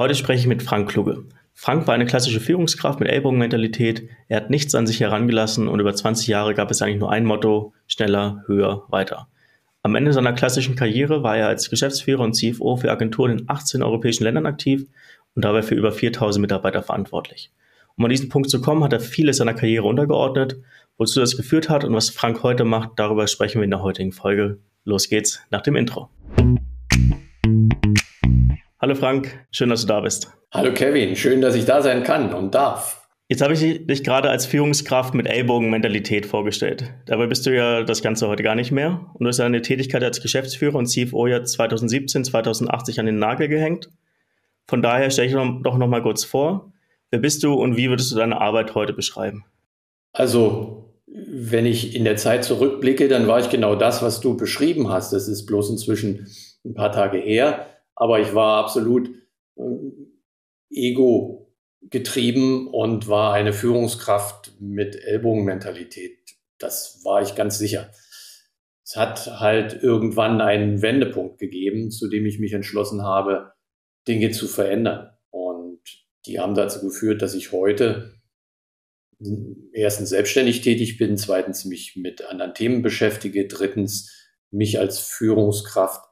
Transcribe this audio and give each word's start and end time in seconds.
Heute 0.00 0.14
spreche 0.14 0.40
ich 0.40 0.46
mit 0.46 0.62
Frank 0.62 0.88
Kluge. 0.88 1.24
Frank 1.52 1.86
war 1.86 1.92
eine 1.92 2.06
klassische 2.06 2.40
Führungskraft 2.40 3.00
mit 3.00 3.10
Ellbogenmentalität. 3.10 4.08
Er 4.28 4.38
hat 4.38 4.48
nichts 4.48 4.74
an 4.74 4.86
sich 4.86 4.98
herangelassen 5.00 5.68
und 5.68 5.78
über 5.78 5.94
20 5.94 6.26
Jahre 6.26 6.54
gab 6.54 6.70
es 6.70 6.80
eigentlich 6.80 7.00
nur 7.00 7.12
ein 7.12 7.26
Motto, 7.26 7.74
schneller, 7.86 8.42
höher, 8.46 8.86
weiter. 8.88 9.28
Am 9.82 9.94
Ende 9.94 10.14
seiner 10.14 10.32
klassischen 10.32 10.74
Karriere 10.74 11.22
war 11.22 11.36
er 11.36 11.48
als 11.48 11.68
Geschäftsführer 11.68 12.22
und 12.22 12.32
CFO 12.32 12.78
für 12.78 12.90
Agenturen 12.90 13.40
in 13.40 13.44
18 13.46 13.82
europäischen 13.82 14.24
Ländern 14.24 14.46
aktiv 14.46 14.86
und 15.34 15.44
dabei 15.44 15.60
für 15.60 15.74
über 15.74 15.92
4000 15.92 16.40
Mitarbeiter 16.40 16.82
verantwortlich. 16.82 17.52
Um 17.98 18.06
an 18.06 18.10
diesen 18.10 18.30
Punkt 18.30 18.48
zu 18.48 18.62
kommen, 18.62 18.82
hat 18.82 18.94
er 18.94 19.00
vieles 19.00 19.36
seiner 19.36 19.52
Karriere 19.52 19.86
untergeordnet. 19.86 20.56
Wozu 20.96 21.20
das 21.20 21.36
geführt 21.36 21.68
hat 21.68 21.84
und 21.84 21.92
was 21.92 22.08
Frank 22.08 22.42
heute 22.42 22.64
macht, 22.64 22.92
darüber 22.96 23.26
sprechen 23.26 23.60
wir 23.60 23.64
in 23.64 23.70
der 23.70 23.82
heutigen 23.82 24.12
Folge. 24.12 24.60
Los 24.82 25.10
geht's 25.10 25.42
nach 25.50 25.60
dem 25.60 25.76
Intro. 25.76 26.08
Hallo 28.90 28.98
Frank, 28.98 29.46
schön, 29.52 29.68
dass 29.68 29.82
du 29.82 29.86
da 29.86 30.00
bist. 30.00 30.32
Hallo 30.50 30.74
Kevin, 30.74 31.14
schön, 31.14 31.40
dass 31.40 31.54
ich 31.54 31.64
da 31.64 31.80
sein 31.80 32.02
kann 32.02 32.34
und 32.34 32.56
darf. 32.56 33.08
Jetzt 33.28 33.40
habe 33.40 33.54
ich 33.54 33.86
dich 33.86 34.02
gerade 34.02 34.28
als 34.28 34.46
Führungskraft 34.46 35.14
mit 35.14 35.28
Ellbogenmentalität 35.28 36.26
vorgestellt. 36.26 36.92
Dabei 37.06 37.28
bist 37.28 37.46
du 37.46 37.54
ja 37.54 37.84
das 37.84 38.02
Ganze 38.02 38.26
heute 38.26 38.42
gar 38.42 38.56
nicht 38.56 38.72
mehr 38.72 39.06
und 39.14 39.22
du 39.22 39.28
hast 39.28 39.38
deine 39.38 39.62
Tätigkeit 39.62 40.02
als 40.02 40.20
Geschäftsführer 40.20 40.74
und 40.74 40.86
CFO 40.86 41.28
ja 41.28 41.44
2017, 41.44 42.24
2080 42.24 42.98
an 42.98 43.06
den 43.06 43.20
Nagel 43.20 43.46
gehängt. 43.46 43.90
Von 44.66 44.82
daher 44.82 45.08
stelle 45.12 45.28
ich 45.28 45.34
doch 45.62 45.78
noch 45.78 45.86
mal 45.86 46.02
kurz 46.02 46.24
vor, 46.24 46.72
wer 47.12 47.20
bist 47.20 47.44
du 47.44 47.54
und 47.54 47.76
wie 47.76 47.90
würdest 47.90 48.10
du 48.10 48.16
deine 48.16 48.40
Arbeit 48.40 48.74
heute 48.74 48.92
beschreiben? 48.92 49.44
Also, 50.12 50.96
wenn 51.06 51.64
ich 51.64 51.94
in 51.94 52.02
der 52.02 52.16
Zeit 52.16 52.42
zurückblicke, 52.42 53.06
dann 53.06 53.28
war 53.28 53.38
ich 53.38 53.50
genau 53.50 53.76
das, 53.76 54.02
was 54.02 54.20
du 54.20 54.36
beschrieben 54.36 54.88
hast. 54.88 55.12
Das 55.12 55.28
ist 55.28 55.46
bloß 55.46 55.70
inzwischen 55.70 56.26
ein 56.64 56.74
paar 56.74 56.90
Tage 56.90 57.18
her 57.18 57.68
aber 57.94 58.20
ich 58.20 58.34
war 58.34 58.58
absolut 58.64 59.10
äh, 59.56 59.62
ego 60.70 61.40
getrieben 61.82 62.68
und 62.68 63.08
war 63.08 63.32
eine 63.32 63.52
Führungskraft 63.52 64.52
mit 64.60 64.96
Ellbogenmentalität. 64.96 66.18
Das 66.58 67.00
war 67.04 67.22
ich 67.22 67.34
ganz 67.34 67.58
sicher. 67.58 67.90
Es 68.84 68.96
hat 68.96 69.40
halt 69.40 69.82
irgendwann 69.82 70.40
einen 70.40 70.82
Wendepunkt 70.82 71.38
gegeben, 71.38 71.90
zu 71.90 72.08
dem 72.08 72.26
ich 72.26 72.38
mich 72.38 72.52
entschlossen 72.52 73.02
habe, 73.02 73.52
Dinge 74.06 74.30
zu 74.30 74.46
verändern. 74.46 75.10
Und 75.30 75.80
die 76.26 76.40
haben 76.40 76.54
dazu 76.54 76.80
geführt, 76.80 77.22
dass 77.22 77.34
ich 77.34 77.52
heute 77.52 78.20
erstens 79.72 80.10
selbstständig 80.10 80.62
tätig 80.62 80.98
bin, 80.98 81.16
zweitens 81.16 81.64
mich 81.64 81.96
mit 81.96 82.24
anderen 82.24 82.54
Themen 82.54 82.82
beschäftige, 82.82 83.46
drittens 83.46 84.28
mich 84.50 84.78
als 84.78 84.98
Führungskraft 84.98 86.09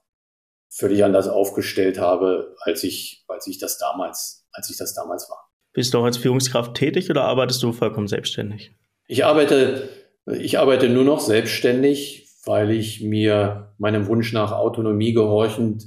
völlig 0.70 1.05
anders 1.05 1.28
aufgestellt 1.28 1.98
habe, 1.98 2.55
als 2.61 2.84
ich, 2.84 3.24
als 3.28 3.47
ich 3.47 3.58
das 3.58 3.78
damals, 3.78 4.47
als 4.52 4.70
ich 4.70 4.77
das 4.77 4.94
damals 4.94 5.28
war. 5.30 5.50
Bist 5.72 5.94
du 5.94 5.98
auch 5.98 6.05
als 6.05 6.16
Führungskraft 6.16 6.74
tätig 6.74 7.11
oder 7.11 7.24
arbeitest 7.24 7.62
du 7.62 7.72
vollkommen 7.72 8.08
selbstständig? 8.08 8.72
Ich 9.06 9.24
arbeite, 9.24 9.89
ich 10.27 10.58
arbeite 10.58 10.89
nur 10.89 11.05
noch 11.05 11.20
selbstständig, 11.20 12.28
weil 12.44 12.70
ich 12.70 13.02
mir 13.02 13.74
meinem 13.78 14.06
Wunsch 14.06 14.33
nach 14.33 14.52
Autonomie 14.52 15.12
gehorchend 15.12 15.84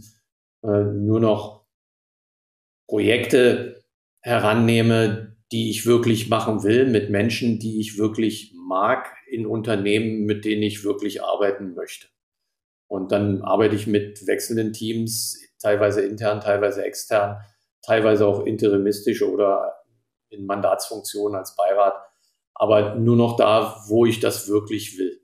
äh, 0.64 0.68
nur 0.68 1.20
noch 1.20 1.66
Projekte 2.88 3.84
herannehme, 4.22 5.36
die 5.52 5.70
ich 5.70 5.86
wirklich 5.86 6.30
machen 6.30 6.64
will, 6.64 6.88
mit 6.88 7.10
Menschen, 7.10 7.60
die 7.60 7.80
ich 7.80 7.98
wirklich 7.98 8.54
mag, 8.56 9.14
in 9.30 9.46
Unternehmen, 9.46 10.26
mit 10.26 10.46
denen 10.46 10.64
ich 10.64 10.84
wirklich 10.84 11.24
arbeiten 11.24 11.74
möchte. 11.74 12.08
Und 12.92 13.14
dann 13.14 13.42
arbeite 13.42 13.74
ich 13.74 13.88
mit 13.88 14.28
wechselnden 14.28 14.74
Teams, 14.74 15.40
teilweise 15.62 16.02
intern, 16.02 16.42
teilweise 16.42 16.84
extern, 16.84 17.38
teilweise 17.82 18.28
auch 18.28 18.46
interimistisch 18.46 19.22
oder 19.22 19.76
in 20.28 20.46
Mandatsfunktionen 20.46 21.40
als 21.40 21.56
Beirat, 21.56 21.94
aber 22.54 22.96
nur 22.96 23.16
noch 23.16 23.38
da, 23.38 23.78
wo 23.88 24.06
ich 24.06 24.20
das 24.20 24.50
wirklich 24.50 24.98
will. 24.98 25.22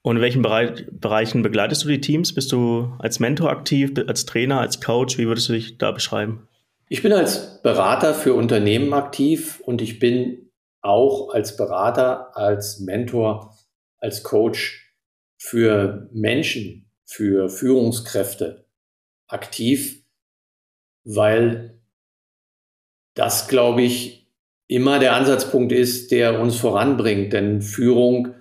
Und 0.00 0.16
in 0.16 0.22
welchen 0.22 0.40
Bereich, 0.40 0.86
Bereichen 0.90 1.42
begleitest 1.42 1.84
du 1.84 1.88
die 1.88 2.00
Teams? 2.00 2.34
Bist 2.34 2.52
du 2.52 2.90
als 2.98 3.20
Mentor 3.20 3.50
aktiv, 3.50 3.92
als 4.06 4.24
Trainer, 4.24 4.58
als 4.60 4.80
Coach? 4.80 5.18
Wie 5.18 5.26
würdest 5.26 5.50
du 5.50 5.52
dich 5.52 5.76
da 5.76 5.92
beschreiben? 5.92 6.48
Ich 6.88 7.02
bin 7.02 7.12
als 7.12 7.60
Berater 7.60 8.14
für 8.14 8.32
Unternehmen 8.32 8.94
aktiv 8.94 9.60
und 9.66 9.82
ich 9.82 9.98
bin 9.98 10.50
auch 10.80 11.34
als 11.34 11.58
Berater, 11.58 12.34
als 12.34 12.80
Mentor, 12.80 13.58
als 13.98 14.22
Coach 14.22 14.96
für 15.36 16.08
Menschen 16.12 16.86
für 17.10 17.48
Führungskräfte 17.48 18.66
aktiv, 19.26 20.04
weil 21.02 21.80
das, 23.14 23.48
glaube 23.48 23.82
ich, 23.82 24.28
immer 24.68 25.00
der 25.00 25.16
Ansatzpunkt 25.16 25.72
ist, 25.72 26.12
der 26.12 26.40
uns 26.40 26.56
voranbringt. 26.56 27.32
Denn 27.32 27.62
Führung 27.62 28.36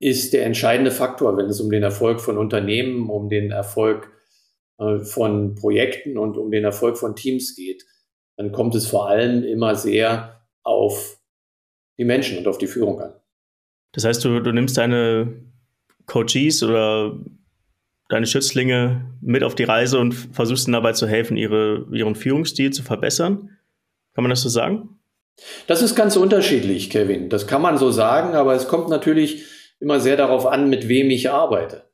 ist 0.00 0.32
der 0.32 0.46
entscheidende 0.46 0.90
Faktor, 0.90 1.36
wenn 1.36 1.46
es 1.46 1.60
um 1.60 1.70
den 1.70 1.82
Erfolg 1.82 2.22
von 2.22 2.38
Unternehmen, 2.38 3.10
um 3.10 3.28
den 3.28 3.50
Erfolg 3.50 4.10
äh, 4.78 5.00
von 5.00 5.54
Projekten 5.54 6.16
und 6.16 6.38
um 6.38 6.50
den 6.50 6.64
Erfolg 6.64 6.96
von 6.96 7.14
Teams 7.14 7.54
geht. 7.54 7.84
Dann 8.38 8.50
kommt 8.50 8.74
es 8.74 8.86
vor 8.86 9.08
allem 9.08 9.44
immer 9.44 9.74
sehr 9.74 10.40
auf 10.62 11.20
die 11.98 12.06
Menschen 12.06 12.38
und 12.38 12.48
auf 12.48 12.56
die 12.56 12.66
Führung 12.66 12.98
an. 13.02 13.12
Das 13.92 14.04
heißt, 14.04 14.24
du, 14.24 14.40
du 14.40 14.52
nimmst 14.52 14.78
deine 14.78 15.34
Coaches 16.06 16.62
oder 16.62 17.14
deine 18.08 18.26
Schützlinge 18.26 19.10
mit 19.20 19.42
auf 19.42 19.54
die 19.54 19.64
Reise 19.64 19.98
und 19.98 20.12
versuchst 20.12 20.66
ihnen 20.66 20.74
dabei 20.74 20.92
zu 20.92 21.06
helfen, 21.06 21.36
ihre, 21.36 21.86
ihren 21.92 22.14
Führungsstil 22.14 22.72
zu 22.72 22.82
verbessern. 22.82 23.50
Kann 24.14 24.22
man 24.24 24.30
das 24.30 24.42
so 24.42 24.48
sagen? 24.48 25.00
Das 25.66 25.82
ist 25.82 25.96
ganz 25.96 26.16
unterschiedlich, 26.16 26.90
Kevin. 26.90 27.28
Das 27.28 27.46
kann 27.46 27.62
man 27.62 27.78
so 27.78 27.90
sagen, 27.90 28.34
aber 28.34 28.54
es 28.54 28.68
kommt 28.68 28.88
natürlich 28.88 29.44
immer 29.80 30.00
sehr 30.00 30.16
darauf 30.16 30.46
an, 30.46 30.70
mit 30.70 30.88
wem 30.88 31.10
ich 31.10 31.30
arbeite. 31.30 31.88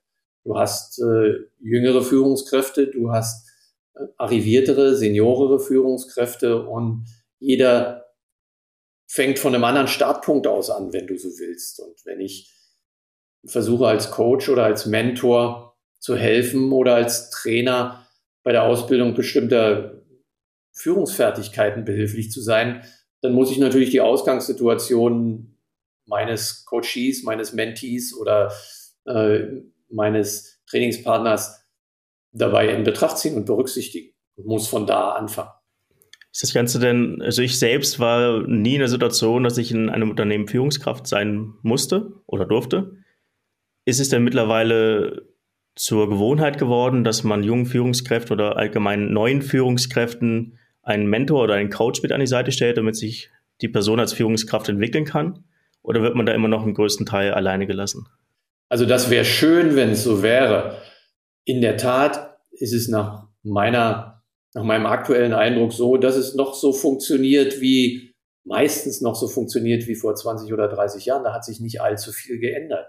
Du 0.45 0.59
hast 0.59 1.01
äh, 1.01 1.35
jüngere 1.61 2.03
Führungskräfte, 2.03 2.89
du 2.89 3.11
hast 3.13 3.49
äh, 3.95 4.01
arriviertere, 4.17 4.97
seniorere 4.97 5.61
Führungskräfte 5.61 6.67
und 6.67 7.07
jeder 7.39 8.07
fängt 9.07 9.39
von 9.39 9.55
einem 9.55 9.65
anderen 9.65 9.89
Startpunkt 9.89 10.47
aus 10.47 10.71
an, 10.71 10.93
wenn 10.93 11.07
du 11.07 11.19
so 11.19 11.29
willst. 11.29 11.81
Und 11.81 11.95
wenn 12.05 12.21
ich 12.21 12.55
versuche 13.45 13.87
als 13.87 14.11
Coach 14.11 14.49
oder 14.49 14.65
als 14.65 14.87
Mentor 14.87 15.70
zu 16.01 16.17
helfen 16.17 16.73
oder 16.73 16.97
als 16.97 17.31
Trainer 17.31 18.07
bei 18.43 18.53
der 18.53 18.65
Ausbildung 18.65 19.15
bestimmter 19.15 20.03
Führungsfertigkeiten 20.73 21.85
behilflich 21.85 22.31
zu 22.31 22.41
sein, 22.41 22.83
dann 23.21 23.35
muss 23.35 23.51
ich 23.51 23.59
natürlich 23.59 23.91
die 23.91 24.01
Ausgangssituation 24.01 25.59
meines 26.07 26.65
Coaches, 26.65 27.23
meines 27.23 27.53
Mentees 27.53 28.17
oder 28.17 28.53
äh, 29.05 29.41
meines 29.91 30.61
Trainingspartners 30.67 31.63
dabei 32.33 32.69
in 32.69 32.85
Betracht 32.85 33.19
ziehen 33.19 33.37
und 33.37 33.45
berücksichtigen 33.45 34.15
und 34.37 34.47
muss 34.47 34.69
von 34.69 34.87
da 34.87 35.13
anfangen. 35.13 35.51
Ist 36.33 36.45
das 36.45 36.55
Ganze 36.55 36.79
denn, 36.79 37.21
also 37.23 37.43
ich 37.43 37.59
selbst 37.59 37.99
war 37.99 38.47
nie 38.47 38.75
in 38.75 38.81
der 38.81 38.89
Situation, 38.89 39.43
dass 39.43 39.59
ich 39.59 39.73
in 39.73 39.91
einem 39.91 40.11
Unternehmen 40.11 40.47
Führungskraft 40.47 41.07
sein 41.07 41.55
musste 41.63 42.13
oder 42.27 42.47
durfte. 42.47 42.97
Ist 43.85 43.99
es 43.99 44.11
denn 44.11 44.23
mittlerweile 44.23 45.30
zur 45.75 46.09
Gewohnheit 46.09 46.59
geworden, 46.59 47.05
dass 47.05 47.25
man 47.25 47.43
jungen 47.43 47.67
Führungskräften 47.67 48.35
oder 48.35 48.57
allgemein 48.57 49.13
neuen 49.13 49.43
Führungskräften 49.43 50.59
einen 50.83 51.07
Mentor 51.07 51.45
oder 51.45 51.55
einen 51.55 51.71
Coach 51.71 52.03
mit 52.03 52.13
an 52.13 52.21
die 52.21 52.27
Seite 52.27 52.53
stellt, 52.53 52.77
damit 52.77 52.97
sich 52.97 53.31
die 53.61 53.69
Person 53.69 54.01
als 54.01 54.13
Führungskraft 54.13 54.69
entwickeln 54.69 55.05
kann? 55.05 55.45
Oder 55.83 56.03
wird 56.03 56.15
man 56.15 56.27
da 56.27 56.33
immer 56.33 56.49
noch 56.49 56.65
im 56.65 56.75
größten 56.75 57.07
Teil 57.07 57.33
alleine 57.33 57.67
gelassen? 57.67 58.07
Also 58.69 58.87
das 58.87 59.11
wäre 59.11 59.25
schön, 59.25 59.77
wenn 59.77 59.91
es 59.91 60.05
so 60.05 60.23
wäre. 60.23 60.77
In 61.45 61.61
der 61.61 61.77
Tat 61.77 62.37
ist 62.53 62.73
es 62.73 62.89
nach 62.89 63.29
meiner, 63.43 64.23
nach 64.55 64.63
meinem 64.63 64.87
aktuellen 64.87 65.33
Eindruck 65.33 65.73
so, 65.73 65.97
dass 65.97 66.17
es 66.17 66.35
noch 66.35 66.55
so 66.55 66.73
funktioniert 66.73 67.61
wie 67.61 68.15
meistens 68.45 69.01
noch 69.01 69.15
so 69.15 69.29
funktioniert 69.29 69.87
wie 69.87 69.95
vor 69.95 70.15
20 70.15 70.53
oder 70.53 70.69
30 70.69 71.05
Jahren. 71.07 71.25
Da 71.25 71.33
hat 71.33 71.45
sich 71.45 71.61
nicht 71.61 71.81
allzu 71.81 72.13
viel 72.13 72.39
geändert. 72.39 72.87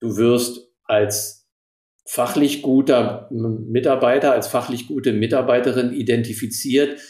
Du 0.00 0.16
wirst 0.16 0.68
als 0.84 1.45
fachlich 2.06 2.62
guter 2.62 3.28
Mitarbeiter, 3.30 4.32
als 4.32 4.48
fachlich 4.48 4.86
gute 4.86 5.12
Mitarbeiterin 5.12 5.92
identifiziert 5.92 7.00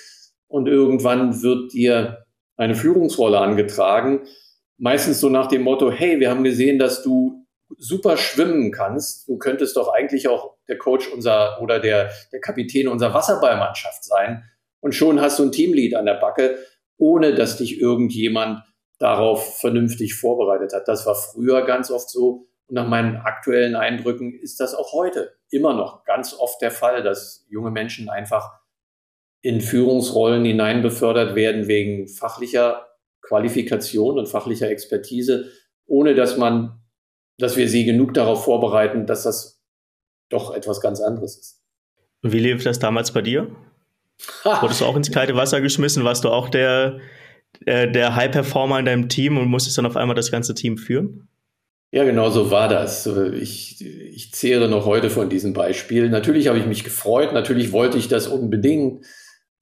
und 0.48 0.66
irgendwann 0.68 1.42
wird 1.42 1.72
dir 1.72 2.24
eine 2.56 2.74
Führungsrolle 2.74 3.38
angetragen. 3.38 4.26
Meistens 4.78 5.20
so 5.20 5.28
nach 5.28 5.48
dem 5.48 5.62
Motto, 5.62 5.90
hey, 5.90 6.20
wir 6.20 6.30
haben 6.30 6.44
gesehen, 6.44 6.78
dass 6.78 7.02
du 7.02 7.46
super 7.78 8.16
schwimmen 8.16 8.70
kannst. 8.70 9.28
Du 9.28 9.38
könntest 9.38 9.76
doch 9.76 9.92
eigentlich 9.92 10.28
auch 10.28 10.54
der 10.68 10.78
Coach 10.78 11.12
unser 11.12 11.60
oder 11.60 11.80
der, 11.80 12.10
der 12.32 12.40
Kapitän 12.40 12.88
unserer 12.88 13.14
Wasserballmannschaft 13.14 14.04
sein. 14.04 14.44
Und 14.80 14.94
schon 14.94 15.20
hast 15.20 15.38
du 15.38 15.44
ein 15.44 15.52
Teamlead 15.52 15.94
an 15.94 16.06
der 16.06 16.14
Backe, 16.14 16.58
ohne 16.96 17.34
dass 17.34 17.56
dich 17.56 17.80
irgendjemand 17.80 18.62
darauf 18.98 19.58
vernünftig 19.58 20.14
vorbereitet 20.14 20.72
hat. 20.72 20.88
Das 20.88 21.06
war 21.06 21.14
früher 21.14 21.62
ganz 21.66 21.90
oft 21.90 22.08
so. 22.08 22.48
Und 22.68 22.74
nach 22.74 22.88
meinen 22.88 23.16
aktuellen 23.16 23.76
Eindrücken 23.76 24.34
ist 24.34 24.60
das 24.60 24.74
auch 24.74 24.92
heute 24.92 25.36
immer 25.50 25.74
noch 25.74 26.04
ganz 26.04 26.34
oft 26.34 26.60
der 26.60 26.70
Fall, 26.70 27.02
dass 27.02 27.46
junge 27.48 27.70
Menschen 27.70 28.08
einfach 28.08 28.60
in 29.40 29.60
Führungsrollen 29.60 30.44
hinein 30.44 30.82
befördert 30.82 31.36
werden 31.36 31.68
wegen 31.68 32.08
fachlicher 32.08 32.88
Qualifikation 33.22 34.18
und 34.18 34.26
fachlicher 34.26 34.68
Expertise, 34.68 35.52
ohne 35.86 36.14
dass 36.14 36.36
man, 36.36 36.80
dass 37.38 37.56
wir 37.56 37.68
sie 37.68 37.84
genug 37.84 38.14
darauf 38.14 38.44
vorbereiten, 38.44 39.06
dass 39.06 39.22
das 39.22 39.62
doch 40.28 40.52
etwas 40.54 40.80
ganz 40.80 41.00
anderes 41.00 41.38
ist. 41.38 41.62
Und 42.22 42.32
wie 42.32 42.40
lief 42.40 42.64
das 42.64 42.78
damals 42.78 43.12
bei 43.12 43.22
dir? 43.22 43.54
Wurdest 44.42 44.80
du 44.80 44.86
auch 44.86 44.96
ins 44.96 45.12
kalte 45.12 45.36
Wasser 45.36 45.60
geschmissen? 45.60 46.02
Warst 46.02 46.24
du 46.24 46.30
auch 46.30 46.48
der, 46.48 46.98
äh, 47.66 47.90
der 47.90 48.16
High-Performer 48.16 48.78
in 48.78 48.84
deinem 48.86 49.08
Team 49.08 49.36
und 49.38 49.48
musstest 49.48 49.78
dann 49.78 49.86
auf 49.86 49.96
einmal 49.96 50.16
das 50.16 50.32
ganze 50.32 50.54
Team 50.54 50.78
führen? 50.78 51.28
Ja, 51.96 52.04
genau 52.04 52.28
so 52.28 52.50
war 52.50 52.68
das. 52.68 53.06
Ich, 53.06 53.80
ich 53.80 54.30
zehre 54.34 54.68
noch 54.68 54.84
heute 54.84 55.08
von 55.08 55.30
diesem 55.30 55.54
Beispiel. 55.54 56.10
Natürlich 56.10 56.46
habe 56.46 56.58
ich 56.58 56.66
mich 56.66 56.84
gefreut, 56.84 57.32
natürlich 57.32 57.72
wollte 57.72 57.96
ich 57.96 58.06
das 58.06 58.26
unbedingt, 58.26 59.06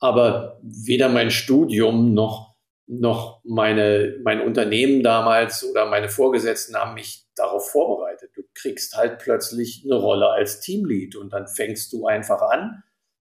aber 0.00 0.58
weder 0.60 1.08
mein 1.08 1.30
Studium 1.30 2.12
noch, 2.12 2.56
noch 2.88 3.40
meine, 3.44 4.16
mein 4.24 4.40
Unternehmen 4.40 5.04
damals 5.04 5.64
oder 5.64 5.86
meine 5.86 6.08
Vorgesetzten 6.08 6.74
haben 6.74 6.94
mich 6.94 7.24
darauf 7.36 7.70
vorbereitet. 7.70 8.32
Du 8.34 8.42
kriegst 8.52 8.96
halt 8.96 9.20
plötzlich 9.20 9.84
eine 9.84 9.94
Rolle 9.94 10.28
als 10.30 10.58
Teamlead 10.58 11.14
und 11.14 11.32
dann 11.32 11.46
fängst 11.46 11.92
du 11.92 12.08
einfach 12.08 12.42
an 12.42 12.82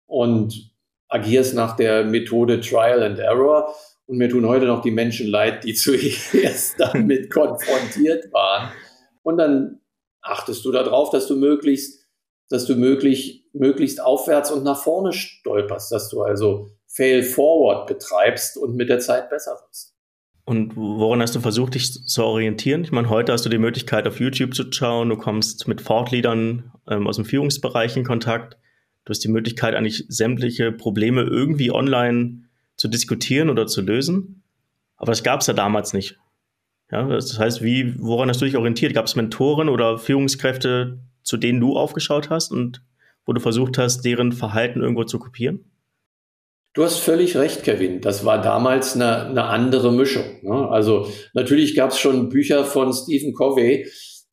und 0.07 0.71
agierst 1.07 1.53
nach 1.53 1.75
der 1.75 2.03
Methode 2.03 2.61
Trial 2.61 3.03
and 3.03 3.19
Error. 3.19 3.75
Und 4.07 4.17
mir 4.17 4.29
tun 4.29 4.47
heute 4.47 4.65
noch 4.65 4.81
die 4.81 4.89
Menschen 4.89 5.27
leid, 5.27 5.65
die 5.65 5.73
zuerst 5.75 6.79
damit 6.79 7.29
konfrontiert 7.29 8.33
waren. 8.33 8.71
Und 9.27 9.35
dann 9.35 9.81
achtest 10.21 10.63
du 10.63 10.71
darauf, 10.71 11.09
dass 11.09 11.27
du 11.27 11.35
möglichst, 11.35 12.07
dass 12.47 12.65
du 12.65 12.77
möglich, 12.77 13.43
möglichst 13.51 14.01
aufwärts 14.01 14.51
und 14.51 14.63
nach 14.63 14.81
vorne 14.81 15.11
stolperst, 15.11 15.91
dass 15.91 16.07
du 16.07 16.21
also 16.21 16.69
Fail 16.85 17.23
Forward 17.23 17.87
betreibst 17.87 18.57
und 18.57 18.77
mit 18.77 18.87
der 18.87 18.99
Zeit 18.99 19.29
besser 19.29 19.59
wirst. 19.67 19.93
Und 20.45 20.77
woran 20.77 21.21
hast 21.21 21.35
du 21.35 21.41
versucht, 21.41 21.75
dich 21.75 21.91
zu 21.91 22.23
orientieren? 22.23 22.85
Ich 22.85 22.93
meine, 22.93 23.09
heute 23.09 23.33
hast 23.33 23.43
du 23.43 23.49
die 23.49 23.57
Möglichkeit, 23.57 24.07
auf 24.07 24.21
YouTube 24.21 24.55
zu 24.55 24.63
schauen. 24.71 25.09
Du 25.09 25.17
kommst 25.17 25.67
mit 25.67 25.81
Fortleadern 25.81 26.71
ähm, 26.87 27.05
aus 27.05 27.17
dem 27.17 27.25
Führungsbereich 27.25 27.97
in 27.97 28.05
Kontakt. 28.05 28.57
Du 29.03 29.09
hast 29.09 29.25
die 29.25 29.27
Möglichkeit, 29.27 29.75
eigentlich 29.75 30.05
sämtliche 30.07 30.71
Probleme 30.71 31.23
irgendwie 31.23 31.69
online 31.69 32.43
zu 32.77 32.87
diskutieren 32.87 33.49
oder 33.49 33.67
zu 33.67 33.81
lösen. 33.81 34.43
Aber 34.95 35.11
das 35.11 35.21
gab 35.21 35.41
es 35.41 35.47
ja 35.47 35.53
damals 35.53 35.91
nicht. 35.91 36.17
Ja, 36.91 37.07
das 37.07 37.37
heißt, 37.37 37.61
wie, 37.61 37.95
woran 37.99 38.29
hast 38.29 38.41
du 38.41 38.45
dich 38.45 38.55
orientiert? 38.55 38.93
Gab 38.93 39.05
es 39.05 39.15
Mentoren 39.15 39.67
oder 39.67 39.97
Führungskräfte, 39.97 40.99
zu 41.23 41.37
denen 41.37 41.59
du 41.59 41.75
aufgeschaut 41.75 42.29
hast 42.29 42.51
und 42.51 42.81
wo 43.25 43.33
du 43.33 43.41
versucht 43.41 43.77
hast, 43.77 44.05
deren 44.05 44.31
Verhalten 44.31 44.81
irgendwo 44.81 45.03
zu 45.03 45.19
kopieren? 45.19 45.69
Du 46.73 46.83
hast 46.83 46.99
völlig 46.99 47.35
recht, 47.35 47.63
Kevin. 47.63 48.01
Das 48.01 48.23
war 48.23 48.41
damals 48.41 48.95
eine, 48.95 49.25
eine 49.25 49.43
andere 49.45 49.91
Mischung. 49.91 50.25
Ne? 50.43 50.69
Also 50.69 51.11
natürlich 51.33 51.75
gab 51.75 51.91
es 51.91 51.99
schon 51.99 52.29
Bücher 52.29 52.63
von 52.63 52.93
Stephen 52.93 53.33
Covey 53.33 53.89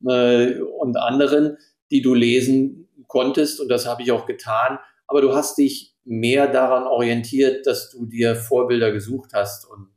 äh, 0.07 0.59
und 0.59 0.95
anderen, 0.95 1.57
die 1.91 2.01
du 2.01 2.13
lesen 2.13 2.87
konntest 3.07 3.59
und 3.59 3.67
das 3.67 3.85
habe 3.85 4.03
ich 4.03 4.11
auch 4.11 4.25
getan. 4.25 4.79
Aber 5.07 5.21
du 5.21 5.33
hast 5.33 5.57
dich 5.57 5.95
mehr 6.03 6.47
daran 6.47 6.83
orientiert, 6.83 7.65
dass 7.65 7.89
du 7.89 8.05
dir 8.05 8.35
Vorbilder 8.35 8.91
gesucht 8.91 9.31
hast 9.33 9.67
und 9.67 9.89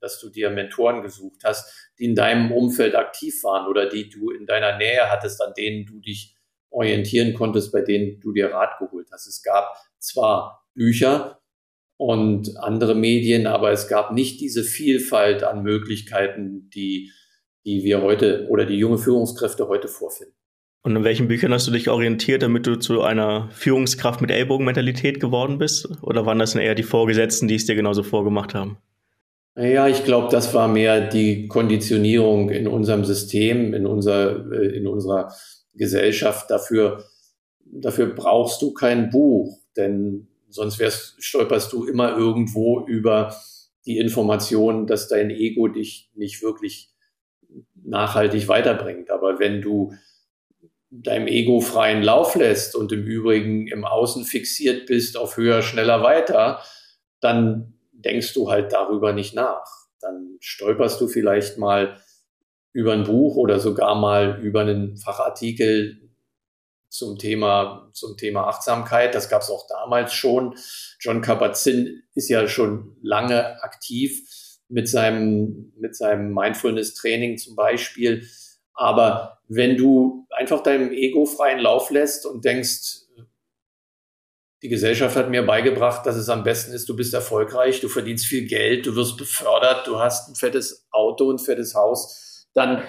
dass 0.00 0.18
du 0.18 0.30
dir 0.30 0.50
Mentoren 0.50 1.02
gesucht 1.02 1.42
hast, 1.44 1.89
die 2.00 2.06
in 2.06 2.14
deinem 2.14 2.50
Umfeld 2.50 2.94
aktiv 2.94 3.44
waren 3.44 3.68
oder 3.68 3.88
die 3.88 4.08
du 4.08 4.30
in 4.30 4.46
deiner 4.46 4.76
Nähe 4.78 5.10
hattest, 5.10 5.42
an 5.42 5.52
denen 5.56 5.86
du 5.86 6.00
dich 6.00 6.36
orientieren 6.70 7.34
konntest, 7.34 7.72
bei 7.72 7.82
denen 7.82 8.20
du 8.20 8.32
dir 8.32 8.52
Rat 8.52 8.78
geholt 8.78 9.08
hast. 9.12 9.26
Es 9.26 9.42
gab 9.42 9.76
zwar 9.98 10.66
Bücher 10.74 11.40
und 11.96 12.56
andere 12.58 12.94
Medien, 12.94 13.46
aber 13.46 13.70
es 13.72 13.88
gab 13.88 14.12
nicht 14.12 14.40
diese 14.40 14.64
Vielfalt 14.64 15.42
an 15.42 15.62
Möglichkeiten, 15.62 16.70
die, 16.70 17.10
die 17.66 17.84
wir 17.84 18.02
heute 18.02 18.46
oder 18.48 18.64
die 18.64 18.78
junge 18.78 18.98
Führungskräfte 18.98 19.68
heute 19.68 19.88
vorfinden. 19.88 20.34
Und 20.82 20.96
in 20.96 21.04
welchen 21.04 21.28
Büchern 21.28 21.52
hast 21.52 21.66
du 21.66 21.72
dich 21.72 21.90
orientiert, 21.90 22.42
damit 22.42 22.66
du 22.66 22.76
zu 22.76 23.02
einer 23.02 23.50
Führungskraft 23.50 24.22
mit 24.22 24.30
Ellbogenmentalität 24.30 25.20
geworden 25.20 25.58
bist? 25.58 25.90
Oder 26.00 26.24
waren 26.24 26.38
das 26.38 26.54
eher 26.54 26.74
die 26.74 26.82
Vorgesetzten, 26.82 27.48
die 27.48 27.56
es 27.56 27.66
dir 27.66 27.74
genauso 27.74 28.02
vorgemacht 28.02 28.54
haben? 28.54 28.78
Ja, 29.60 29.88
ich 29.88 30.04
glaube, 30.04 30.28
das 30.30 30.54
war 30.54 30.68
mehr 30.68 31.06
die 31.06 31.46
Konditionierung 31.46 32.48
in 32.48 32.66
unserem 32.66 33.04
System, 33.04 33.74
in, 33.74 33.84
unser, 33.84 34.50
äh, 34.52 34.74
in 34.74 34.86
unserer 34.86 35.34
Gesellschaft. 35.74 36.50
Dafür, 36.50 37.04
dafür 37.66 38.06
brauchst 38.06 38.62
du 38.62 38.72
kein 38.72 39.10
Buch, 39.10 39.58
denn 39.76 40.28
sonst 40.48 40.78
wärst, 40.78 41.22
stolperst 41.22 41.74
du 41.74 41.84
immer 41.84 42.16
irgendwo 42.16 42.86
über 42.86 43.36
die 43.84 43.98
Information, 43.98 44.86
dass 44.86 45.08
dein 45.08 45.28
Ego 45.28 45.68
dich 45.68 46.10
nicht 46.14 46.42
wirklich 46.42 46.88
nachhaltig 47.74 48.48
weiterbringt. 48.48 49.10
Aber 49.10 49.40
wenn 49.40 49.60
du 49.60 49.92
deinem 50.90 51.26
Ego 51.26 51.60
freien 51.60 52.02
Lauf 52.02 52.34
lässt 52.34 52.74
und 52.74 52.92
im 52.92 53.04
Übrigen 53.04 53.66
im 53.66 53.84
Außen 53.84 54.24
fixiert 54.24 54.86
bist 54.86 55.18
auf 55.18 55.36
höher, 55.36 55.60
schneller, 55.60 56.02
weiter, 56.02 56.62
dann 57.20 57.74
denkst 58.04 58.34
du 58.34 58.50
halt 58.50 58.72
darüber 58.72 59.12
nicht 59.12 59.34
nach. 59.34 59.66
Dann 60.00 60.36
stolperst 60.40 61.00
du 61.00 61.08
vielleicht 61.08 61.58
mal 61.58 62.00
über 62.72 62.92
ein 62.92 63.04
Buch 63.04 63.36
oder 63.36 63.58
sogar 63.58 63.94
mal 63.94 64.40
über 64.42 64.60
einen 64.60 64.96
Fachartikel 64.96 66.10
zum 66.88 67.18
Thema, 67.18 67.88
zum 67.92 68.16
Thema 68.16 68.48
Achtsamkeit. 68.48 69.14
Das 69.14 69.28
gab 69.28 69.42
es 69.42 69.50
auch 69.50 69.66
damals 69.68 70.12
schon. 70.12 70.56
John 70.98 71.20
Kabat-Zinn 71.20 72.02
ist 72.14 72.28
ja 72.28 72.46
schon 72.48 72.96
lange 73.02 73.62
aktiv 73.62 74.22
mit 74.68 74.88
seinem, 74.88 75.72
mit 75.76 75.96
seinem 75.96 76.32
Mindfulness-Training 76.32 77.38
zum 77.38 77.56
Beispiel. 77.56 78.26
Aber 78.74 79.40
wenn 79.48 79.76
du 79.76 80.26
einfach 80.30 80.62
deinem 80.62 80.92
Ego 80.92 81.26
freien 81.26 81.60
Lauf 81.60 81.90
lässt 81.90 82.26
und 82.26 82.44
denkst, 82.44 83.02
die 84.62 84.68
Gesellschaft 84.68 85.16
hat 85.16 85.30
mir 85.30 85.44
beigebracht, 85.44 86.04
dass 86.04 86.16
es 86.16 86.28
am 86.28 86.42
besten 86.42 86.72
ist, 86.72 86.88
du 86.88 86.94
bist 86.94 87.14
erfolgreich, 87.14 87.80
du 87.80 87.88
verdienst 87.88 88.26
viel 88.26 88.46
Geld, 88.46 88.86
du 88.86 88.94
wirst 88.94 89.16
befördert, 89.16 89.86
du 89.86 89.98
hast 89.98 90.28
ein 90.28 90.34
fettes 90.34 90.86
Auto, 90.90 91.30
ein 91.30 91.38
fettes 91.38 91.74
Haus, 91.74 92.46
dann 92.52 92.82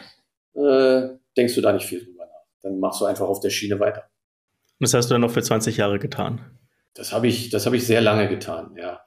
äh, 0.53 1.17
denkst 1.37 1.55
du 1.55 1.61
da 1.61 1.71
nicht 1.71 1.85
viel 1.85 2.03
drüber 2.03 2.25
nach. 2.25 2.45
Dann 2.61 2.79
machst 2.79 2.99
du 2.99 3.05
einfach 3.05 3.27
auf 3.27 3.39
der 3.39 3.49
Schiene 3.49 3.79
weiter. 3.79 4.09
Und 4.79 4.85
das 4.85 4.93
hast 4.93 5.09
du 5.09 5.13
dann 5.13 5.21
noch 5.21 5.31
für 5.31 5.41
20 5.41 5.77
Jahre 5.77 5.99
getan? 5.99 6.59
Das 6.93 7.13
habe 7.13 7.27
ich, 7.27 7.49
das 7.49 7.65
habe 7.65 7.77
ich 7.77 7.87
sehr 7.87 8.01
lange 8.01 8.27
getan, 8.27 8.75
ja. 8.77 9.01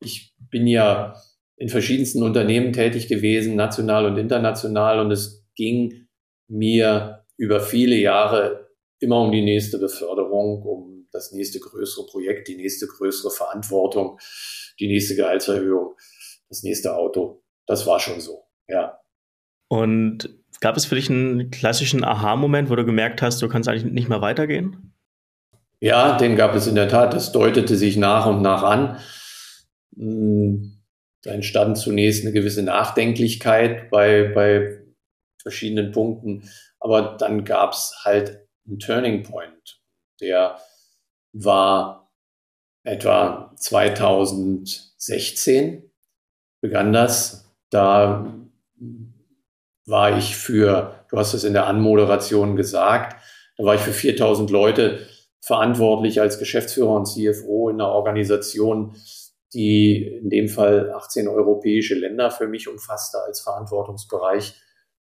Ich 0.00 0.34
bin 0.50 0.66
ja 0.66 1.14
in 1.56 1.70
verschiedensten 1.70 2.22
Unternehmen 2.22 2.74
tätig 2.74 3.08
gewesen, 3.08 3.56
national 3.56 4.04
und 4.04 4.18
international, 4.18 5.00
und 5.00 5.10
es 5.10 5.46
ging 5.54 6.08
mir 6.48 7.24
über 7.38 7.60
viele 7.60 7.96
Jahre 7.96 8.68
immer 9.00 9.22
um 9.22 9.32
die 9.32 9.42
nächste 9.42 9.78
Beförderung, 9.78 10.62
um 10.62 10.95
das 11.12 11.32
nächste 11.32 11.60
größere 11.60 12.06
Projekt, 12.06 12.48
die 12.48 12.56
nächste 12.56 12.86
größere 12.86 13.30
Verantwortung, 13.30 14.18
die 14.78 14.88
nächste 14.88 15.16
Gehaltserhöhung, 15.16 15.94
das 16.48 16.62
nächste 16.62 16.96
Auto. 16.96 17.42
Das 17.66 17.86
war 17.86 18.00
schon 18.00 18.20
so, 18.20 18.44
ja. 18.68 18.98
Und 19.68 20.28
gab 20.60 20.76
es 20.76 20.84
für 20.84 20.94
dich 20.94 21.10
einen 21.10 21.50
klassischen 21.50 22.04
Aha-Moment, 22.04 22.70
wo 22.70 22.76
du 22.76 22.84
gemerkt 22.84 23.22
hast, 23.22 23.42
du 23.42 23.48
kannst 23.48 23.68
eigentlich 23.68 23.92
nicht 23.92 24.08
mehr 24.08 24.20
weitergehen? 24.20 24.92
Ja, 25.80 26.16
den 26.16 26.36
gab 26.36 26.54
es 26.54 26.66
in 26.66 26.74
der 26.74 26.88
Tat. 26.88 27.14
Das 27.14 27.32
deutete 27.32 27.76
sich 27.76 27.96
nach 27.96 28.26
und 28.26 28.42
nach 28.42 28.62
an. 28.62 28.98
Hm, 29.96 30.82
da 31.22 31.32
entstand 31.32 31.76
zunächst 31.76 32.22
eine 32.22 32.32
gewisse 32.32 32.62
Nachdenklichkeit 32.62 33.90
bei, 33.90 34.30
bei 34.34 34.84
verschiedenen 35.42 35.92
Punkten. 35.92 36.48
Aber 36.80 37.16
dann 37.18 37.44
gab 37.44 37.72
es 37.72 37.94
halt 38.04 38.46
einen 38.66 38.78
Turning 38.78 39.22
Point. 39.22 39.80
Der 40.20 40.58
war 41.44 42.10
etwa 42.82 43.52
2016 43.56 45.90
begann 46.60 46.92
das. 46.92 47.44
Da 47.70 48.34
war 49.86 50.16
ich 50.16 50.36
für, 50.36 51.04
du 51.10 51.18
hast 51.18 51.34
es 51.34 51.42
in 51.44 51.52
der 51.52 51.66
Anmoderation 51.66 52.56
gesagt, 52.56 53.20
da 53.56 53.64
war 53.64 53.74
ich 53.74 53.80
für 53.80 53.92
4000 53.92 54.50
Leute 54.50 55.06
verantwortlich 55.40 56.20
als 56.20 56.38
Geschäftsführer 56.38 56.94
und 56.94 57.06
CFO 57.06 57.70
in 57.70 57.80
einer 57.80 57.90
Organisation, 57.90 58.94
die 59.52 60.04
in 60.04 60.30
dem 60.30 60.48
Fall 60.48 60.92
18 60.92 61.28
europäische 61.28 61.94
Länder 61.94 62.30
für 62.30 62.48
mich 62.48 62.68
umfasste 62.68 63.18
als 63.24 63.40
Verantwortungsbereich. 63.40 64.54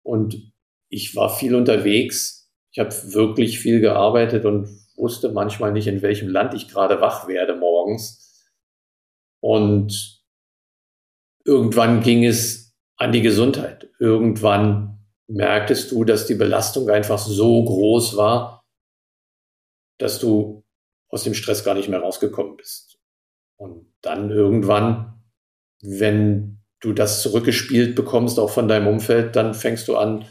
Und 0.04 0.54
ich 0.90 1.16
war 1.16 1.36
viel 1.36 1.56
unterwegs. 1.56 2.52
Ich 2.72 2.80
habe 2.80 2.92
wirklich 3.14 3.60
viel 3.60 3.82
gearbeitet 3.82 4.46
und 4.46 4.70
wusste 5.00 5.30
manchmal 5.30 5.72
nicht, 5.72 5.88
in 5.88 6.02
welchem 6.02 6.30
Land 6.30 6.54
ich 6.54 6.68
gerade 6.68 7.02
wach 7.02 7.28
werde 7.28 7.56
morgens. 7.56 8.50
Und 9.42 10.24
irgendwann 11.46 12.02
ging 12.02 12.26
es 12.26 12.76
an 12.98 13.12
die 13.12 13.22
Gesundheit. 13.22 13.90
Irgendwann 14.00 15.00
merktest 15.28 15.92
du, 15.92 16.04
dass 16.04 16.26
die 16.26 16.36
Belastung 16.36 16.90
einfach 16.90 17.18
so 17.18 17.64
groß 17.64 18.18
war, 18.18 18.66
dass 19.98 20.20
du 20.20 20.66
aus 21.10 21.24
dem 21.24 21.34
Stress 21.34 21.64
gar 21.64 21.76
nicht 21.76 21.90
mehr 21.90 22.00
rausgekommen 22.02 22.58
bist. 22.58 23.00
Und 23.58 23.94
dann 24.02 24.32
irgendwann, 24.32 25.22
wenn 25.82 26.62
du 26.82 26.94
das 26.94 27.22
zurückgespielt 27.22 27.96
bekommst, 27.96 28.40
auch 28.40 28.50
von 28.50 28.68
deinem 28.68 28.88
Umfeld, 28.88 29.36
dann 29.36 29.54
fängst 29.54 29.88
du 29.88 29.98
an, 29.98 30.26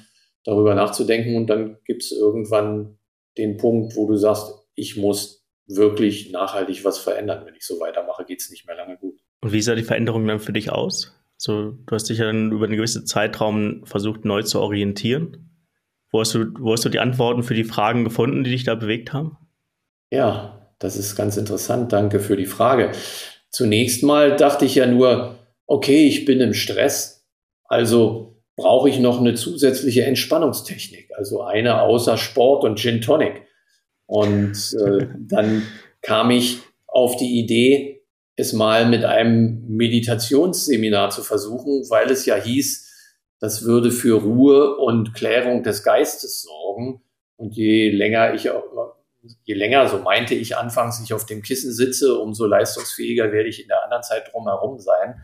darüber 0.44 0.75
nachzudenken 0.75 1.37
und 1.37 1.46
dann 1.48 1.78
gibt 1.84 2.02
es 2.02 2.12
irgendwann 2.12 2.98
den 3.37 3.56
Punkt, 3.56 3.96
wo 3.96 4.08
du 4.08 4.16
sagst, 4.16 4.57
ich 4.78 4.97
muss 4.97 5.44
wirklich 5.66 6.30
nachhaltig 6.30 6.85
was 6.85 6.99
verändern. 6.99 7.44
Wenn 7.44 7.54
ich 7.54 7.66
so 7.66 7.80
weitermache, 7.80 8.25
geht 8.25 8.40
es 8.40 8.50
nicht 8.50 8.66
mehr 8.66 8.76
lange 8.76 8.97
gut. 8.97 9.20
Und 9.40 9.52
wie 9.52 9.61
sah 9.61 9.75
die 9.75 9.82
Veränderung 9.82 10.26
dann 10.26 10.40
für 10.40 10.52
dich 10.52 10.73
aus? 10.73 11.14
So, 11.37 11.73
du 11.73 11.94
hast 11.94 12.08
dich 12.08 12.18
ja 12.18 12.26
dann 12.26 12.50
über 12.50 12.64
einen 12.64 12.76
gewissen 12.76 13.06
Zeitraum 13.06 13.85
versucht, 13.85 14.25
neu 14.25 14.42
zu 14.42 14.61
orientieren. 14.61 15.50
Wo 16.11 16.20
hast, 16.20 16.35
du, 16.35 16.47
wo 16.58 16.73
hast 16.73 16.85
du 16.85 16.88
die 16.88 16.99
Antworten 16.99 17.42
für 17.42 17.54
die 17.54 17.64
Fragen 17.64 18.04
gefunden, 18.04 18.42
die 18.42 18.50
dich 18.50 18.64
da 18.64 18.75
bewegt 18.75 19.12
haben? 19.12 19.37
Ja, 20.11 20.73
das 20.78 20.97
ist 20.97 21.16
ganz 21.16 21.37
interessant. 21.37 21.92
Danke 21.92 22.18
für 22.18 22.37
die 22.37 22.47
Frage. 22.47 22.92
Zunächst 23.50 24.02
mal 24.02 24.37
dachte 24.37 24.64
ich 24.64 24.75
ja 24.75 24.87
nur, 24.87 25.38
okay, 25.66 26.06
ich 26.06 26.25
bin 26.25 26.40
im 26.40 26.54
Stress, 26.54 27.26
also 27.64 28.42
brauche 28.56 28.88
ich 28.88 28.99
noch 28.99 29.20
eine 29.20 29.35
zusätzliche 29.35 30.04
Entspannungstechnik, 30.04 31.11
also 31.16 31.42
eine 31.42 31.82
außer 31.82 32.16
Sport 32.16 32.64
und 32.64 32.78
Gin 32.78 33.00
Tonic. 33.00 33.48
Und 34.08 34.74
äh, 34.84 35.06
dann 35.18 35.62
kam 36.02 36.32
ich 36.32 36.60
auf 36.86 37.16
die 37.16 37.38
Idee, 37.38 38.02
es 38.34 38.52
mal 38.52 38.88
mit 38.88 39.04
einem 39.04 39.64
Meditationsseminar 39.68 41.10
zu 41.10 41.22
versuchen, 41.22 41.88
weil 41.90 42.10
es 42.10 42.24
ja 42.24 42.36
hieß, 42.36 42.88
das 43.40 43.64
würde 43.64 43.90
für 43.90 44.20
Ruhe 44.20 44.76
und 44.76 45.14
Klärung 45.14 45.62
des 45.62 45.82
Geistes 45.82 46.42
sorgen. 46.42 47.02
Und 47.36 47.56
je 47.56 47.90
länger 47.90 48.34
ich, 48.34 48.48
je 49.44 49.54
länger, 49.54 49.88
so 49.88 49.98
meinte 49.98 50.34
ich 50.34 50.56
anfangs, 50.56 51.00
ich 51.02 51.12
auf 51.14 51.26
dem 51.26 51.42
Kissen 51.42 51.72
sitze, 51.72 52.18
umso 52.18 52.46
leistungsfähiger 52.46 53.32
werde 53.32 53.48
ich 53.48 53.60
in 53.60 53.68
der 53.68 53.84
anderen 53.84 54.02
Zeit 54.02 54.32
drumherum 54.32 54.78
sein. 54.78 55.22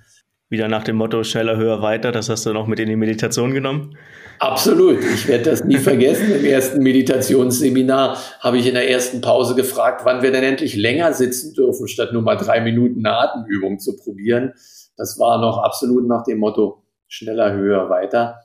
Wieder 0.51 0.69
nach 0.69 0.85
dem 0.85 0.97
Motto 0.97 1.25
schneller, 1.25 1.57
höher, 1.57 1.81
weiter, 1.81 2.13
das 2.13 2.29
hast 2.29 2.45
du 2.45 2.53
noch 2.53 2.67
mit 2.67 2.79
in 2.79 2.89
die 2.89 2.97
Meditation 2.97 3.55
genommen? 3.55 3.97
Absolut. 4.39 5.03
Ich 5.03 5.27
werde 5.27 5.51
das 5.51 5.65
nie 5.65 5.79
vergessen. 5.79 6.35
Im 6.35 6.45
ersten 6.45 6.83
Meditationsseminar 6.83 8.19
habe 8.41 8.59
ich 8.59 8.67
in 8.67 8.75
der 8.75 8.91
ersten 8.91 9.21
Pause 9.21 9.55
gefragt, 9.55 10.03
wann 10.05 10.23
wir 10.23 10.33
denn 10.33 10.45
endlich 10.45 10.77
länger 10.77 11.13
sitzen 11.15 11.55
dürfen, 11.55 11.89
statt 11.89 12.13
nur 12.13 12.23
mal 12.23 12.37
drei 12.37 12.61
Minuten 12.61 13.07
eine 13.07 13.17
Atemübung 13.17 13.79
zu 13.79 13.97
probieren. 13.97 14.53
Das 14.97 15.19
war 15.19 15.41
noch 15.41 15.59
absolut 15.59 16.07
nach 16.07 16.25
dem 16.25 16.39
Motto 16.39 16.85
schneller, 17.09 17.53
höher, 17.53 17.89
weiter. 17.89 18.41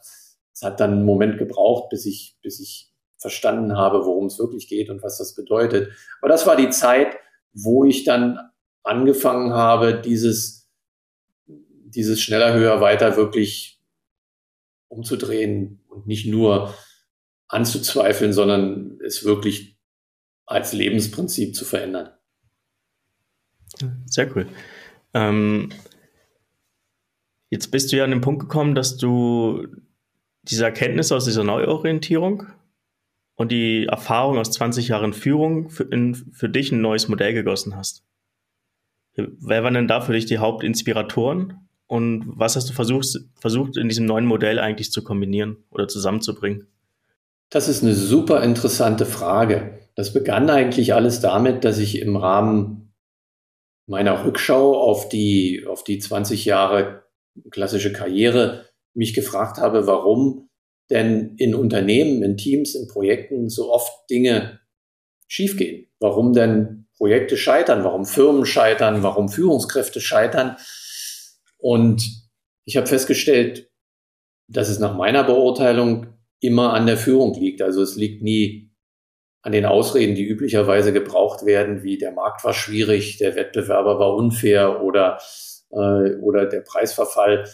Es 0.53 0.62
hat 0.62 0.79
dann 0.79 0.91
einen 0.91 1.06
Moment 1.06 1.38
gebraucht, 1.38 1.89
bis 1.89 2.06
ich, 2.06 2.38
bis 2.41 2.60
ich 2.60 2.91
verstanden 3.18 3.77
habe, 3.77 4.06
worum 4.06 4.27
es 4.27 4.39
wirklich 4.39 4.68
geht 4.68 4.89
und 4.89 5.03
was 5.03 5.18
das 5.18 5.36
bedeutet. 5.36 5.91
Aber 6.22 6.29
das 6.29 6.48
war 6.48 6.56
die 6.56 6.70
Zeit, 6.70 7.18
wo 7.53 7.84
ich 7.84 8.03
dann 8.06 8.39
angefangen 8.84 9.53
habe, 9.53 9.94
dieses, 9.94 10.59
dieses 11.96 12.22
schneller, 12.22 12.53
höher, 12.53 12.81
weiter 12.81 13.17
wirklich 13.17 13.81
umzudrehen 14.88 15.84
und 15.88 16.08
nicht 16.08 16.25
nur 16.25 16.74
anzuzweifeln, 17.48 18.34
sondern 18.34 19.00
es 19.05 19.24
wirklich 19.24 19.77
als 20.46 20.74
Lebensprinzip 20.74 21.55
zu 21.55 21.65
verändern. 21.65 22.12
Sehr 24.05 24.36
cool. 24.36 24.48
Ähm, 25.13 25.69
jetzt 27.50 27.72
bist 27.72 27.91
du 27.91 27.98
ja 27.98 28.03
an 28.03 28.12
den 28.12 28.22
Punkt 28.22 28.41
gekommen, 28.41 28.75
dass 28.75 28.98
du 28.98 29.67
diese 30.43 30.65
Erkenntnisse 30.65 31.15
aus 31.15 31.25
dieser 31.25 31.43
Neuorientierung 31.43 32.48
und 33.36 33.51
die 33.51 33.86
Erfahrung 33.86 34.38
aus 34.38 34.51
20 34.51 34.88
Jahren 34.88 35.13
Führung 35.13 35.69
für, 35.69 35.84
in, 35.84 36.15
für 36.15 36.50
dich 36.50 36.72
ein 36.72 36.81
neues 36.81 37.08
Modell 37.08 37.34
gegossen 37.34 37.75
hast. 37.75 38.03
Wer 39.15 39.63
waren 39.63 39.74
denn 39.74 39.88
da 39.88 40.01
für 40.01 40.13
dich 40.13 40.25
die 40.25 40.39
Hauptinspiratoren 40.39 41.69
und 41.89 42.24
was 42.27 42.55
hast 42.55 42.69
du 42.69 42.74
versucht, 42.74 43.19
versucht 43.34 43.75
in 43.75 43.89
diesem 43.89 44.05
neuen 44.05 44.27
Modell 44.27 44.60
eigentlich 44.60 44.91
zu 44.91 45.03
kombinieren 45.03 45.58
oder 45.72 45.88
zusammenzubringen? 45.88 46.67
Das 47.50 47.67
ist 47.67 47.81
eine 47.81 47.96
super 47.96 48.43
interessante 48.43 49.08
Frage. 49.08 49.79
Das 49.96 50.13
begann 50.13 50.51
eigentlich 50.51 50.93
alles 50.93 51.19
damit, 51.19 51.65
dass 51.65 51.79
ich 51.79 52.00
im 52.00 52.15
Rahmen 52.15 52.93
meiner 53.88 54.24
Rückschau 54.24 54.79
auf 54.79 55.10
die, 55.10 55.65
auf 55.67 55.84
die 55.84 55.98
20 55.98 56.46
Jahre 56.46 57.05
klassische 57.50 57.91
Karriere 57.91 58.65
mich 58.93 59.15
gefragt 59.15 59.58
habe, 59.58 59.88
warum 59.88 60.48
denn 60.91 61.38
in 61.38 61.55
Unternehmen, 61.55 62.22
in 62.22 62.38
Teams, 62.38 62.75
in 62.75 62.88
Projekten 62.88 63.50
so 63.50 63.74
oft 63.74 63.91
Dinge 64.12 64.60
schiefgehen. 65.27 65.88
Warum 66.00 66.34
denn 66.34 66.86
Projekte 66.98 67.36
scheitern, 67.36 67.84
warum 67.84 68.05
Firmen 68.05 68.46
scheitern, 68.46 69.01
warum 69.01 69.27
Führungskräfte 69.27 70.01
scheitern. 70.01 70.58
Und 71.60 72.30
ich 72.66 72.78
habe 72.78 72.88
festgestellt, 72.88 73.70
dass 74.48 74.70
es 74.70 74.80
nach 74.80 74.96
meiner 74.96 75.24
Beurteilung 75.24 76.08
immer 76.39 76.74
an 76.74 76.88
der 76.88 76.98
Führung 76.98 77.39
liegt. 77.39 77.62
Also 77.62 77.82
es 77.82 77.96
liegt 77.96 78.24
nie 78.24 78.72
an 79.42 79.51
den 79.51 79.66
Ausreden, 79.66 80.16
die 80.16 80.25
üblicherweise 80.25 80.92
gebraucht 80.92 81.46
werden, 81.46 81.84
wie 81.84 81.98
der 81.98 82.12
Markt 82.12 82.44
war 82.44 82.54
schwierig, 82.54 83.18
der 83.18 83.36
Wettbewerber 83.36 84.00
war 84.00 84.16
unfair 84.16 84.84
oder, 84.84 85.20
äh, 85.72 86.16
oder 86.16 86.46
der 86.46 86.62
Preisverfall 86.62 87.48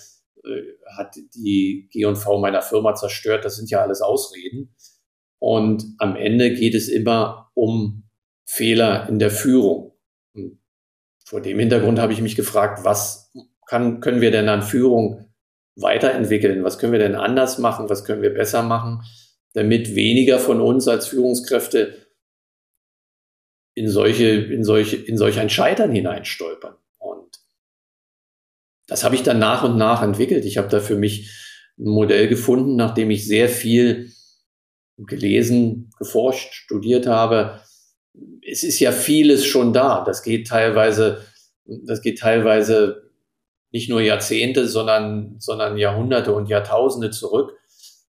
äh, 0.43 0.61
hat 0.97 1.15
die 1.35 1.89
G&V 1.91 2.39
meiner 2.39 2.61
Firma 2.61 2.95
zerstört. 2.95 3.45
Das 3.45 3.55
sind 3.55 3.69
ja 3.69 3.81
alles 3.81 4.01
Ausreden. 4.01 4.75
Und 5.39 5.85
am 5.99 6.15
Ende 6.15 6.53
geht 6.53 6.75
es 6.75 6.87
immer 6.87 7.51
um 7.53 8.09
Fehler 8.47 9.07
in 9.09 9.19
der 9.19 9.31
Führung. 9.31 9.93
Und 10.33 10.59
vor 11.23 11.41
dem 11.41 11.59
Hintergrund 11.59 11.99
habe 11.99 12.13
ich 12.13 12.21
mich 12.21 12.35
gefragt, 12.35 12.83
was 12.83 13.24
kann, 13.65 13.99
können 13.99 14.21
wir 14.21 14.31
denn 14.31 14.49
an 14.49 14.63
Führung 14.63 15.25
weiterentwickeln? 15.75 16.63
Was 16.63 16.79
können 16.79 16.93
wir 16.93 16.99
denn 16.99 17.15
anders 17.15 17.57
machen? 17.57 17.89
Was 17.89 18.05
können 18.05 18.21
wir 18.21 18.33
besser 18.33 18.63
machen, 18.63 19.03
damit 19.53 19.95
weniger 19.95 20.39
von 20.39 20.61
uns 20.61 20.87
als 20.87 21.07
Führungskräfte 21.07 22.07
in 23.73 23.89
solche, 23.89 24.29
in 24.29 24.63
solche, 24.63 24.95
in 24.95 25.17
solch 25.17 25.39
ein 25.39 25.49
Scheitern 25.49 25.91
hineinstolpern? 25.91 26.75
Und 26.97 27.39
das 28.87 29.03
habe 29.03 29.15
ich 29.15 29.23
dann 29.23 29.39
nach 29.39 29.63
und 29.63 29.77
nach 29.77 30.01
entwickelt. 30.01 30.45
Ich 30.45 30.57
habe 30.57 30.69
da 30.69 30.79
für 30.79 30.95
mich 30.95 31.31
ein 31.77 31.89
Modell 31.89 32.27
gefunden, 32.27 32.75
nachdem 32.75 33.11
ich 33.11 33.27
sehr 33.27 33.49
viel 33.49 34.11
gelesen, 34.97 35.89
geforscht, 35.97 36.53
studiert 36.53 37.05
habe. 37.05 37.59
Es 38.47 38.63
ist 38.63 38.79
ja 38.79 38.93
vieles 38.93 39.45
schon 39.45 39.73
da. 39.73 40.05
Das 40.05 40.23
geht 40.23 40.47
teilweise, 40.47 41.25
das 41.65 42.01
geht 42.01 42.19
teilweise 42.19 43.04
nicht 43.75 43.89
nur 43.89 43.99
Jahrzehnte, 43.99 44.69
sondern, 44.69 45.35
sondern 45.37 45.75
Jahrhunderte 45.75 46.33
und 46.33 46.47
Jahrtausende 46.47 47.11
zurück. 47.11 47.57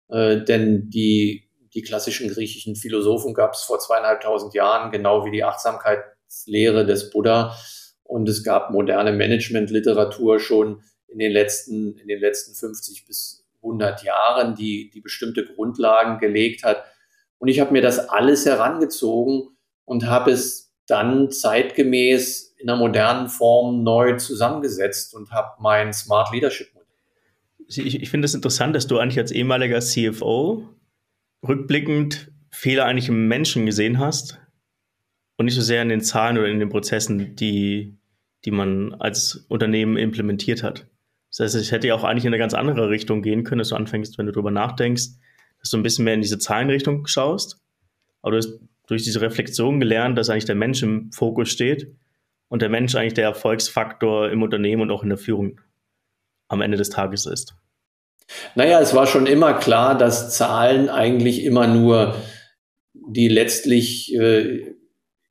Äh, 0.10 0.44
denn 0.44 0.90
die, 0.90 1.50
die 1.74 1.84
klassischen 1.84 2.30
griechischen 2.30 2.76
Philosophen 2.76 3.34
gab 3.34 3.54
es 3.54 3.62
vor 3.62 3.80
zweieinhalbtausend 3.80 4.54
Jahren, 4.54 4.92
genau 4.92 5.26
wie 5.26 5.32
die 5.32 5.46
Achtsamkeitslehre 5.46 6.86
des 6.86 7.12
Buddha. 7.12 7.56
Und 8.04 8.28
es 8.28 8.44
gab 8.44 8.72
moderne 8.72 9.14
Managementliteratur 9.14 10.42
schon 10.42 10.84
in 11.08 11.20
den 11.20 11.32
letzten, 11.32 11.98
in 11.98 12.10
den 12.10 12.20
letzten 12.20 12.56
50 12.56 13.06
bis 13.08 13.46
100 13.64 14.04
Jahren, 14.04 14.56
die, 14.56 14.90
die 14.94 15.00
bestimmte 15.00 15.46
Grundlagen 15.46 16.20
gelegt 16.20 16.66
hat. 16.66 16.84
Und 17.38 17.48
ich 17.48 17.62
habe 17.62 17.72
mir 17.72 17.82
das 17.82 18.10
alles 18.10 18.46
herangezogen 18.46 19.56
und 19.86 20.08
habe 20.08 20.32
es 20.32 20.74
dann 20.88 21.32
zeitgemäß 21.32 22.53
in 22.64 22.70
einer 22.70 22.80
modernen 22.80 23.28
Form 23.28 23.84
neu 23.84 24.16
zusammengesetzt 24.16 25.14
und 25.14 25.32
habe 25.32 25.50
mein 25.60 25.92
Smart 25.92 26.32
Leadership 26.32 26.74
Modell. 26.74 26.88
Ich, 27.68 28.02
ich 28.02 28.10
finde 28.10 28.26
es 28.26 28.32
das 28.32 28.38
interessant, 28.38 28.74
dass 28.74 28.88
du 28.88 29.00
eigentlich 29.00 29.20
als 29.20 29.32
ehemaliger 29.32 29.82
CFO 29.82 30.70
rückblickend 31.46 32.32
Fehler 32.52 32.86
eigentlich 32.86 33.10
im 33.10 33.28
Menschen 33.28 33.66
gesehen 33.66 34.00
hast 34.00 34.40
und 35.38 35.46
nicht 35.46 35.56
so 35.56 35.62
sehr 35.62 35.82
in 35.82 35.90
den 35.90 36.00
Zahlen 36.00 36.38
oder 36.38 36.48
in 36.48 36.60
den 36.60 36.70
Prozessen, 36.70 37.36
die, 37.36 37.98
die 38.46 38.52
man 38.52 38.94
als 38.94 39.46
Unternehmen 39.50 39.98
implementiert 39.98 40.64
hat. 40.64 40.88
Das 41.32 41.42
heißt, 41.42 41.56
es 41.56 41.72
hätte 41.72 41.88
ja 41.88 41.96
auch 41.96 42.06
eigentlich 42.06 42.24
in 42.24 42.30
eine 42.30 42.38
ganz 42.38 42.54
andere 42.54 42.90
Richtung 42.90 43.24
gehen 43.24 43.44
können, 43.44 43.60
dass 43.60 43.70
du 43.70 43.76
anfängst, 43.76 44.18
wenn 44.18 44.28
du 44.28 44.32
darüber 44.32 44.52
nachdenkst, 44.52 45.08
dass 45.60 45.70
du 45.70 45.76
ein 45.76 45.84
bisschen 45.84 46.06
mehr 46.06 46.14
in 46.14 46.22
diese 46.22 46.40
Zahlenrichtung 46.40 47.08
schaust. 47.08 47.60
Aber 48.22 48.32
du 48.32 48.38
hast 48.38 48.60
durch 48.88 49.04
diese 49.04 49.20
Reflexion 49.20 49.82
gelernt, 49.82 50.18
dass 50.18 50.30
eigentlich 50.30 50.46
der 50.46 50.56
Mensch 50.56 50.82
im 50.82 51.12
Fokus 51.12 51.50
steht 51.50 51.94
und 52.54 52.62
der 52.62 52.70
Mensch 52.70 52.94
eigentlich 52.94 53.16
der 53.16 53.24
Erfolgsfaktor 53.24 54.30
im 54.30 54.44
Unternehmen 54.44 54.84
und 54.84 54.92
auch 54.92 55.02
in 55.02 55.10
der 55.10 55.18
Führung 55.18 55.60
am 56.50 56.62
Ende 56.62 56.78
des 56.78 56.92
Tages 56.92 57.26
ist? 57.26 57.56
Naja, 58.54 58.80
es 58.80 58.94
war 58.94 59.08
schon 59.08 59.26
immer 59.26 59.56
klar, 59.56 59.98
dass 59.98 60.38
Zahlen 60.38 60.88
eigentlich 60.88 61.46
immer 61.46 61.66
nur 61.66 62.14
die 62.94 63.28
letztlich 63.28 64.14
äh, 64.14 64.76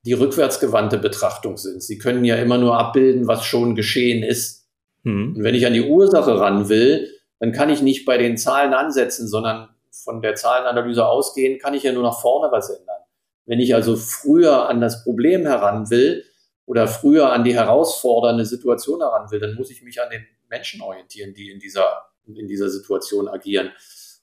die 0.05 0.11
rückwärtsgewandte 0.11 0.97
Betrachtung 0.97 1.55
sind. 1.55 1.81
Sie 1.81 1.97
können 1.97 2.25
ja 2.25 2.35
immer 2.35 2.57
nur 2.57 2.77
abbilden, 2.77 3.25
was 3.25 3.45
schon 3.45 3.75
geschehen 3.75 4.21
ist. 4.21 4.67
Hm. 5.05 5.35
Und 5.37 5.43
wenn 5.45 5.55
ich 5.55 5.65
an 5.65 5.73
die 5.73 5.87
Ursache 5.87 6.41
ran 6.41 6.67
will, 6.67 7.07
dann 7.39 7.53
kann 7.53 7.69
ich 7.69 7.81
nicht 7.81 8.03
bei 8.03 8.17
den 8.17 8.35
Zahlen 8.35 8.73
ansetzen, 8.73 9.29
sondern 9.29 9.69
von 9.91 10.21
der 10.21 10.35
Zahlenanalyse 10.35 11.05
ausgehen, 11.05 11.57
kann 11.57 11.73
ich 11.73 11.83
ja 11.83 11.93
nur 11.93 12.03
nach 12.03 12.19
vorne 12.19 12.51
was 12.51 12.69
ändern. 12.69 12.99
Wenn 13.45 13.61
ich 13.61 13.73
also 13.75 13.95
früher 13.95 14.67
an 14.67 14.81
das 14.81 15.05
Problem 15.05 15.45
heran 15.45 15.89
will, 15.89 16.25
oder 16.65 16.87
früher 16.87 17.31
an 17.31 17.43
die 17.43 17.53
herausfordernde 17.53 18.45
Situation 18.45 19.01
heran 19.01 19.29
will, 19.31 19.39
dann 19.39 19.55
muss 19.55 19.69
ich 19.69 19.81
mich 19.81 20.01
an 20.01 20.09
den 20.09 20.25
Menschen 20.49 20.81
orientieren, 20.81 21.33
die 21.33 21.49
in 21.49 21.59
dieser, 21.59 21.85
in 22.25 22.47
dieser 22.47 22.69
Situation 22.69 23.27
agieren. 23.27 23.71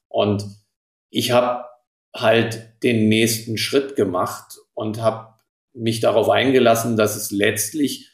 Und 0.08 0.44
ich 1.10 1.32
habe 1.32 1.64
halt 2.14 2.82
den 2.82 3.08
nächsten 3.08 3.58
Schritt 3.58 3.96
gemacht 3.96 4.58
und 4.74 5.00
habe 5.02 5.34
mich 5.72 6.00
darauf 6.00 6.28
eingelassen, 6.28 6.96
dass 6.96 7.16
es 7.16 7.30
letztlich 7.30 8.10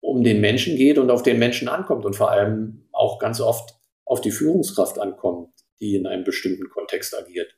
um 0.00 0.24
den 0.24 0.40
Menschen 0.40 0.76
geht 0.76 0.98
und 0.98 1.10
auf 1.10 1.22
den 1.22 1.38
Menschen 1.38 1.68
ankommt 1.68 2.04
und 2.04 2.16
vor 2.16 2.30
allem 2.30 2.88
auch 2.92 3.18
ganz 3.18 3.40
oft 3.40 3.74
auf 4.04 4.20
die 4.20 4.30
Führungskraft 4.30 4.98
ankommt, 4.98 5.50
die 5.80 5.94
in 5.94 6.06
einem 6.06 6.24
bestimmten 6.24 6.68
Kontext 6.68 7.16
agiert. 7.16 7.56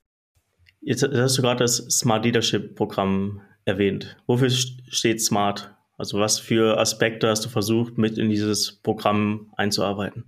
Jetzt 0.81 1.03
hast 1.03 1.39
du 1.39 1.43
gerade 1.43 1.65
das 1.65 1.77
Smart 1.77 2.25
Leadership 2.25 2.75
Programm 2.75 3.41
erwähnt. 3.65 4.17
Wofür 4.27 4.51
steht 4.51 5.21
Smart? 5.23 5.75
Also 5.97 6.19
was 6.19 6.39
für 6.39 6.79
Aspekte 6.79 7.29
hast 7.29 7.45
du 7.45 7.49
versucht, 7.49 7.99
mit 7.99 8.19
in 8.19 8.29
dieses 8.29 8.73
Programm 8.73 9.53
einzuarbeiten? 9.57 10.25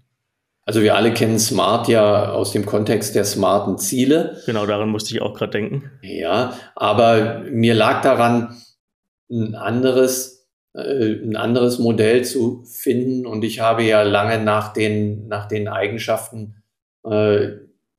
Also 0.64 0.82
wir 0.82 0.96
alle 0.96 1.14
kennen 1.14 1.38
Smart 1.38 1.86
ja 1.86 2.32
aus 2.32 2.50
dem 2.50 2.66
Kontext 2.66 3.14
der 3.14 3.24
smarten 3.24 3.78
Ziele. 3.78 4.42
Genau, 4.46 4.66
daran 4.66 4.88
musste 4.88 5.14
ich 5.14 5.22
auch 5.22 5.32
gerade 5.32 5.52
denken. 5.52 5.90
Ja, 6.02 6.58
aber 6.74 7.44
mir 7.48 7.74
lag 7.74 8.02
daran, 8.02 8.56
ein 9.30 9.54
anderes, 9.54 10.48
äh, 10.74 11.12
ein 11.22 11.36
anderes 11.36 11.78
Modell 11.78 12.24
zu 12.24 12.64
finden 12.64 13.26
und 13.26 13.44
ich 13.44 13.60
habe 13.60 13.84
ja 13.84 14.02
lange 14.02 14.42
nach 14.42 14.72
den, 14.72 15.28
nach 15.28 15.46
den 15.46 15.68
Eigenschaften 15.68 16.62
äh, 17.04 17.50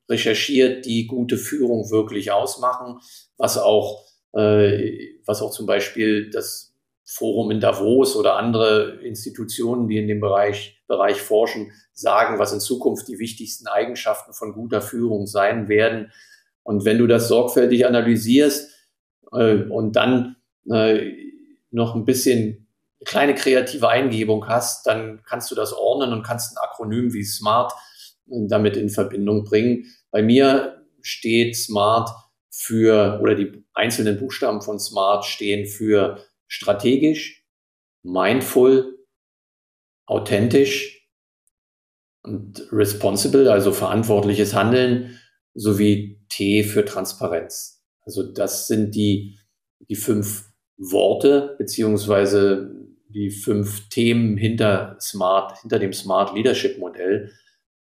recherchiert, 0.10 0.86
die 0.86 1.08
gute 1.08 1.38
Führung 1.38 1.90
wirklich 1.90 2.32
ausmachen, 2.32 3.00
was 3.38 3.58
auch, 3.58 4.07
was 4.34 5.42
auch 5.42 5.52
zum 5.52 5.66
Beispiel 5.66 6.30
das 6.30 6.78
Forum 7.10 7.52
in 7.52 7.62
Davos 7.62 8.18
oder 8.18 8.36
andere 8.36 9.00
Institutionen, 9.02 9.88
die 9.88 9.98
in 9.98 10.10
dem 10.10 10.20
Bereich, 10.20 10.84
Bereich 10.88 11.22
forschen, 11.22 11.72
sagen, 11.94 12.38
was 12.38 12.52
in 12.52 12.60
Zukunft 12.60 13.08
die 13.08 13.18
wichtigsten 13.18 13.68
Eigenschaften 13.68 14.34
von 14.34 14.52
guter 14.52 14.82
Führung 14.82 15.26
sein 15.26 15.70
werden. 15.70 16.12
Und 16.64 16.84
wenn 16.84 16.98
du 16.98 17.08
das 17.08 17.30
sorgfältig 17.30 17.86
analysierst 17.86 18.70
äh, 19.32 19.64
und 19.64 19.96
dann 19.96 20.36
äh, 20.70 21.14
noch 21.72 21.96
ein 21.96 22.04
bisschen 22.04 22.68
kleine 23.06 23.36
kreative 23.36 23.88
Eingebung 23.88 24.48
hast, 24.50 24.86
dann 24.86 25.22
kannst 25.24 25.50
du 25.50 25.56
das 25.56 25.72
ordnen 25.72 26.12
und 26.12 26.24
kannst 26.24 26.52
ein 26.52 26.62
Akronym 26.62 27.14
wie 27.14 27.24
SMART 27.24 27.72
äh, 28.30 28.48
damit 28.50 28.76
in 28.76 28.90
Verbindung 28.90 29.46
bringen. 29.46 29.86
Bei 30.12 30.22
mir 30.22 30.84
steht 31.02 31.56
SMART 31.56 32.10
für, 32.50 33.20
oder 33.22 33.36
die 33.36 33.64
einzelnen 33.78 34.20
Buchstaben 34.20 34.62
von 34.62 34.80
SMART 34.80 35.26
stehen 35.26 35.66
für 35.66 36.24
strategisch, 36.48 37.46
mindful, 38.04 38.98
authentisch 40.06 41.08
und 42.24 42.68
responsible, 42.72 43.52
also 43.52 43.72
verantwortliches 43.72 44.54
Handeln, 44.54 45.20
sowie 45.54 46.26
T 46.30 46.64
für 46.64 46.86
Transparenz. 46.86 47.84
Also 48.02 48.24
das 48.24 48.68
sind 48.68 48.96
die, 48.96 49.38
die 49.90 49.96
fünf 49.96 50.50
Worte 50.78 51.56
beziehungsweise 51.58 52.74
die 53.10 53.32
fünf 53.32 53.90
Themen 53.90 54.38
hinter 54.38 54.98
Smart, 55.00 55.60
hinter 55.62 55.80
dem 55.80 55.94
Smart 55.94 56.36
Leadership 56.36 56.78
Modell. 56.78 57.32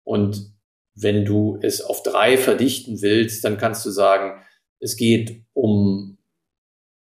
Und 0.04 0.52
wenn 0.94 1.24
du 1.24 1.58
es 1.62 1.80
auf 1.80 2.02
drei 2.02 2.36
verdichten 2.36 3.02
willst, 3.02 3.44
dann 3.44 3.58
kannst 3.58 3.84
du 3.84 3.90
sagen, 3.90 4.42
es 4.80 4.96
geht 4.96 5.42
um 5.52 6.18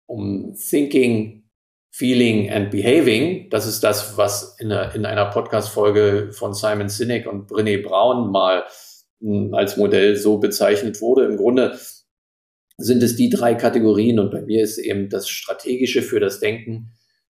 um 0.07 0.55
Thinking, 0.55 1.45
Feeling 1.91 2.51
and 2.51 2.71
Behaving. 2.71 3.51
Das 3.51 3.67
ist 3.67 3.83
das, 3.83 4.17
was 4.17 4.57
in 4.59 4.71
einer, 4.71 4.95
in 4.95 5.05
einer 5.05 5.27
Podcast-Folge 5.27 6.31
von 6.33 6.55
Simon 6.55 6.89
Sinek 6.89 7.27
und 7.27 7.51
Brené 7.51 7.83
Brown 7.83 8.31
mal 8.31 8.65
hm, 9.21 9.55
als 9.55 9.77
Modell 9.77 10.17
so 10.17 10.39
bezeichnet 10.39 11.01
wurde. 11.01 11.25
Im 11.25 11.37
Grunde 11.37 11.79
sind 12.79 13.03
es 13.03 13.17
die 13.17 13.31
drei 13.31 13.55
Kategorien 13.55 14.19
und 14.19 14.31
bei 14.31 14.43
mir 14.43 14.63
ist 14.63 14.79
eben 14.79 15.09
das 15.09 15.29
Strategische 15.29 16.03
für 16.03 16.21
das 16.21 16.41
Denken, 16.41 16.93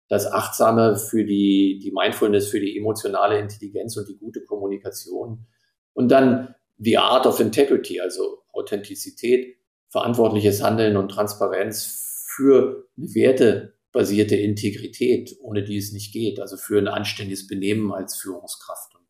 das 0.10 0.26
Achtsame 0.26 0.96
für 0.96 1.24
die, 1.24 1.80
die 1.84 1.92
Mindfulness, 1.92 2.48
für 2.48 2.60
die 2.60 2.78
emotionale 2.78 3.40
Intelligenz 3.40 3.96
und 3.98 4.10
die 4.10 4.18
gute 4.18 4.42
Kommunikation. 4.42 5.46
Und 5.94 6.10
dann 6.10 6.56
the 6.80 6.98
Art 6.98 7.28
of 7.28 7.40
Integrity, 7.40 8.00
also 8.00 8.40
Authentizität, 8.52 9.58
verantwortliches 9.90 10.62
Handeln 10.62 10.98
und 10.98 11.10
Transparenz 11.10 12.26
für 12.36 12.88
eine 12.98 13.14
wertebasierte 13.14 14.36
Integrität, 14.36 15.36
ohne 15.42 15.64
die 15.64 15.78
es 15.78 15.92
nicht 15.92 16.14
geht, 16.14 16.40
also 16.40 16.58
für 16.58 16.78
ein 16.78 16.88
anständiges 16.88 17.48
Benehmen 17.48 17.92
als 17.92 18.18
Führungskraft. 18.18 18.96
Und 18.96 19.06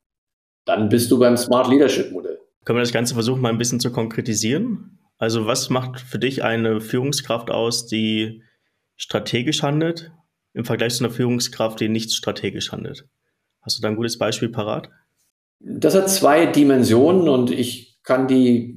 dann 0.66 0.90
bist 0.90 1.12
du 1.12 1.20
beim 1.20 1.38
Smart 1.38 1.70
Leadership 1.70 2.12
Modell. 2.12 2.40
Können 2.66 2.78
wir 2.78 2.84
das 2.84 2.94
Ganze 2.94 3.14
versuchen, 3.14 3.42
mal 3.42 3.50
ein 3.50 3.58
bisschen 3.58 3.80
zu 3.80 3.92
konkretisieren? 3.92 5.00
Also 5.18 5.46
was 5.46 5.70
macht 5.70 6.00
für 6.00 6.20
dich 6.20 6.44
eine 6.44 6.80
Führungskraft 6.80 7.50
aus, 7.50 7.88
die 7.88 8.44
strategisch 8.96 9.64
handelt, 9.64 10.12
im 10.54 10.66
Vergleich 10.66 10.96
zu 10.96 11.04
einer 11.04 11.14
Führungskraft, 11.14 11.80
die 11.80 11.90
nicht 11.90 12.14
strategisch 12.14 12.72
handelt? 12.72 13.08
Hast 13.62 13.78
du 13.78 13.82
da 13.82 13.88
ein 13.90 13.96
gutes 13.96 14.18
Beispiel 14.18 14.50
parat? 14.50 14.90
Das 15.60 15.96
hat 15.96 16.10
zwei 16.10 16.46
Dimensionen 16.46 17.28
und 17.30 17.52
ich 17.52 18.00
kann 18.04 18.28
die 18.28 18.77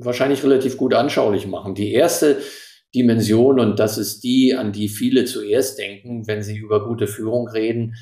wahrscheinlich 0.00 0.42
relativ 0.42 0.76
gut 0.76 0.94
anschaulich 0.94 1.46
machen. 1.46 1.74
Die 1.74 1.92
erste 1.92 2.38
Dimension 2.94 3.60
und 3.60 3.78
das 3.78 3.98
ist 3.98 4.20
die, 4.24 4.54
an 4.54 4.72
die 4.72 4.88
viele 4.88 5.24
zuerst 5.24 5.78
denken, 5.78 6.26
wenn 6.26 6.42
sie 6.42 6.56
über 6.56 6.86
gute 6.86 7.06
Führung 7.06 7.48
reden, 7.48 7.94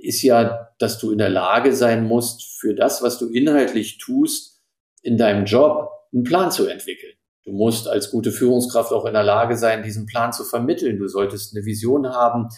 ist 0.00 0.22
ja, 0.22 0.68
dass 0.78 0.98
du 0.98 1.12
in 1.12 1.18
der 1.18 1.30
Lage 1.30 1.74
sein 1.74 2.06
musst, 2.06 2.58
für 2.60 2.74
das, 2.74 3.02
was 3.02 3.18
du 3.18 3.28
inhaltlich 3.28 3.98
tust, 3.98 4.60
in 5.02 5.16
deinem 5.16 5.44
Job 5.44 5.90
einen 6.12 6.24
Plan 6.24 6.50
zu 6.50 6.66
entwickeln. 6.66 7.14
Du 7.44 7.52
musst 7.52 7.88
als 7.88 8.10
gute 8.10 8.30
Führungskraft 8.30 8.92
auch 8.92 9.04
in 9.04 9.14
der 9.14 9.24
Lage 9.24 9.56
sein, 9.56 9.82
diesen 9.82 10.06
Plan 10.06 10.32
zu 10.32 10.44
vermitteln. 10.44 10.98
Du 10.98 11.08
solltest 11.08 11.56
eine 11.56 11.64
Vision 11.64 12.08
haben, 12.08 12.48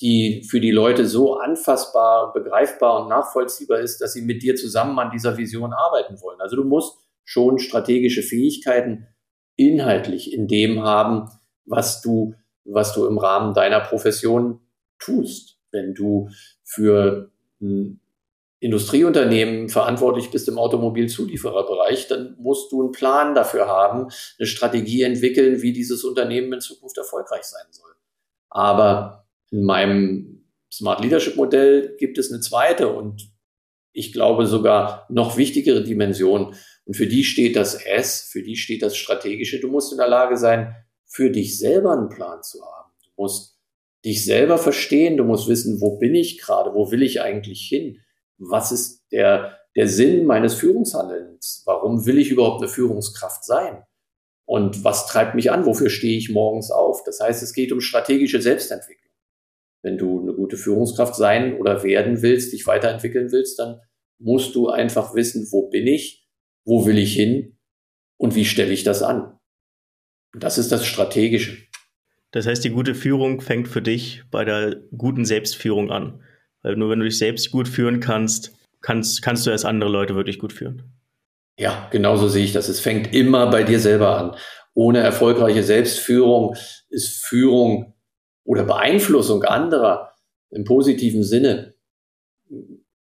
die 0.00 0.46
für 0.50 0.60
die 0.60 0.70
Leute 0.70 1.06
so 1.06 1.38
anfassbar, 1.38 2.32
begreifbar 2.32 3.02
und 3.02 3.08
nachvollziehbar 3.08 3.80
ist, 3.80 4.00
dass 4.00 4.14
sie 4.14 4.22
mit 4.22 4.42
dir 4.42 4.56
zusammen 4.56 4.98
an 4.98 5.10
dieser 5.10 5.36
Vision 5.36 5.72
arbeiten 5.72 6.20
wollen. 6.22 6.40
Also 6.40 6.56
du 6.56 6.64
musst 6.64 7.01
schon 7.24 7.58
strategische 7.58 8.22
Fähigkeiten 8.22 9.06
inhaltlich 9.56 10.32
in 10.32 10.48
dem 10.48 10.82
haben, 10.82 11.28
was 11.64 12.00
du, 12.00 12.34
was 12.64 12.94
du 12.94 13.06
im 13.06 13.18
Rahmen 13.18 13.54
deiner 13.54 13.80
Profession 13.80 14.60
tust. 14.98 15.58
Wenn 15.70 15.94
du 15.94 16.28
für 16.64 17.30
ein 17.60 18.00
Industrieunternehmen 18.60 19.68
verantwortlich 19.68 20.30
bist 20.30 20.48
im 20.48 20.58
Automobilzuliefererbereich, 20.58 22.06
dann 22.08 22.36
musst 22.38 22.70
du 22.70 22.82
einen 22.82 22.92
Plan 22.92 23.34
dafür 23.34 23.66
haben, 23.66 24.08
eine 24.38 24.46
Strategie 24.46 25.02
entwickeln, 25.02 25.62
wie 25.62 25.72
dieses 25.72 26.04
Unternehmen 26.04 26.52
in 26.52 26.60
Zukunft 26.60 26.96
erfolgreich 26.96 27.42
sein 27.42 27.66
soll. 27.70 27.90
Aber 28.50 29.26
in 29.50 29.64
meinem 29.64 30.44
Smart 30.72 31.02
Leadership 31.02 31.36
Modell 31.36 31.96
gibt 31.98 32.18
es 32.18 32.30
eine 32.30 32.40
zweite 32.40 32.88
und 32.88 33.32
ich 33.92 34.12
glaube 34.12 34.46
sogar 34.46 35.06
noch 35.10 35.36
wichtigere 35.36 35.82
Dimension, 35.82 36.54
und 36.84 36.94
für 36.94 37.06
die 37.06 37.24
steht 37.24 37.56
das 37.56 37.74
S, 37.74 38.22
für 38.22 38.42
die 38.42 38.56
steht 38.56 38.82
das 38.82 38.96
Strategische. 38.96 39.60
Du 39.60 39.68
musst 39.68 39.92
in 39.92 39.98
der 39.98 40.08
Lage 40.08 40.36
sein, 40.36 40.74
für 41.06 41.30
dich 41.30 41.58
selber 41.58 41.92
einen 41.92 42.08
Plan 42.08 42.42
zu 42.42 42.62
haben. 42.64 42.92
Du 43.04 43.10
musst 43.22 43.58
dich 44.04 44.24
selber 44.24 44.58
verstehen, 44.58 45.16
du 45.16 45.24
musst 45.24 45.48
wissen, 45.48 45.80
wo 45.80 45.98
bin 45.98 46.14
ich 46.14 46.38
gerade, 46.38 46.74
wo 46.74 46.90
will 46.90 47.02
ich 47.02 47.20
eigentlich 47.20 47.62
hin? 47.62 48.00
Was 48.38 48.72
ist 48.72 49.04
der, 49.12 49.58
der 49.76 49.86
Sinn 49.86 50.26
meines 50.26 50.54
Führungshandelns? 50.54 51.62
Warum 51.66 52.04
will 52.06 52.18
ich 52.18 52.30
überhaupt 52.30 52.62
eine 52.62 52.70
Führungskraft 52.70 53.44
sein? 53.44 53.84
Und 54.44 54.82
was 54.82 55.06
treibt 55.06 55.36
mich 55.36 55.52
an? 55.52 55.66
Wofür 55.66 55.88
stehe 55.88 56.18
ich 56.18 56.30
morgens 56.30 56.70
auf? 56.70 57.04
Das 57.04 57.20
heißt, 57.20 57.42
es 57.42 57.52
geht 57.52 57.70
um 57.70 57.80
strategische 57.80 58.42
Selbstentwicklung. 58.42 59.12
Wenn 59.82 59.98
du 59.98 60.20
eine 60.20 60.34
gute 60.34 60.56
Führungskraft 60.56 61.14
sein 61.14 61.58
oder 61.58 61.82
werden 61.84 62.22
willst, 62.22 62.52
dich 62.52 62.66
weiterentwickeln 62.66 63.30
willst, 63.30 63.58
dann 63.58 63.80
musst 64.18 64.54
du 64.54 64.68
einfach 64.68 65.14
wissen, 65.14 65.48
wo 65.50 65.68
bin 65.68 65.86
ich? 65.86 66.21
Wo 66.64 66.86
will 66.86 66.98
ich 66.98 67.14
hin 67.14 67.56
und 68.16 68.34
wie 68.34 68.44
stelle 68.44 68.72
ich 68.72 68.84
das 68.84 69.02
an. 69.02 69.38
Das 70.38 70.58
ist 70.58 70.72
das 70.72 70.86
Strategische. 70.86 71.58
Das 72.30 72.46
heißt, 72.46 72.64
die 72.64 72.70
gute 72.70 72.94
Führung 72.94 73.40
fängt 73.40 73.68
für 73.68 73.82
dich 73.82 74.22
bei 74.30 74.44
der 74.44 74.76
guten 74.96 75.24
Selbstführung 75.24 75.90
an. 75.90 76.22
Weil 76.62 76.76
nur 76.76 76.90
wenn 76.90 77.00
du 77.00 77.04
dich 77.04 77.18
selbst 77.18 77.50
gut 77.50 77.68
führen 77.68 78.00
kannst, 78.00 78.52
kannst, 78.80 79.22
kannst 79.22 79.46
du 79.46 79.50
erst 79.50 79.66
andere 79.66 79.90
Leute 79.90 80.14
wirklich 80.14 80.38
gut 80.38 80.52
führen. 80.52 80.82
Ja, 81.58 81.88
genauso 81.90 82.28
sehe 82.28 82.44
ich 82.44 82.52
das. 82.52 82.68
Es 82.68 82.80
fängt 82.80 83.14
immer 83.14 83.50
bei 83.50 83.62
dir 83.62 83.78
selber 83.78 84.16
an. 84.16 84.36
Ohne 84.74 85.00
erfolgreiche 85.00 85.62
Selbstführung 85.62 86.56
ist 86.88 87.24
Führung 87.26 87.94
oder 88.44 88.64
Beeinflussung 88.64 89.44
anderer 89.44 90.14
im 90.50 90.64
positiven 90.64 91.24
Sinne 91.24 91.74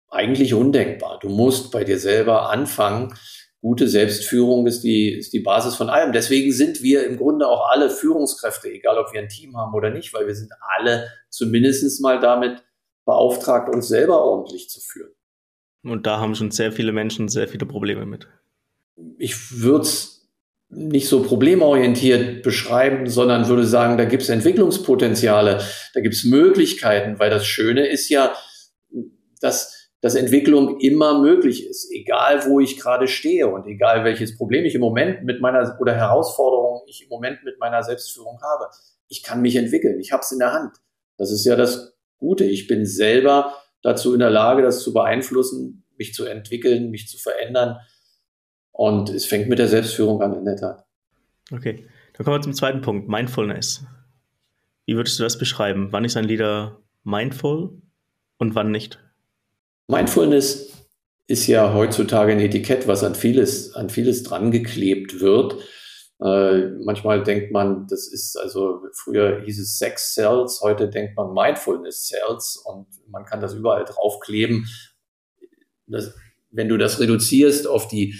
eigentlich 0.08 0.54
undenkbar. 0.54 1.20
Du 1.20 1.28
musst 1.28 1.70
bei 1.70 1.84
dir 1.84 1.98
selber 1.98 2.50
anfangen, 2.50 3.14
gute 3.60 3.88
Selbstführung 3.88 4.66
ist 4.66 4.82
die, 4.82 5.10
ist 5.10 5.32
die 5.32 5.40
Basis 5.40 5.74
von 5.74 5.90
allem. 5.90 6.12
Deswegen 6.12 6.52
sind 6.52 6.82
wir 6.82 7.06
im 7.06 7.16
Grunde 7.18 7.46
auch 7.46 7.70
alle 7.70 7.90
Führungskräfte, 7.90 8.70
egal 8.70 8.98
ob 8.98 9.12
wir 9.12 9.20
ein 9.20 9.28
Team 9.28 9.56
haben 9.56 9.74
oder 9.74 9.90
nicht, 9.90 10.14
weil 10.14 10.26
wir 10.26 10.34
sind 10.34 10.52
alle 10.78 11.08
zumindest 11.28 12.00
mal 12.00 12.18
damit 12.20 12.62
beauftragt, 13.04 13.68
uns 13.68 13.88
selber 13.88 14.22
ordentlich 14.22 14.68
zu 14.68 14.80
führen. 14.80 15.12
Und 15.82 16.06
da 16.06 16.18
haben 16.20 16.34
schon 16.34 16.50
sehr 16.50 16.72
viele 16.72 16.92
Menschen 16.92 17.28
sehr 17.28 17.48
viele 17.48 17.66
Probleme 17.66 18.06
mit. 18.06 18.28
Ich 19.18 19.60
würde 19.62 19.82
es 19.82 20.20
nicht 20.68 21.08
so 21.08 21.22
problemorientiert 21.22 22.42
beschreiben, 22.42 23.08
sondern 23.08 23.48
würde 23.48 23.66
sagen, 23.66 23.98
da 23.98 24.04
gibt 24.04 24.22
es 24.22 24.28
Entwicklungspotenziale, 24.28 25.60
da 25.94 26.00
gibt 26.00 26.14
es 26.14 26.24
Möglichkeiten, 26.24 27.18
weil 27.18 27.30
das 27.30 27.46
Schöne 27.46 27.86
ist 27.88 28.08
ja, 28.08 28.34
dass 29.40 29.79
dass 30.00 30.14
Entwicklung 30.14 30.80
immer 30.80 31.20
möglich 31.20 31.66
ist, 31.66 31.90
egal 31.92 32.46
wo 32.46 32.58
ich 32.58 32.78
gerade 32.78 33.06
stehe 33.06 33.48
und 33.48 33.66
egal 33.66 34.04
welches 34.04 34.36
Problem 34.36 34.64
ich 34.64 34.74
im 34.74 34.80
Moment 34.80 35.24
mit 35.24 35.40
meiner 35.40 35.76
oder 35.80 35.94
Herausforderung 35.94 36.82
ich 36.86 37.02
im 37.02 37.08
Moment 37.08 37.44
mit 37.44 37.58
meiner 37.58 37.82
Selbstführung 37.82 38.40
habe. 38.42 38.66
Ich 39.08 39.22
kann 39.22 39.42
mich 39.42 39.56
entwickeln, 39.56 40.00
ich 40.00 40.12
habe 40.12 40.22
es 40.22 40.32
in 40.32 40.38
der 40.38 40.52
Hand. 40.52 40.76
Das 41.16 41.30
ist 41.30 41.44
ja 41.44 41.56
das 41.56 41.96
Gute. 42.18 42.44
Ich 42.44 42.66
bin 42.66 42.86
selber 42.86 43.54
dazu 43.82 44.14
in 44.14 44.20
der 44.20 44.30
Lage, 44.30 44.62
das 44.62 44.82
zu 44.82 44.92
beeinflussen, 44.92 45.84
mich 45.96 46.14
zu 46.14 46.24
entwickeln, 46.24 46.90
mich 46.90 47.08
zu 47.08 47.18
verändern. 47.18 47.78
Und 48.72 49.10
es 49.10 49.26
fängt 49.26 49.48
mit 49.48 49.58
der 49.58 49.68
Selbstführung 49.68 50.22
an, 50.22 50.34
in 50.34 50.44
der 50.44 50.56
Tat. 50.56 50.86
Okay, 51.52 51.86
dann 52.14 52.24
kommen 52.24 52.36
wir 52.36 52.42
zum 52.42 52.54
zweiten 52.54 52.80
Punkt, 52.80 53.08
Mindfulness. 53.08 53.84
Wie 54.86 54.96
würdest 54.96 55.18
du 55.18 55.22
das 55.22 55.36
beschreiben? 55.36 55.88
Wann 55.90 56.04
ist 56.04 56.16
ein 56.16 56.24
Leader 56.24 56.80
mindful 57.02 57.82
und 58.38 58.54
wann 58.54 58.70
nicht? 58.70 58.98
Mindfulness 59.90 60.70
ist 61.26 61.46
ja 61.48 61.74
heutzutage 61.74 62.32
ein 62.32 62.40
Etikett, 62.40 62.86
was 62.86 63.02
an 63.02 63.16
vieles, 63.16 63.74
an 63.74 63.90
vieles 63.90 64.22
dran 64.22 64.50
geklebt 64.50 65.20
wird. 65.20 65.56
Äh, 66.20 66.68
manchmal 66.84 67.24
denkt 67.24 67.50
man, 67.50 67.86
das 67.88 68.06
ist 68.06 68.36
also, 68.36 68.82
früher 68.92 69.42
hieß 69.44 69.58
es 69.58 69.78
Sex 69.78 70.14
Cells, 70.14 70.60
heute 70.62 70.88
denkt 70.88 71.16
man 71.16 71.32
Mindfulness 71.34 72.06
Cells 72.06 72.62
und 72.64 72.86
man 73.08 73.24
kann 73.24 73.40
das 73.40 73.54
überall 73.54 73.84
draufkleben. 73.84 74.68
Das, 75.86 76.14
wenn 76.50 76.68
du 76.68 76.76
das 76.76 77.00
reduzierst 77.00 77.66
auf 77.66 77.88
die, 77.88 78.14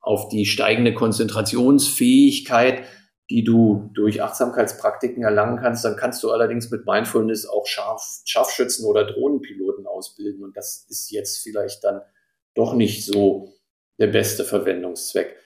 auf 0.00 0.28
die 0.28 0.46
steigende 0.46 0.94
Konzentrationsfähigkeit, 0.94 2.84
die 3.30 3.42
du 3.42 3.90
durch 3.94 4.22
Achtsamkeitspraktiken 4.22 5.22
erlangen 5.22 5.58
kannst, 5.58 5.84
dann 5.84 5.96
kannst 5.96 6.22
du 6.22 6.30
allerdings 6.30 6.70
mit 6.70 6.84
Mindfulness 6.84 7.46
auch 7.46 7.66
Scharf, 7.66 8.20
Scharfschützen 8.24 8.84
oder 8.84 9.04
Drohnenpiloten 9.04 9.86
ausbilden. 9.86 10.44
Und 10.44 10.56
das 10.56 10.86
ist 10.88 11.10
jetzt 11.10 11.38
vielleicht 11.38 11.84
dann 11.84 12.02
doch 12.54 12.74
nicht 12.74 13.06
so 13.06 13.54
der 13.98 14.08
beste 14.08 14.44
Verwendungszweck. 14.44 15.36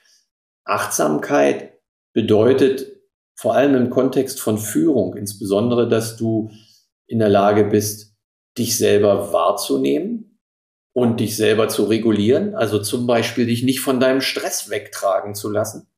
Achtsamkeit 0.65 1.79
bedeutet 2.13 2.97
vor 3.35 3.55
allem 3.55 3.75
im 3.75 3.89
Kontext 3.89 4.41
von 4.41 4.57
Führung, 4.57 5.15
insbesondere, 5.15 5.87
dass 5.87 6.17
du 6.17 6.51
in 7.07 7.19
der 7.19 7.29
Lage 7.29 7.63
bist, 7.63 8.17
dich 8.57 8.77
selber 8.77 9.31
wahrzunehmen 9.31 10.39
und 10.93 11.21
dich 11.21 11.37
selber 11.37 11.69
zu 11.69 11.85
regulieren. 11.85 12.55
Also 12.55 12.79
zum 12.79 13.07
Beispiel 13.07 13.45
dich 13.45 13.63
nicht 13.63 13.79
von 13.79 14.01
deinem 14.01 14.19
Stress 14.19 14.69
wegtragen 14.69 15.33
zu 15.33 15.49
lassen 15.49 15.88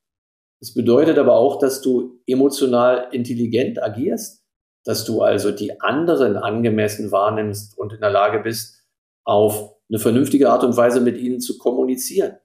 es 0.61 0.75
bedeutet 0.75 1.17
aber 1.17 1.35
auch, 1.35 1.57
dass 1.57 1.81
du 1.81 2.21
emotional 2.27 3.07
intelligent 3.11 3.81
agierst, 3.81 4.45
dass 4.85 5.05
du 5.05 5.21
also 5.21 5.51
die 5.51 5.81
anderen 5.81 6.37
angemessen 6.37 7.11
wahrnimmst 7.11 7.77
und 7.77 7.93
in 7.93 7.99
der 7.99 8.11
Lage 8.11 8.39
bist, 8.39 8.85
auf 9.23 9.75
eine 9.89 9.99
vernünftige 9.99 10.49
Art 10.49 10.63
und 10.63 10.77
Weise 10.77 11.01
mit 11.01 11.17
ihnen 11.17 11.39
zu 11.39 11.57
kommunizieren, 11.57 12.37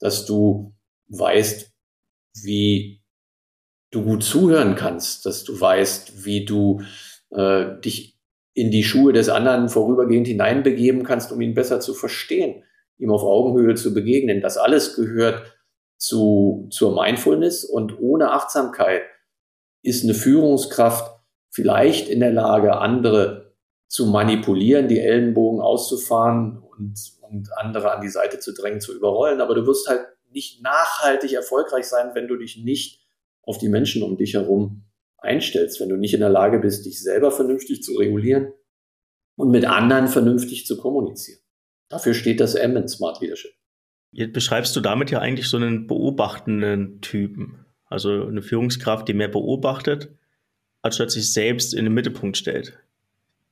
dass 0.00 0.26
du 0.26 0.74
weißt, 1.08 1.72
wie 2.42 3.02
du 3.92 4.02
gut 4.02 4.24
zuhören 4.24 4.74
kannst, 4.74 5.24
dass 5.24 5.44
du 5.44 5.58
weißt, 5.58 6.24
wie 6.24 6.44
du 6.44 6.82
äh, 7.30 7.80
dich 7.80 8.18
in 8.54 8.72
die 8.72 8.84
Schuhe 8.84 9.12
des 9.12 9.28
anderen 9.28 9.68
vorübergehend 9.68 10.26
hineinbegeben 10.26 11.04
kannst, 11.04 11.30
um 11.30 11.40
ihn 11.40 11.54
besser 11.54 11.80
zu 11.80 11.94
verstehen, 11.94 12.64
ihm 12.98 13.10
auf 13.10 13.22
Augenhöhe 13.22 13.74
zu 13.74 13.94
begegnen. 13.94 14.40
Das 14.40 14.56
alles 14.56 14.96
gehört 14.96 15.53
zu, 15.96 16.68
zur 16.70 16.94
Mindfulness 16.94 17.64
und 17.64 17.98
ohne 17.98 18.32
Achtsamkeit 18.32 19.02
ist 19.82 20.04
eine 20.04 20.14
Führungskraft 20.14 21.14
vielleicht 21.50 22.08
in 22.08 22.20
der 22.20 22.32
Lage, 22.32 22.76
andere 22.76 23.54
zu 23.88 24.06
manipulieren, 24.06 24.88
die 24.88 24.98
Ellenbogen 24.98 25.60
auszufahren 25.60 26.58
und, 26.58 26.98
und 27.20 27.48
andere 27.56 27.92
an 27.92 28.00
die 28.00 28.08
Seite 28.08 28.40
zu 28.40 28.52
drängen, 28.52 28.80
zu 28.80 28.94
überrollen. 28.94 29.40
Aber 29.40 29.54
du 29.54 29.66
wirst 29.66 29.88
halt 29.88 30.00
nicht 30.32 30.62
nachhaltig 30.62 31.32
erfolgreich 31.32 31.86
sein, 31.86 32.10
wenn 32.14 32.26
du 32.26 32.36
dich 32.36 32.56
nicht 32.56 33.06
auf 33.42 33.58
die 33.58 33.68
Menschen 33.68 34.02
um 34.02 34.16
dich 34.16 34.34
herum 34.34 34.84
einstellst, 35.18 35.80
wenn 35.80 35.88
du 35.88 35.96
nicht 35.96 36.14
in 36.14 36.20
der 36.20 36.28
Lage 36.28 36.58
bist, 36.58 36.86
dich 36.86 37.00
selber 37.00 37.30
vernünftig 37.30 37.82
zu 37.82 37.96
regulieren 37.96 38.52
und 39.36 39.50
mit 39.50 39.64
anderen 39.64 40.08
vernünftig 40.08 40.66
zu 40.66 40.76
kommunizieren. 40.76 41.40
Dafür 41.88 42.14
steht 42.14 42.40
das 42.40 42.54
M 42.54 42.76
in 42.76 42.88
Smart 42.88 43.20
Leadership. 43.20 43.52
Jetzt 44.16 44.32
beschreibst 44.32 44.76
du 44.76 44.80
damit 44.80 45.10
ja 45.10 45.18
eigentlich 45.18 45.48
so 45.48 45.56
einen 45.56 45.88
beobachtenden 45.88 47.00
Typen. 47.00 47.66
Also 47.86 48.26
eine 48.28 48.42
Führungskraft, 48.42 49.08
die 49.08 49.12
mehr 49.12 49.28
beobachtet, 49.28 50.14
als 50.82 50.94
statt 50.94 51.10
sich 51.10 51.32
selbst 51.32 51.74
in 51.74 51.84
den 51.84 51.94
Mittelpunkt 51.94 52.36
stellt. 52.36 52.78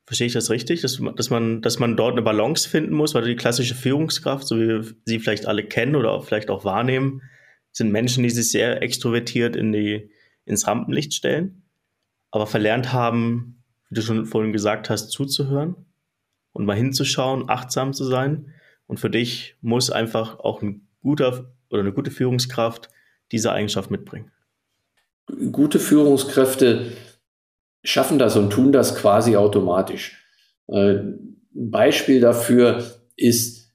Verstehe 0.04 0.28
ich 0.28 0.32
das 0.32 0.50
richtig? 0.50 0.80
Dass, 0.80 1.02
dass, 1.16 1.30
man, 1.30 1.62
dass 1.62 1.80
man 1.80 1.96
dort 1.96 2.12
eine 2.12 2.22
Balance 2.22 2.68
finden 2.68 2.94
muss, 2.94 3.12
weil 3.12 3.24
die 3.24 3.34
klassische 3.34 3.74
Führungskraft, 3.74 4.46
so 4.46 4.56
wie 4.56 4.68
wir 4.68 4.84
sie 5.04 5.18
vielleicht 5.18 5.46
alle 5.46 5.64
kennen 5.64 5.96
oder 5.96 6.22
vielleicht 6.22 6.48
auch 6.48 6.64
wahrnehmen, 6.64 7.22
sind 7.72 7.90
Menschen, 7.90 8.22
die 8.22 8.30
sich 8.30 8.52
sehr 8.52 8.82
extrovertiert 8.82 9.56
in 9.56 9.72
die, 9.72 10.10
ins 10.44 10.68
Rampenlicht 10.68 11.12
stellen, 11.12 11.64
aber 12.30 12.46
verlernt 12.46 12.92
haben, 12.92 13.64
wie 13.88 13.96
du 13.96 14.02
schon 14.02 14.26
vorhin 14.26 14.52
gesagt 14.52 14.90
hast, 14.90 15.10
zuzuhören 15.10 15.74
und 16.52 16.66
mal 16.66 16.76
hinzuschauen, 16.76 17.48
achtsam 17.48 17.92
zu 17.92 18.04
sein 18.04 18.52
und 18.86 19.00
für 19.00 19.10
dich 19.10 19.56
muss 19.60 19.90
einfach 19.90 20.38
auch 20.38 20.62
ein 20.62 20.88
guter 21.02 21.52
oder 21.70 21.80
eine 21.80 21.92
gute 21.92 22.10
Führungskraft 22.10 22.88
diese 23.32 23.52
Eigenschaft 23.52 23.90
mitbringen. 23.90 24.30
Gute 25.50 25.78
Führungskräfte 25.78 26.92
schaffen 27.84 28.18
das 28.18 28.36
und 28.36 28.50
tun 28.50 28.72
das 28.72 28.94
quasi 28.94 29.36
automatisch. 29.36 30.22
Äh, 30.68 30.94
ein 31.54 31.70
Beispiel 31.70 32.20
dafür 32.20 32.84
ist 33.16 33.72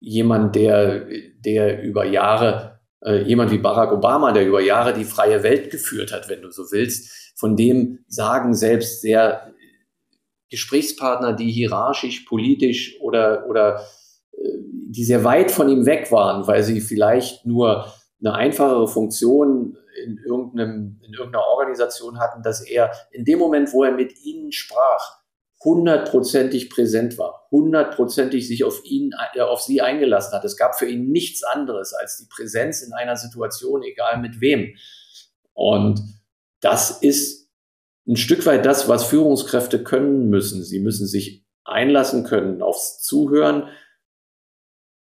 jemand, 0.00 0.54
der, 0.56 1.06
der 1.38 1.82
über 1.82 2.04
Jahre, 2.04 2.80
äh, 3.02 3.22
jemand 3.22 3.50
wie 3.50 3.58
Barack 3.58 3.92
Obama, 3.92 4.32
der 4.32 4.46
über 4.46 4.60
Jahre 4.60 4.92
die 4.92 5.04
freie 5.04 5.42
Welt 5.42 5.70
geführt 5.70 6.12
hat, 6.12 6.28
wenn 6.28 6.42
du 6.42 6.50
so 6.50 6.70
willst. 6.70 7.32
Von 7.36 7.56
dem 7.56 8.00
sagen 8.08 8.54
selbst 8.54 9.00
sehr 9.00 9.52
Gesprächspartner, 10.50 11.34
die 11.34 11.50
hierarchisch, 11.50 12.20
politisch 12.20 12.96
oder, 13.00 13.46
oder 13.48 13.84
die 14.90 15.04
sehr 15.04 15.24
weit 15.24 15.50
von 15.50 15.68
ihm 15.68 15.86
weg 15.86 16.10
waren, 16.12 16.46
weil 16.46 16.62
sie 16.62 16.80
vielleicht 16.80 17.46
nur 17.46 17.92
eine 18.20 18.34
einfachere 18.34 18.88
Funktion 18.88 19.76
in, 20.04 20.18
irgendeinem, 20.18 21.00
in 21.04 21.12
irgendeiner 21.12 21.44
Organisation 21.44 22.18
hatten, 22.18 22.42
dass 22.42 22.66
er 22.66 22.90
in 23.10 23.24
dem 23.24 23.38
Moment, 23.38 23.72
wo 23.72 23.84
er 23.84 23.92
mit 23.92 24.18
ihnen 24.24 24.52
sprach, 24.52 25.18
hundertprozentig 25.62 26.70
präsent 26.70 27.18
war, 27.18 27.46
hundertprozentig 27.50 28.46
sich 28.46 28.64
auf 28.64 28.80
ihn, 28.84 29.10
äh, 29.34 29.40
auf 29.40 29.60
sie 29.60 29.80
eingelassen 29.80 30.32
hat. 30.32 30.44
Es 30.44 30.56
gab 30.56 30.78
für 30.78 30.86
ihn 30.86 31.10
nichts 31.10 31.42
anderes 31.42 31.94
als 31.94 32.16
die 32.16 32.28
Präsenz 32.28 32.82
in 32.82 32.92
einer 32.92 33.16
Situation, 33.16 33.82
egal 33.82 34.20
mit 34.20 34.40
wem. 34.40 34.74
Und 35.54 36.00
das 36.60 37.02
ist 37.02 37.50
ein 38.06 38.16
Stück 38.16 38.46
weit 38.46 38.64
das, 38.64 38.88
was 38.88 39.04
Führungskräfte 39.04 39.82
können 39.82 40.30
müssen. 40.30 40.62
Sie 40.62 40.78
müssen 40.78 41.06
sich 41.06 41.44
einlassen 41.64 42.24
können 42.24 42.62
aufs 42.62 43.02
Zuhören, 43.02 43.68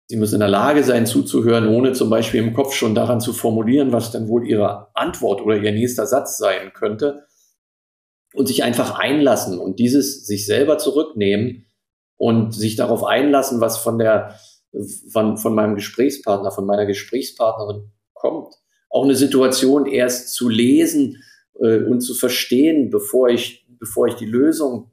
Sie 0.10 0.16
müssen 0.16 0.36
in 0.36 0.40
der 0.40 0.50
Lage 0.50 0.84
sein, 0.84 1.06
zuzuhören, 1.06 1.68
ohne 1.68 1.92
zum 1.92 2.10
Beispiel 2.10 2.42
im 2.42 2.54
Kopf 2.54 2.74
schon 2.74 2.96
daran 2.96 3.20
zu 3.20 3.34
formulieren, 3.34 3.92
was 3.92 4.12
dann 4.12 4.30
wohl 4.30 4.48
Ihre 4.48 4.88
Antwort 4.96 5.42
oder 5.42 5.58
Ihr 5.58 5.74
nächster 5.74 6.08
Satz 6.08 6.38
sein 6.38 6.72
könnte. 6.74 7.26
Und 8.34 8.48
sich 8.48 8.64
einfach 8.64 9.00
einlassen 9.00 9.58
und 9.58 9.80
dieses 9.80 10.26
sich 10.26 10.46
selber 10.46 10.78
zurücknehmen 10.78 11.66
und 12.18 12.54
sich 12.54 12.76
darauf 12.76 13.04
einlassen, 13.04 13.62
was 13.62 13.78
von 13.78 13.98
der, 13.98 14.36
von, 15.12 15.38
von 15.38 15.56
meinem 15.56 15.76
Gesprächspartner, 15.76 16.52
von 16.52 16.66
meiner 16.66 16.86
Gesprächspartnerin 16.86 17.92
kommt. 18.14 18.54
Auch 18.90 19.04
eine 19.04 19.16
Situation 19.16 19.86
erst 19.86 20.34
zu 20.34 20.50
lesen 20.50 21.24
äh, 21.60 21.80
und 21.84 22.02
zu 22.02 22.14
verstehen, 22.14 22.90
bevor 22.90 23.30
ich, 23.30 23.66
bevor 23.80 24.08
ich 24.08 24.16
die 24.16 24.26
Lösung 24.26 24.92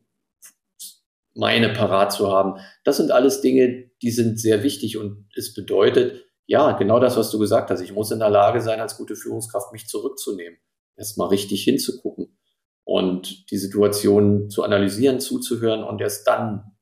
meine 1.35 1.71
parat 1.71 2.13
zu 2.13 2.31
haben. 2.31 2.61
Das 2.85 2.97
sind 2.97 3.11
alles 3.11 3.41
Dinge, 3.41 3.91
die 4.05 4.11
sind 4.11 4.39
sehr 4.39 4.63
wichtig 4.63 4.99
und 4.99 5.27
es 5.35 5.55
bedeutet, 5.55 6.27
ja, 6.45 6.73
genau 6.73 7.01
das, 7.01 7.17
was 7.17 7.31
du 7.31 7.39
gesagt 7.39 7.71
hast. 7.71 7.81
Ich 7.81 7.95
muss 7.95 8.11
in 8.11 8.19
der 8.19 8.29
Lage 8.29 8.61
sein, 8.61 8.79
als 8.79 8.99
gute 8.99 9.17
Führungskraft 9.17 9.73
mich 9.73 9.87
zurückzunehmen, 9.87 10.59
erstmal 10.95 11.29
richtig 11.29 11.65
hinzugucken 11.65 12.37
und 12.85 13.51
die 13.51 13.57
Situation 13.57 14.51
zu 14.51 14.63
analysieren, 14.63 15.21
zuzuhören 15.21 15.83
und 15.83 16.03
erst 16.03 16.27
dann 16.29 16.77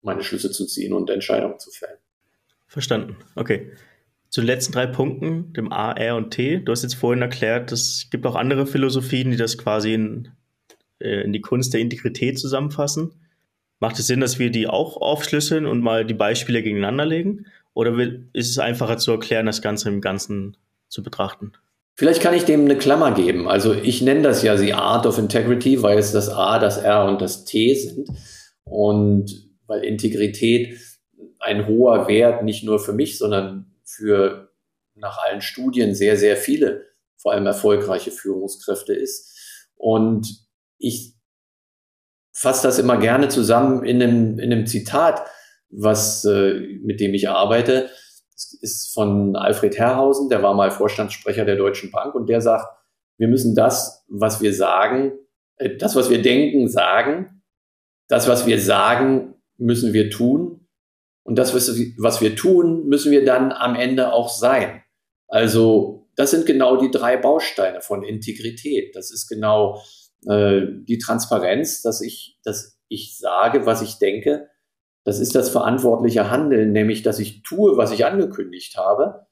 meine 0.00 0.22
Schlüsse 0.22 0.50
zu 0.50 0.64
ziehen 0.64 0.94
und 0.94 1.10
Entscheidungen 1.10 1.58
zu 1.58 1.70
fällen. 1.70 1.98
Verstanden. 2.66 3.18
Okay. 3.36 3.70
Zu 4.30 4.40
den 4.40 4.46
letzten 4.46 4.72
drei 4.72 4.86
Punkten, 4.86 5.52
dem 5.52 5.70
A, 5.70 5.92
R 5.92 6.16
und 6.16 6.30
T. 6.30 6.60
Du 6.60 6.72
hast 6.72 6.82
jetzt 6.82 6.94
vorhin 6.94 7.20
erklärt, 7.20 7.70
es 7.70 8.08
gibt 8.10 8.24
auch 8.24 8.34
andere 8.34 8.66
Philosophien, 8.66 9.30
die 9.30 9.36
das 9.36 9.58
quasi 9.58 9.92
in, 9.92 10.28
äh, 11.00 11.20
in 11.24 11.34
die 11.34 11.42
Kunst 11.42 11.74
der 11.74 11.82
Integrität 11.82 12.38
zusammenfassen. 12.38 13.21
Macht 13.82 13.98
es 13.98 14.06
Sinn, 14.06 14.20
dass 14.20 14.38
wir 14.38 14.52
die 14.52 14.68
auch 14.68 14.96
aufschlüsseln 14.96 15.66
und 15.66 15.80
mal 15.80 16.04
die 16.04 16.14
Beispiele 16.14 16.62
gegeneinander 16.62 17.04
legen? 17.04 17.46
Oder 17.74 17.98
ist 18.32 18.50
es 18.50 18.60
einfacher 18.60 18.96
zu 18.96 19.10
erklären, 19.10 19.46
das 19.46 19.60
Ganze 19.60 19.88
im 19.88 20.00
Ganzen 20.00 20.56
zu 20.86 21.02
betrachten? 21.02 21.50
Vielleicht 21.96 22.22
kann 22.22 22.32
ich 22.32 22.44
dem 22.44 22.60
eine 22.60 22.78
Klammer 22.78 23.10
geben. 23.10 23.48
Also 23.48 23.74
ich 23.74 24.00
nenne 24.00 24.22
das 24.22 24.44
ja 24.44 24.54
die 24.54 24.72
Art 24.72 25.04
of 25.04 25.18
Integrity, 25.18 25.82
weil 25.82 25.98
es 25.98 26.12
das 26.12 26.28
A, 26.28 26.60
das 26.60 26.78
R 26.78 27.06
und 27.06 27.20
das 27.20 27.44
T 27.44 27.74
sind. 27.74 28.08
Und 28.62 29.50
weil 29.66 29.82
Integrität 29.82 30.78
ein 31.40 31.66
hoher 31.66 32.06
Wert 32.06 32.44
nicht 32.44 32.62
nur 32.62 32.78
für 32.78 32.92
mich, 32.92 33.18
sondern 33.18 33.74
für 33.84 34.52
nach 34.94 35.18
allen 35.18 35.40
Studien 35.40 35.96
sehr, 35.96 36.16
sehr 36.16 36.36
viele, 36.36 36.86
vor 37.16 37.32
allem 37.32 37.46
erfolgreiche 37.46 38.12
Führungskräfte 38.12 38.94
ist. 38.94 39.66
Und 39.74 40.46
ich 40.78 41.11
fasse 42.32 42.66
das 42.66 42.78
immer 42.78 42.96
gerne 42.96 43.28
zusammen 43.28 43.84
in 43.84 44.02
einem, 44.02 44.38
in 44.38 44.52
einem 44.52 44.66
Zitat, 44.66 45.22
was, 45.70 46.24
äh, 46.24 46.60
mit 46.82 47.00
dem 47.00 47.14
ich 47.14 47.28
arbeite. 47.28 47.90
Das 48.32 48.54
ist 48.60 48.92
von 48.92 49.36
Alfred 49.36 49.78
Herrhausen, 49.78 50.28
der 50.28 50.42
war 50.42 50.54
mal 50.54 50.70
Vorstandssprecher 50.70 51.44
der 51.44 51.56
Deutschen 51.56 51.90
Bank 51.90 52.14
und 52.14 52.28
der 52.28 52.40
sagt, 52.40 52.66
wir 53.18 53.28
müssen 53.28 53.54
das, 53.54 54.04
was 54.08 54.40
wir 54.40 54.54
sagen, 54.54 55.12
äh, 55.56 55.76
das, 55.76 55.94
was 55.96 56.10
wir 56.10 56.22
denken, 56.22 56.68
sagen. 56.68 57.42
Das, 58.08 58.28
was 58.28 58.46
wir 58.46 58.60
sagen, 58.60 59.34
müssen 59.56 59.92
wir 59.92 60.10
tun. 60.10 60.66
Und 61.24 61.36
das, 61.36 61.54
was 61.54 62.20
wir 62.20 62.36
tun, 62.36 62.88
müssen 62.88 63.12
wir 63.12 63.24
dann 63.24 63.52
am 63.52 63.76
Ende 63.76 64.12
auch 64.12 64.28
sein. 64.28 64.82
Also 65.28 66.08
das 66.16 66.30
sind 66.30 66.44
genau 66.44 66.76
die 66.76 66.90
drei 66.90 67.16
Bausteine 67.16 67.80
von 67.80 68.02
Integrität. 68.02 68.94
Das 68.96 69.12
ist 69.12 69.28
genau 69.28 69.80
äh, 70.26 70.62
die 70.66 70.98
Transparenz, 70.98 71.82
dass 71.82 72.00
ich, 72.00 72.38
dass 72.44 72.78
ich 72.88 73.18
sage, 73.18 73.66
was 73.66 73.82
ich 73.82 73.98
denke. 73.98 74.48
Das 75.04 75.18
ist 75.18 75.34
das 75.34 75.50
verantwortliche 75.50 76.30
Handeln, 76.30 76.72
nämlich 76.72 77.02
dass 77.02 77.18
ich 77.18 77.42
tue, 77.42 77.76
was 77.76 77.90
ich 77.90 78.06
angekündigt 78.06 78.76
habe. 78.76 79.26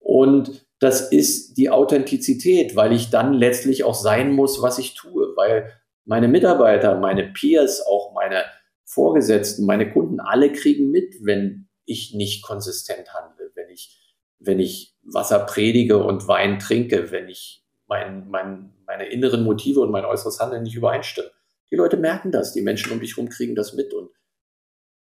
Und 0.00 0.66
das 0.80 1.12
ist 1.12 1.54
die 1.54 1.70
Authentizität, 1.70 2.76
weil 2.76 2.92
ich 2.92 3.10
dann 3.10 3.32
letztlich 3.32 3.84
auch 3.84 3.94
sein 3.94 4.32
muss, 4.32 4.60
was 4.60 4.78
ich 4.78 4.94
tue, 4.94 5.34
weil 5.36 5.72
meine 6.04 6.28
Mitarbeiter, 6.28 6.98
meine 6.98 7.24
Peers, 7.24 7.80
auch 7.86 8.12
meine 8.12 8.44
Vorgesetzten, 8.84 9.64
meine 9.64 9.90
Kunden, 9.90 10.20
alle 10.20 10.52
kriegen 10.52 10.90
mit, 10.90 11.14
wenn 11.22 11.68
ich 11.86 12.14
nicht 12.14 12.42
konsistent 12.42 13.14
handle, 13.14 13.50
wenn 13.54 13.70
ich, 13.70 14.14
wenn 14.38 14.60
ich 14.60 14.94
Wasser 15.02 15.40
predige 15.40 16.02
und 16.04 16.28
Wein 16.28 16.58
trinke, 16.58 17.10
wenn 17.10 17.28
ich 17.28 17.63
mein, 17.94 18.28
mein, 18.28 18.72
meine 18.86 19.06
inneren 19.06 19.44
Motive 19.44 19.80
und 19.80 19.92
mein 19.92 20.04
äußeres 20.04 20.40
Handeln 20.40 20.64
nicht 20.64 20.74
übereinstimmen. 20.74 21.30
Die 21.70 21.76
Leute 21.76 21.96
merken 21.96 22.32
das, 22.32 22.52
die 22.52 22.62
Menschen 22.62 22.92
um 22.92 22.98
dich 22.98 23.16
herum 23.16 23.28
kriegen 23.28 23.54
das 23.54 23.72
mit 23.72 23.94
und 23.94 24.10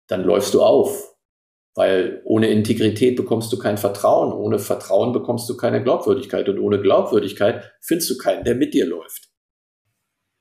dann 0.08 0.24
läufst 0.24 0.54
du 0.54 0.62
auf. 0.62 1.14
Weil 1.76 2.20
ohne 2.24 2.48
Integrität 2.48 3.16
bekommst 3.16 3.52
du 3.52 3.58
kein 3.58 3.78
Vertrauen, 3.78 4.32
ohne 4.32 4.58
Vertrauen 4.60 5.12
bekommst 5.12 5.48
du 5.48 5.56
keine 5.56 5.82
Glaubwürdigkeit 5.82 6.48
und 6.48 6.58
ohne 6.60 6.80
Glaubwürdigkeit 6.80 7.72
findest 7.80 8.10
du 8.10 8.18
keinen, 8.18 8.44
der 8.44 8.54
mit 8.54 8.74
dir 8.74 8.86
läuft. 8.86 9.28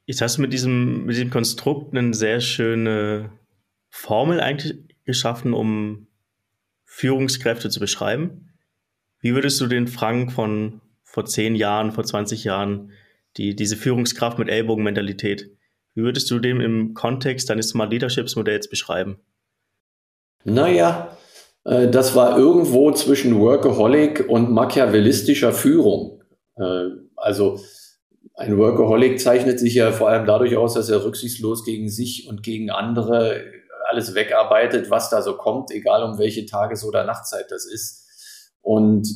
Jetzt 0.05 0.21
hast 0.21 0.37
du 0.37 0.41
mit 0.41 0.53
diesem, 0.53 1.05
mit 1.05 1.15
diesem 1.15 1.31
Konstrukt 1.31 1.95
eine 1.95 2.13
sehr 2.13 2.39
schöne 2.39 3.31
Formel 3.89 4.39
eigentlich 4.39 4.75
geschaffen, 5.05 5.53
um 5.53 6.07
Führungskräfte 6.85 7.69
zu 7.69 7.79
beschreiben. 7.79 8.53
Wie 9.19 9.33
würdest 9.33 9.59
du 9.61 9.67
den 9.67 9.87
Frank 9.87 10.31
von 10.31 10.81
vor 11.13 11.25
zehn 11.25 11.53
Jahren, 11.53 11.91
vor 11.91 12.03
20 12.03 12.43
Jahren, 12.43 12.91
die, 13.37 13.55
diese 13.55 13.77
Führungskraft 13.77 14.39
mit 14.39 14.49
Ellbogenmentalität, 14.49 15.51
wie 15.93 16.01
würdest 16.01 16.29
du 16.31 16.39
dem 16.39 16.59
im 16.59 16.95
Kontext 16.95 17.51
deines 17.51 17.69
Smart 17.69 17.91
Leaderships 17.91 18.35
Modells 18.35 18.67
beschreiben? 18.67 19.19
Naja, 20.43 21.15
äh, 21.65 21.87
das 21.87 22.15
war 22.15 22.35
irgendwo 22.35 22.91
zwischen 22.91 23.39
Workaholic 23.39 24.27
und 24.27 24.51
machiavellistischer 24.51 25.53
Führung. 25.53 26.23
Äh, 26.55 26.85
also 27.15 27.59
ein 28.33 28.57
Workaholic 28.57 29.21
zeichnet 29.21 29.59
sich 29.59 29.75
ja 29.75 29.91
vor 29.91 30.09
allem 30.09 30.25
dadurch 30.25 30.57
aus, 30.57 30.73
dass 30.73 30.89
er 30.89 31.05
rücksichtslos 31.05 31.63
gegen 31.63 31.89
sich 31.89 32.27
und 32.27 32.41
gegen 32.41 32.71
andere 32.71 33.45
alles 33.87 34.15
wegarbeitet, 34.15 34.89
was 34.89 35.11
da 35.11 35.21
so 35.21 35.37
kommt, 35.37 35.69
egal 35.69 36.01
um 36.03 36.17
welche 36.17 36.47
Tages- 36.47 36.83
oder 36.83 37.03
Nachtzeit 37.03 37.51
das 37.51 37.65
ist. 37.65 38.07
Und 38.61 39.07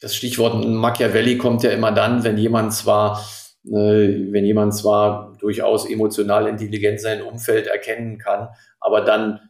das 0.00 0.14
Stichwort 0.14 0.64
Machiavelli 0.64 1.38
kommt 1.38 1.62
ja 1.62 1.70
immer 1.70 1.92
dann, 1.92 2.24
wenn 2.24 2.36
jemand 2.36 2.74
zwar, 2.74 3.24
äh, 3.66 3.70
wenn 3.70 4.44
jemand 4.44 4.74
zwar 4.74 5.36
durchaus 5.38 5.88
emotional 5.88 6.46
intelligent 6.46 7.00
sein 7.00 7.22
Umfeld 7.22 7.66
erkennen 7.66 8.18
kann, 8.18 8.48
aber 8.80 9.00
dann 9.00 9.40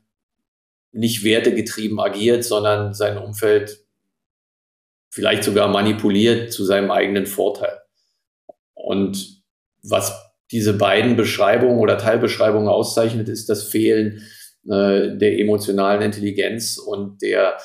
nicht 0.92 1.24
wertegetrieben 1.24 1.98
agiert, 1.98 2.44
sondern 2.44 2.94
sein 2.94 3.18
Umfeld 3.18 3.84
vielleicht 5.10 5.44
sogar 5.44 5.68
manipuliert 5.68 6.52
zu 6.52 6.64
seinem 6.64 6.90
eigenen 6.90 7.26
Vorteil. 7.26 7.80
Und 8.74 9.42
was 9.82 10.32
diese 10.50 10.74
beiden 10.74 11.16
Beschreibungen 11.16 11.78
oder 11.78 11.98
Teilbeschreibungen 11.98 12.68
auszeichnet, 12.68 13.28
ist 13.28 13.48
das 13.48 13.64
Fehlen 13.64 14.22
äh, 14.64 15.16
der 15.16 15.38
emotionalen 15.38 16.02
Intelligenz 16.02 16.78
und 16.78 17.22
der 17.22 17.56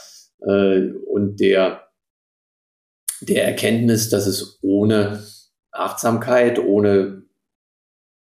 äh, 0.41 0.91
und 1.07 1.39
der 1.39 1.88
der 3.21 3.45
Erkenntnis, 3.45 4.09
dass 4.09 4.27
es 4.27 4.59
ohne 4.61 5.23
Achtsamkeit, 5.71 6.59
ohne 6.59 7.23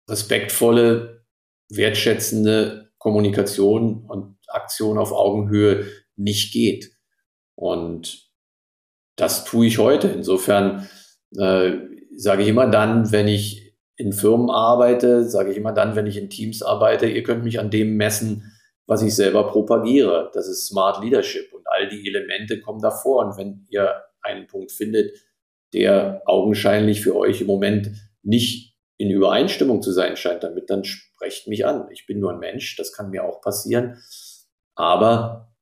respektvolle, 0.08 1.24
wertschätzende 1.68 2.90
Kommunikation 2.98 4.04
und 4.06 4.36
Aktion 4.48 4.98
auf 4.98 5.12
Augenhöhe 5.12 5.86
nicht 6.16 6.52
geht. 6.52 6.90
Und 7.54 8.30
das 9.16 9.44
tue 9.44 9.66
ich 9.66 9.78
heute. 9.78 10.08
Insofern 10.08 10.88
äh, 11.36 11.72
sage 12.16 12.42
ich 12.42 12.48
immer 12.48 12.66
dann, 12.68 13.12
wenn 13.12 13.28
ich 13.28 13.76
in 13.96 14.12
Firmen 14.12 14.50
arbeite, 14.50 15.28
sage 15.28 15.52
ich 15.52 15.56
immer 15.56 15.72
dann, 15.72 15.94
wenn 15.94 16.06
ich 16.06 16.16
in 16.16 16.30
Teams 16.30 16.62
arbeite, 16.62 17.06
ihr 17.06 17.22
könnt 17.22 17.44
mich 17.44 17.60
an 17.60 17.70
dem 17.70 17.96
messen, 17.96 18.52
was 18.86 19.02
ich 19.02 19.14
selber 19.14 19.48
propagiere. 19.48 20.30
Das 20.32 20.48
ist 20.48 20.66
Smart 20.66 21.04
Leadership 21.04 21.52
und 21.52 21.66
all 21.68 21.88
die 21.88 22.08
Elemente 22.08 22.60
kommen 22.60 22.80
davor. 22.80 23.24
Und 23.24 23.36
wenn 23.36 23.66
ihr 23.68 24.02
einen 24.22 24.46
Punkt 24.46 24.72
findet, 24.72 25.12
der 25.72 26.22
augenscheinlich 26.26 27.02
für 27.02 27.16
euch 27.16 27.40
im 27.40 27.46
Moment 27.46 27.90
nicht 28.22 28.76
in 28.96 29.10
Übereinstimmung 29.10 29.82
zu 29.82 29.92
sein 29.92 30.16
scheint 30.16 30.42
damit, 30.42 30.68
dann 30.68 30.84
sprecht 30.84 31.46
mich 31.46 31.64
an. 31.64 31.88
Ich 31.90 32.06
bin 32.06 32.20
nur 32.20 32.32
ein 32.32 32.38
Mensch, 32.38 32.76
das 32.76 32.92
kann 32.92 33.10
mir 33.10 33.24
auch 33.24 33.40
passieren. 33.40 33.96
Aber 34.74 35.54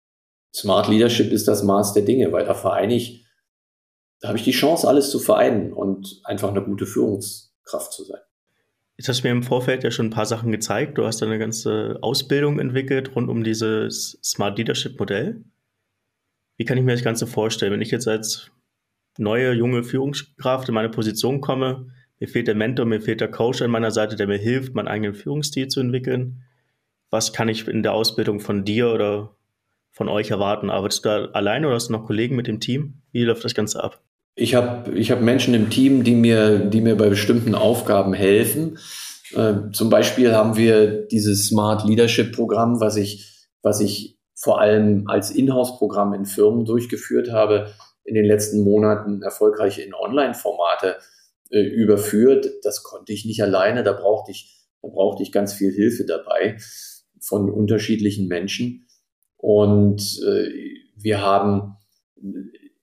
Smart 0.55 0.89
Leadership 0.89 1.31
ist 1.31 1.47
das 1.47 1.63
Maß 1.63 1.93
der 1.93 2.03
Dinge, 2.03 2.33
weil 2.33 2.45
da 2.45 2.55
vereine 2.55 2.95
ich 2.95 3.29
da 4.21 4.29
habe 4.29 4.39
ich 4.39 4.45
die 4.45 4.53
Chance, 4.53 4.89
alles 4.89 5.11
zu 5.11 5.19
vereinen 5.19 5.73
und 5.73 6.21
einfach 6.25 6.49
eine 6.49 6.63
gute 6.63 6.87
Führungskraft 6.87 7.93
zu 7.93 8.05
sein. 8.05 8.21
Jetzt 8.97 9.09
hast 9.09 9.23
du 9.23 9.29
mir 9.29 9.33
im 9.33 9.45
Vorfeld 9.45 9.85
ja 9.85 9.93
schon 9.93 10.07
ein 10.07 10.11
paar 10.11 10.27
Sachen 10.27 10.51
gezeigt. 10.51 10.99
Du 10.99 11.05
hast 11.05 11.23
eine 11.23 11.39
ganze 11.39 11.99
Ausbildung 12.03 12.59
entwickelt 12.59 13.15
rund 13.15 13.29
um 13.29 13.45
dieses 13.45 14.19
Smart 14.25 14.59
Leadership 14.59 14.99
Modell. 14.99 15.45
Wie 16.59 16.65
kann 16.65 16.77
ich 16.77 16.85
mir 16.85 16.93
das 16.93 17.05
Ganze 17.05 17.27
vorstellen? 17.27 17.73
Wenn 17.73 17.81
ich 17.81 17.93
jetzt 17.93 18.09
als 18.09 18.51
neue, 19.17 19.53
junge 19.53 19.85
Führungskraft 19.85 20.69
in 20.69 20.75
meine 20.75 20.91
Position 20.91 21.41
komme, 21.41 21.87
mir 22.21 22.29
fehlt 22.29 22.49
der 22.49 22.57
Mentor, 22.57 22.85
mir 22.85 23.01
fehlt 23.01 23.21
der 23.21 23.31
Coach 23.31 23.63
an 23.63 23.71
meiner 23.71 23.93
Seite, 23.93 24.17
der 24.17 24.27
mir 24.27 24.39
hilft, 24.39 24.75
meinen 24.75 24.89
eigenen 24.89 25.15
Führungsstil 25.15 25.69
zu 25.69 25.81
entwickeln. 25.81 26.43
Was 27.11 27.33
kann 27.33 27.49
ich 27.49 27.67
in 27.69 27.83
der 27.83 27.95
Ausbildung 27.95 28.41
von 28.41 28.65
dir 28.65 28.91
oder 28.91 29.37
von 29.93 30.09
euch 30.09 30.31
erwarten? 30.31 30.69
Arbeitest 30.69 31.05
du 31.05 31.09
da 31.09 31.25
alleine 31.27 31.69
oder 31.69 31.77
hast 31.77 31.89
du 31.89 31.93
noch 31.93 32.07
Kollegen 32.07 32.35
mit 32.35 32.49
dem 32.49 32.59
Team? 32.59 33.03
Wie 33.13 33.23
läuft 33.23 33.45
das 33.45 33.55
Ganze 33.55 33.83
ab? 33.83 34.03
Ich 34.35 34.55
habe 34.55 34.97
ich 34.97 35.11
hab 35.11 35.21
Menschen 35.21 35.55
im 35.55 35.71
Team, 35.71 36.03
die 36.03 36.15
mir, 36.15 36.59
die 36.59 36.81
mir 36.81 36.97
bei 36.97 37.09
bestimmten 37.09 37.55
Aufgaben 37.55 38.15
helfen. 38.15 38.79
Äh, 39.33 39.71
zum 39.73 39.91
Beispiel 39.91 40.33
haben 40.33 40.57
wir 40.57 41.07
dieses 41.07 41.47
Smart 41.47 41.87
Leadership 41.87 42.35
Programm, 42.35 42.81
was 42.81 42.97
ich, 42.97 43.49
was 43.63 43.81
ich 43.81 44.18
vor 44.39 44.61
allem 44.61 45.09
als 45.09 45.33
Inhouse-Programm 45.33 46.15
in 46.15 46.25
Firmen 46.25 46.65
durchgeführt 46.65 47.33
habe, 47.33 47.73
in 48.05 48.15
den 48.15 48.25
letzten 48.25 48.63
Monaten 48.63 49.21
erfolgreich 49.21 49.81
in 49.81 49.95
Online-Formate 49.95 50.97
äh, 51.51 51.61
überführt. 51.61 52.49
Das 52.63 52.85
konnte 52.85 53.13
ich 53.13 53.25
nicht 53.25 53.43
alleine. 53.43 53.83
Da 53.83 53.93
brauchte 53.93 54.31
ich, 54.31 54.65
da 54.81 54.89
brauchte 54.89 55.25
ich 55.25 55.33
ganz 55.33 55.55
viel 55.55 55.73
Hilfe 55.73 56.05
dabei 56.07 56.57
von 57.21 57.51
unterschiedlichen 57.51 58.29
Menschen. 58.29 58.87
Und 59.37 60.01
äh, 60.25 60.51
wir 60.95 61.21
haben 61.21 61.77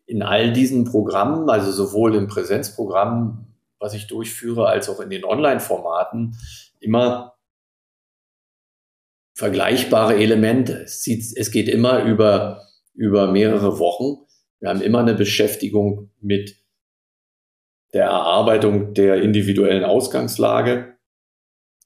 in 0.06 0.24
all 0.24 0.52
diesen 0.52 0.84
Programmen, 0.84 1.50
also 1.50 1.72
sowohl 1.72 2.15
im 2.15 2.28
Präsenzprogramm, 2.28 3.48
was 3.80 3.94
ich 3.94 4.08
durchführe, 4.08 4.68
als 4.68 4.89
auch 4.89 5.00
in 5.00 5.10
den 5.10 5.24
Online-Formaten, 5.24 6.36
immer 6.82 7.35
vergleichbare 9.36 10.15
Elemente. 10.15 10.84
Es, 10.84 11.52
geht 11.52 11.69
immer 11.69 12.04
über 12.04 12.65
über 12.95 13.30
mehrere 13.30 13.78
Wochen. 13.78 14.26
Wir 14.60 14.69
haben 14.69 14.82
immer 14.82 15.00
eine 15.00 15.13
Beschäftigung 15.13 16.12
mit 16.21 16.56
der 17.93 18.06
Erarbeitung 18.06 18.93
der 18.93 19.21
individuellen 19.21 19.84
Ausgangslage. 19.84 20.95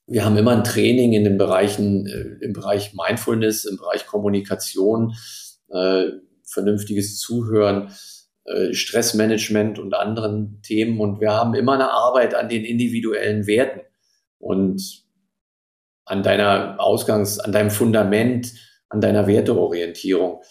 Wir 0.06 0.24
haben 0.24 0.36
immer 0.36 0.52
ein 0.52 0.64
Training 0.64 1.12
in 1.12 1.24
den 1.24 1.38
Bereichen, 1.38 2.06
äh, 2.06 2.44
im 2.44 2.52
Bereich 2.52 2.94
Mindfulness, 2.94 3.64
im 3.64 3.76
Bereich 3.76 4.06
Kommunikation, 4.06 5.14
äh, 5.68 6.06
vernünftiges 6.44 7.18
Zuhören, 7.18 7.92
äh, 8.44 8.72
Stressmanagement 8.72 9.78
und 9.78 9.94
anderen 9.94 10.62
Themen. 10.62 11.00
Und 11.00 11.20
wir 11.20 11.32
haben 11.32 11.54
immer 11.54 11.74
eine 11.74 11.90
Arbeit 11.90 12.34
an 12.34 12.48
den 12.48 12.64
individuellen 12.64 13.46
Werten 13.46 13.80
und 14.38 14.99
an 16.10 16.22
deiner 16.22 16.80
Ausgangs-, 16.80 17.38
an 17.38 17.52
deinem 17.52 17.70
Fundament, 17.70 18.52
an 18.88 19.00
deiner 19.00 19.26
Werteorientierung. 19.26 20.42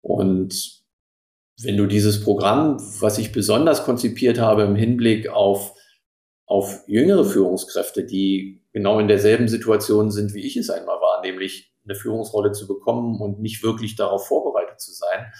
Und 0.00 0.82
wenn 1.62 1.76
du 1.76 1.86
dieses 1.86 2.22
Programm, 2.22 2.78
was 3.00 3.18
ich 3.18 3.32
besonders 3.32 3.84
konzipiert 3.84 4.40
habe 4.40 4.62
im 4.62 4.74
Hinblick 4.74 5.28
auf, 5.28 5.74
auf 6.46 6.82
jüngere 6.86 7.24
Führungskräfte, 7.24 8.04
die 8.04 8.62
genau 8.72 8.98
in 8.98 9.08
derselben 9.08 9.46
Situation 9.46 10.10
sind, 10.10 10.34
wie 10.34 10.44
ich 10.44 10.56
es 10.56 10.68
einmal 10.68 11.00
war, 11.00 11.22
nämlich 11.22 11.72
eine 11.84 11.94
Führungsrolle 11.94 12.52
zu 12.52 12.66
bekommen 12.66 13.20
und 13.20 13.40
nicht 13.40 13.62
wirklich 13.62 13.94
darauf 13.94 14.26
vorbereitet 14.26 14.80
zu 14.80 14.92
sein. 14.92 15.32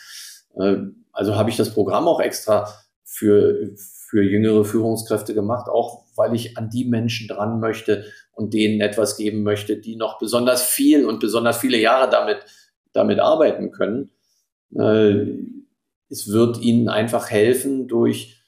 Äh, 0.56 0.76
also 1.12 1.34
habe 1.34 1.50
ich 1.50 1.56
das 1.56 1.74
Programm 1.74 2.06
auch 2.06 2.20
extra 2.20 2.68
für, 3.02 3.70
für 3.76 4.22
jüngere 4.22 4.64
Führungskräfte 4.64 5.34
gemacht, 5.34 5.68
auch 5.68 6.04
weil 6.14 6.34
ich 6.34 6.56
an 6.56 6.70
die 6.70 6.84
Menschen 6.84 7.26
dran 7.26 7.58
möchte 7.58 8.04
und 8.34 8.54
denen 8.54 8.80
etwas 8.80 9.16
geben 9.16 9.42
möchte, 9.42 9.76
die 9.76 9.96
noch 9.96 10.18
besonders 10.18 10.62
viel 10.62 11.06
und 11.06 11.20
besonders 11.20 11.58
viele 11.58 11.78
Jahre 11.78 12.10
damit, 12.10 12.38
damit 12.92 13.20
arbeiten 13.20 13.70
können. 13.70 14.10
Äh, 14.76 15.26
es 16.10 16.28
wird 16.28 16.60
ihnen 16.60 16.88
einfach 16.88 17.30
helfen 17.30 17.88
durch, 17.88 18.42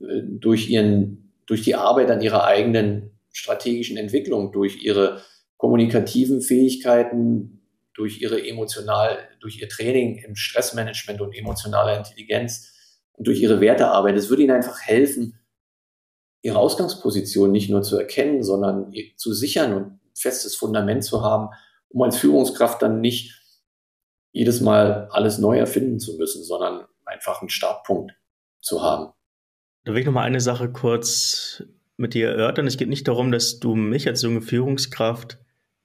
äh, 0.00 0.22
durch 0.22 0.70
ihren, 0.70 1.32
durch 1.46 1.62
die 1.62 1.74
Arbeit 1.74 2.10
an 2.10 2.20
ihrer 2.20 2.44
eigenen 2.44 3.18
strategischen 3.32 3.96
Entwicklung, 3.96 4.52
durch 4.52 4.82
ihre 4.82 5.22
kommunikativen 5.56 6.40
Fähigkeiten, 6.40 7.62
durch 7.94 8.22
ihre 8.22 8.46
emotional, 8.46 9.18
durch 9.40 9.60
ihr 9.60 9.68
Training 9.68 10.18
im 10.24 10.36
Stressmanagement 10.36 11.20
und 11.20 11.34
emotionaler 11.34 11.98
Intelligenz 11.98 12.72
und 13.12 13.26
durch 13.26 13.40
ihre 13.40 13.60
Wertearbeit. 13.60 14.16
Es 14.16 14.30
würde 14.30 14.42
ihnen 14.42 14.52
einfach 14.52 14.80
helfen, 14.80 15.38
ihre 16.48 16.58
Ausgangsposition 16.58 17.52
nicht 17.52 17.68
nur 17.68 17.82
zu 17.82 17.98
erkennen, 17.98 18.42
sondern 18.42 18.92
zu 19.16 19.32
sichern 19.32 19.74
und 19.74 19.82
ein 19.82 20.00
festes 20.14 20.56
Fundament 20.56 21.04
zu 21.04 21.22
haben, 21.22 21.50
um 21.90 22.02
als 22.02 22.16
Führungskraft 22.16 22.82
dann 22.82 23.00
nicht 23.00 23.38
jedes 24.32 24.60
Mal 24.60 25.08
alles 25.10 25.38
neu 25.38 25.58
erfinden 25.58 25.98
zu 26.00 26.16
müssen, 26.16 26.42
sondern 26.42 26.86
einfach 27.04 27.40
einen 27.40 27.50
Startpunkt 27.50 28.12
zu 28.60 28.82
haben. 28.82 29.12
Da 29.84 29.92
will 29.92 30.00
ich 30.00 30.06
nochmal 30.06 30.26
eine 30.26 30.40
Sache 30.40 30.70
kurz 30.70 31.62
mit 31.96 32.14
dir 32.14 32.28
erörtern. 32.28 32.66
Es 32.66 32.76
geht 32.76 32.88
nicht 32.88 33.08
darum, 33.08 33.30
dass 33.30 33.58
du 33.58 33.74
mich 33.74 34.06
als 34.06 34.22
junge 34.22 34.42
Führungskraft 34.42 35.38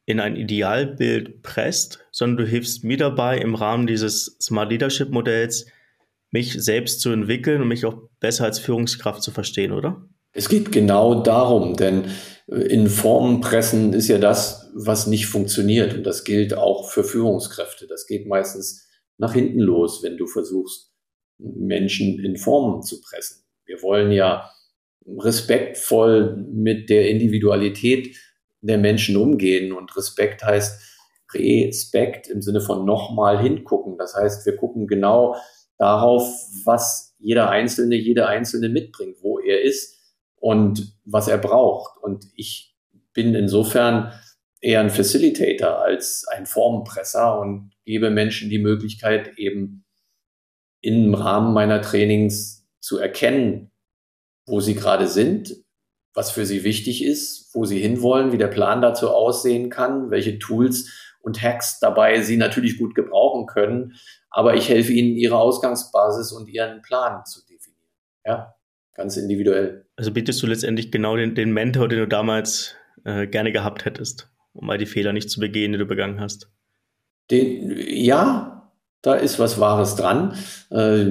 in 0.06 0.20
ein 0.20 0.36
Idealbild 0.36 1.42
presst, 1.42 2.06
sondern 2.12 2.46
du 2.46 2.46
hilfst 2.46 2.84
mir 2.84 2.98
dabei, 2.98 3.38
im 3.38 3.56
Rahmen 3.56 3.88
dieses 3.88 4.38
Smart 4.42 4.70
Leadership 4.70 5.10
Modells 5.10 5.66
mich 6.32 6.54
selbst 6.54 7.02
zu 7.02 7.12
entwickeln 7.12 7.62
und 7.62 7.68
mich 7.68 7.86
auch 7.86 8.10
besser 8.20 8.46
als 8.46 8.60
Führungskraft 8.60 9.22
zu 9.22 9.32
verstehen, 9.32 9.72
oder? 9.72 10.08
Es 10.34 10.50
geht 10.50 10.72
genau 10.72 11.22
darum, 11.22 11.76
denn 11.76 12.06
in 12.48 12.88
Formen 12.88 13.40
pressen 13.40 13.94
ist 13.94 14.08
ja 14.08 14.18
das, 14.18 14.72
was 14.74 15.08
nicht 15.08 15.28
funktioniert. 15.28 15.94
Und 15.94 16.04
das 16.04 16.24
gilt 16.24 16.56
auch 16.56 16.90
für 16.90 17.04
Führungskräfte. 17.04 17.88
Das 17.88 18.06
geht 18.08 18.28
meistens 18.28 18.90
nach 19.18 19.34
hinten 19.34 19.60
los, 19.60 20.04
wenn 20.04 20.18
du 20.18 20.28
versuchst, 20.28 20.92
Menschen 21.38 22.20
in 22.24 22.36
Formen 22.36 22.82
zu 22.82 23.00
pressen. 23.02 23.44
Wir 23.66 23.82
wollen 23.82 24.12
ja 24.12 24.50
respektvoll 25.06 26.46
mit 26.52 26.90
der 26.90 27.10
Individualität 27.10 28.18
der 28.62 28.78
Menschen 28.78 29.18
umgehen. 29.18 29.72
Und 29.72 29.96
Respekt 29.96 30.44
heißt 30.44 30.82
Respekt 31.34 32.28
im 32.28 32.42
Sinne 32.42 32.62
von 32.62 32.86
nochmal 32.86 33.42
hingucken. 33.42 33.98
Das 33.98 34.16
heißt, 34.16 34.46
wir 34.46 34.56
gucken 34.56 34.88
genau 34.88 35.36
darauf, 35.78 36.24
was 36.66 37.16
jeder 37.20 37.50
Einzelne, 37.50 37.96
jede 37.96 38.28
Einzelne 38.28 38.70
mitbringt, 38.70 39.18
wo 39.22 39.40
er 39.40 39.62
ist 39.62 40.03
und 40.44 40.94
was 41.06 41.30
er 41.30 41.38
braucht. 41.38 41.98
Und 42.04 42.26
ich 42.36 42.76
bin 43.14 43.34
insofern 43.34 44.12
eher 44.60 44.82
ein 44.82 44.90
Facilitator 44.90 45.80
als 45.80 46.28
ein 46.28 46.46
Formenpresser 46.46 47.40
und 47.40 47.72
gebe 47.86 48.10
Menschen 48.10 48.50
die 48.50 48.60
Möglichkeit, 48.60 49.38
eben 49.38 49.86
im 50.82 51.14
Rahmen 51.14 51.54
meiner 51.54 51.82
Trainings 51.82 52.68
zu 52.82 52.98
erkennen, 52.98 53.72
wo 54.46 54.60
sie 54.60 54.76
gerade 54.76 55.08
sind, 55.08 55.64
was 56.14 56.32
für 56.32 56.46
sie 56.46 56.66
wichtig 56.66 57.06
ist, 57.06 57.56
wo 57.56 57.64
sie 57.64 57.80
hinwollen, 57.80 58.34
wie 58.34 58.38
der 58.38 58.48
Plan 58.48 58.82
dazu 58.82 59.12
aussehen 59.12 59.70
kann, 59.70 60.12
welche 60.12 60.40
Tools 60.40 60.92
und 61.22 61.42
Hacks 61.42 61.80
dabei 61.80 62.20
sie 62.20 62.36
natürlich 62.36 62.78
gut 62.78 62.96
gebrauchen 62.96 63.46
können. 63.46 63.94
Aber 64.30 64.56
ich 64.56 64.68
helfe 64.68 64.92
ihnen, 64.92 65.16
ihre 65.16 65.38
Ausgangsbasis 65.38 66.34
und 66.34 66.50
ihren 66.50 66.82
Plan 66.82 67.24
zu 67.24 67.40
definieren. 67.46 67.94
Ja, 68.26 68.56
ganz 68.96 69.18
individuell. 69.18 69.86
Also 69.96 70.12
bietest 70.12 70.42
du 70.42 70.48
letztendlich 70.48 70.92
genau 70.92 71.16
den, 71.16 71.36
den 71.36 71.52
Mentor, 71.52 71.88
den 71.88 72.00
du 72.00 72.08
damals 72.08 72.76
äh, 73.06 73.28
gerne 73.28 73.52
gehabt 73.52 73.86
hättest, 73.86 74.30
um 74.54 74.68
mal 74.68 74.78
die 74.78 74.86
Fehler 74.86 75.14
nicht 75.14 75.30
zu 75.30 75.40
begehen, 75.40 75.72
die 75.72 75.78
du 75.78 75.86
begangen 75.86 76.20
hast. 76.20 76.50
Den, 77.32 77.76
ja, 77.88 78.72
da 79.02 79.16
ist 79.16 79.40
was 79.40 79.60
Wahres 79.60 79.96
dran. 79.96 80.36
Äh, 80.72 81.06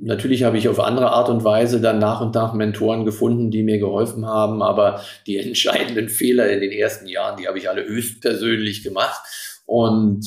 natürlich 0.00 0.44
habe 0.44 0.58
ich 0.58 0.68
auf 0.68 0.80
andere 0.80 1.10
Art 1.10 1.28
und 1.28 1.44
Weise 1.44 1.80
dann 1.80 1.98
nach 1.98 2.20
und 2.20 2.34
nach 2.34 2.54
Mentoren 2.54 3.04
gefunden, 3.04 3.50
die 3.50 3.62
mir 3.62 3.78
geholfen 3.78 4.26
haben, 4.26 4.62
aber 4.62 5.00
die 5.26 5.38
entscheidenden 5.46 6.08
Fehler 6.08 6.50
in 6.50 6.60
den 6.60 6.72
ersten 6.72 7.06
Jahren, 7.06 7.36
die 7.36 7.48
habe 7.48 7.58
ich 7.58 7.68
alle 7.68 7.84
höchstpersönlich 7.86 8.82
gemacht. 8.82 9.20
Und 9.66 10.24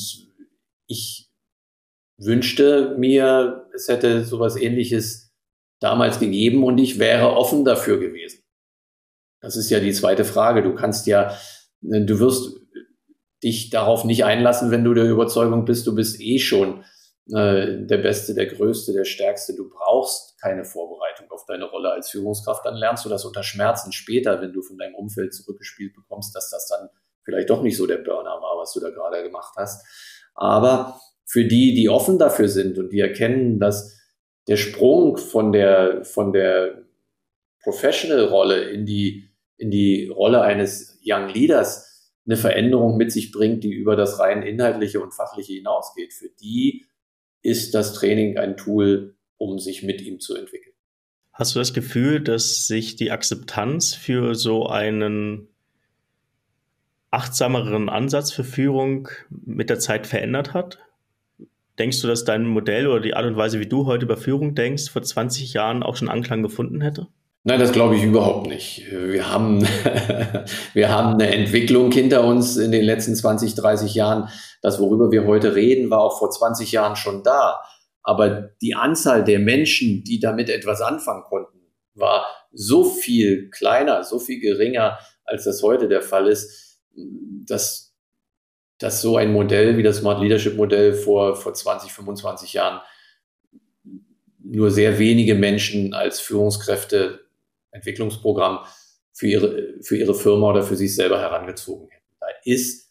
ich 0.86 1.28
wünschte 2.18 2.94
mir, 2.98 3.66
es 3.74 3.88
hätte 3.88 4.24
sowas 4.24 4.56
ähnliches 4.56 5.29
damals 5.80 6.20
gegeben 6.20 6.62
und 6.62 6.78
ich 6.78 6.98
wäre 6.98 7.36
offen 7.36 7.64
dafür 7.64 7.98
gewesen. 7.98 8.42
Das 9.40 9.56
ist 9.56 9.70
ja 9.70 9.80
die 9.80 9.92
zweite 9.92 10.24
Frage. 10.24 10.62
Du 10.62 10.74
kannst 10.74 11.06
ja, 11.06 11.36
du 11.80 12.18
wirst 12.20 12.60
dich 13.42 13.70
darauf 13.70 14.04
nicht 14.04 14.24
einlassen, 14.24 14.70
wenn 14.70 14.84
du 14.84 14.92
der 14.92 15.06
Überzeugung 15.06 15.64
bist, 15.64 15.86
du 15.86 15.94
bist 15.94 16.20
eh 16.20 16.38
schon 16.38 16.84
äh, 17.32 17.86
der 17.86 17.98
Beste, 17.98 18.34
der 18.34 18.46
Größte, 18.46 18.92
der 18.92 19.04
Stärkste. 19.04 19.54
Du 19.54 19.70
brauchst 19.70 20.38
keine 20.40 20.64
Vorbereitung 20.64 21.30
auf 21.30 21.46
deine 21.46 21.64
Rolle 21.64 21.90
als 21.90 22.10
Führungskraft. 22.10 22.66
Dann 22.66 22.76
lernst 22.76 23.04
du 23.04 23.08
das 23.08 23.24
unter 23.24 23.42
Schmerzen 23.42 23.92
später, 23.92 24.42
wenn 24.42 24.52
du 24.52 24.62
von 24.62 24.76
deinem 24.76 24.94
Umfeld 24.94 25.34
zurückgespielt 25.34 25.94
bekommst, 25.94 26.34
dass 26.36 26.50
das 26.50 26.68
dann 26.68 26.90
vielleicht 27.24 27.48
doch 27.48 27.62
nicht 27.62 27.76
so 27.76 27.86
der 27.86 27.98
Burner 27.98 28.30
war, 28.30 28.58
was 28.58 28.72
du 28.72 28.80
da 28.80 28.90
gerade 28.90 29.22
gemacht 29.22 29.54
hast. 29.56 29.86
Aber 30.34 31.00
für 31.26 31.44
die, 31.44 31.74
die 31.74 31.88
offen 31.88 32.18
dafür 32.18 32.48
sind 32.48 32.78
und 32.78 32.92
die 32.92 33.00
erkennen, 33.00 33.58
dass 33.60 33.99
der 34.48 34.56
Sprung 34.56 35.16
von 35.16 35.52
der, 35.52 36.04
von 36.04 36.32
der 36.32 36.82
Professional-Rolle 37.62 38.70
in 38.70 38.86
die, 38.86 39.28
in 39.56 39.70
die 39.70 40.06
Rolle 40.06 40.42
eines 40.42 40.98
Young 41.04 41.28
Leaders 41.28 42.12
eine 42.26 42.36
Veränderung 42.36 42.96
mit 42.96 43.12
sich 43.12 43.32
bringt, 43.32 43.64
die 43.64 43.72
über 43.72 43.96
das 43.96 44.18
rein 44.18 44.42
inhaltliche 44.42 45.00
und 45.00 45.12
fachliche 45.12 45.54
hinausgeht. 45.54 46.12
Für 46.12 46.28
die 46.40 46.86
ist 47.42 47.74
das 47.74 47.94
Training 47.94 48.38
ein 48.38 48.56
Tool, 48.56 49.16
um 49.36 49.58
sich 49.58 49.82
mit 49.82 50.00
ihm 50.00 50.20
zu 50.20 50.34
entwickeln. 50.36 50.74
Hast 51.32 51.54
du 51.54 51.58
das 51.58 51.72
Gefühl, 51.72 52.20
dass 52.20 52.66
sich 52.66 52.96
die 52.96 53.10
Akzeptanz 53.10 53.94
für 53.94 54.34
so 54.34 54.66
einen 54.66 55.48
achtsameren 57.10 57.88
Ansatz 57.88 58.30
für 58.30 58.44
Führung 58.44 59.08
mit 59.30 59.70
der 59.70 59.78
Zeit 59.78 60.06
verändert 60.06 60.52
hat? 60.54 60.78
Denkst 61.80 62.02
du, 62.02 62.08
dass 62.08 62.24
dein 62.24 62.46
Modell 62.46 62.86
oder 62.88 63.00
die 63.00 63.14
Art 63.14 63.24
und 63.24 63.38
Weise, 63.38 63.58
wie 63.58 63.66
du 63.66 63.86
heute 63.86 64.04
über 64.04 64.18
Führung 64.18 64.54
denkst, 64.54 64.90
vor 64.90 65.00
20 65.00 65.54
Jahren 65.54 65.82
auch 65.82 65.96
schon 65.96 66.10
Anklang 66.10 66.42
gefunden 66.42 66.82
hätte? 66.82 67.06
Nein, 67.42 67.58
das 67.58 67.72
glaube 67.72 67.96
ich 67.96 68.04
überhaupt 68.04 68.48
nicht. 68.48 68.84
Wir 68.92 69.32
haben, 69.32 69.66
wir 70.74 70.90
haben 70.90 71.14
eine 71.14 71.34
Entwicklung 71.34 71.90
hinter 71.90 72.24
uns 72.24 72.58
in 72.58 72.70
den 72.70 72.84
letzten 72.84 73.16
20, 73.16 73.54
30 73.54 73.94
Jahren. 73.94 74.28
Das, 74.60 74.78
worüber 74.78 75.10
wir 75.10 75.26
heute 75.26 75.54
reden, 75.54 75.88
war 75.88 76.00
auch 76.00 76.18
vor 76.18 76.30
20 76.30 76.70
Jahren 76.70 76.96
schon 76.96 77.22
da. 77.22 77.62
Aber 78.02 78.50
die 78.60 78.74
Anzahl 78.74 79.24
der 79.24 79.38
Menschen, 79.38 80.04
die 80.04 80.20
damit 80.20 80.50
etwas 80.50 80.82
anfangen 80.82 81.22
konnten, 81.22 81.60
war 81.94 82.26
so 82.52 82.84
viel 82.84 83.48
kleiner, 83.48 84.04
so 84.04 84.18
viel 84.18 84.38
geringer, 84.38 84.98
als 85.24 85.44
das 85.44 85.62
heute 85.62 85.88
der 85.88 86.02
Fall 86.02 86.26
ist, 86.26 86.78
dass 87.48 87.89
dass 88.80 89.02
so 89.02 89.16
ein 89.16 89.32
Modell 89.32 89.76
wie 89.76 89.82
das 89.82 89.98
Smart 89.98 90.20
Leadership 90.20 90.56
Modell 90.56 90.94
vor, 90.94 91.36
vor 91.36 91.54
20, 91.54 91.92
25 91.92 92.54
Jahren 92.54 92.80
nur 94.42 94.70
sehr 94.70 94.98
wenige 94.98 95.34
Menschen 95.34 95.94
als 95.94 96.18
Führungskräfte 96.18 97.20
Entwicklungsprogramm 97.70 98.60
für 99.12 99.28
ihre, 99.28 99.74
für 99.82 99.96
ihre 99.96 100.14
Firma 100.14 100.50
oder 100.50 100.62
für 100.62 100.76
sich 100.76 100.94
selber 100.94 101.20
herangezogen 101.20 101.88
hätten. 101.90 102.16
Da 102.18 102.26
ist 102.44 102.90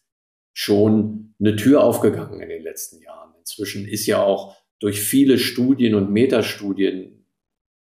schon 0.54 1.34
eine 1.40 1.56
Tür 1.56 1.84
aufgegangen 1.84 2.40
in 2.40 2.50
den 2.50 2.64
letzten 2.64 3.02
Jahren. 3.02 3.34
Inzwischen 3.40 3.88
ist 3.88 4.06
ja 4.06 4.22
auch 4.22 4.56
durch 4.80 5.02
viele 5.02 5.38
Studien 5.38 5.96
und 5.96 6.12
Metastudien 6.12 7.26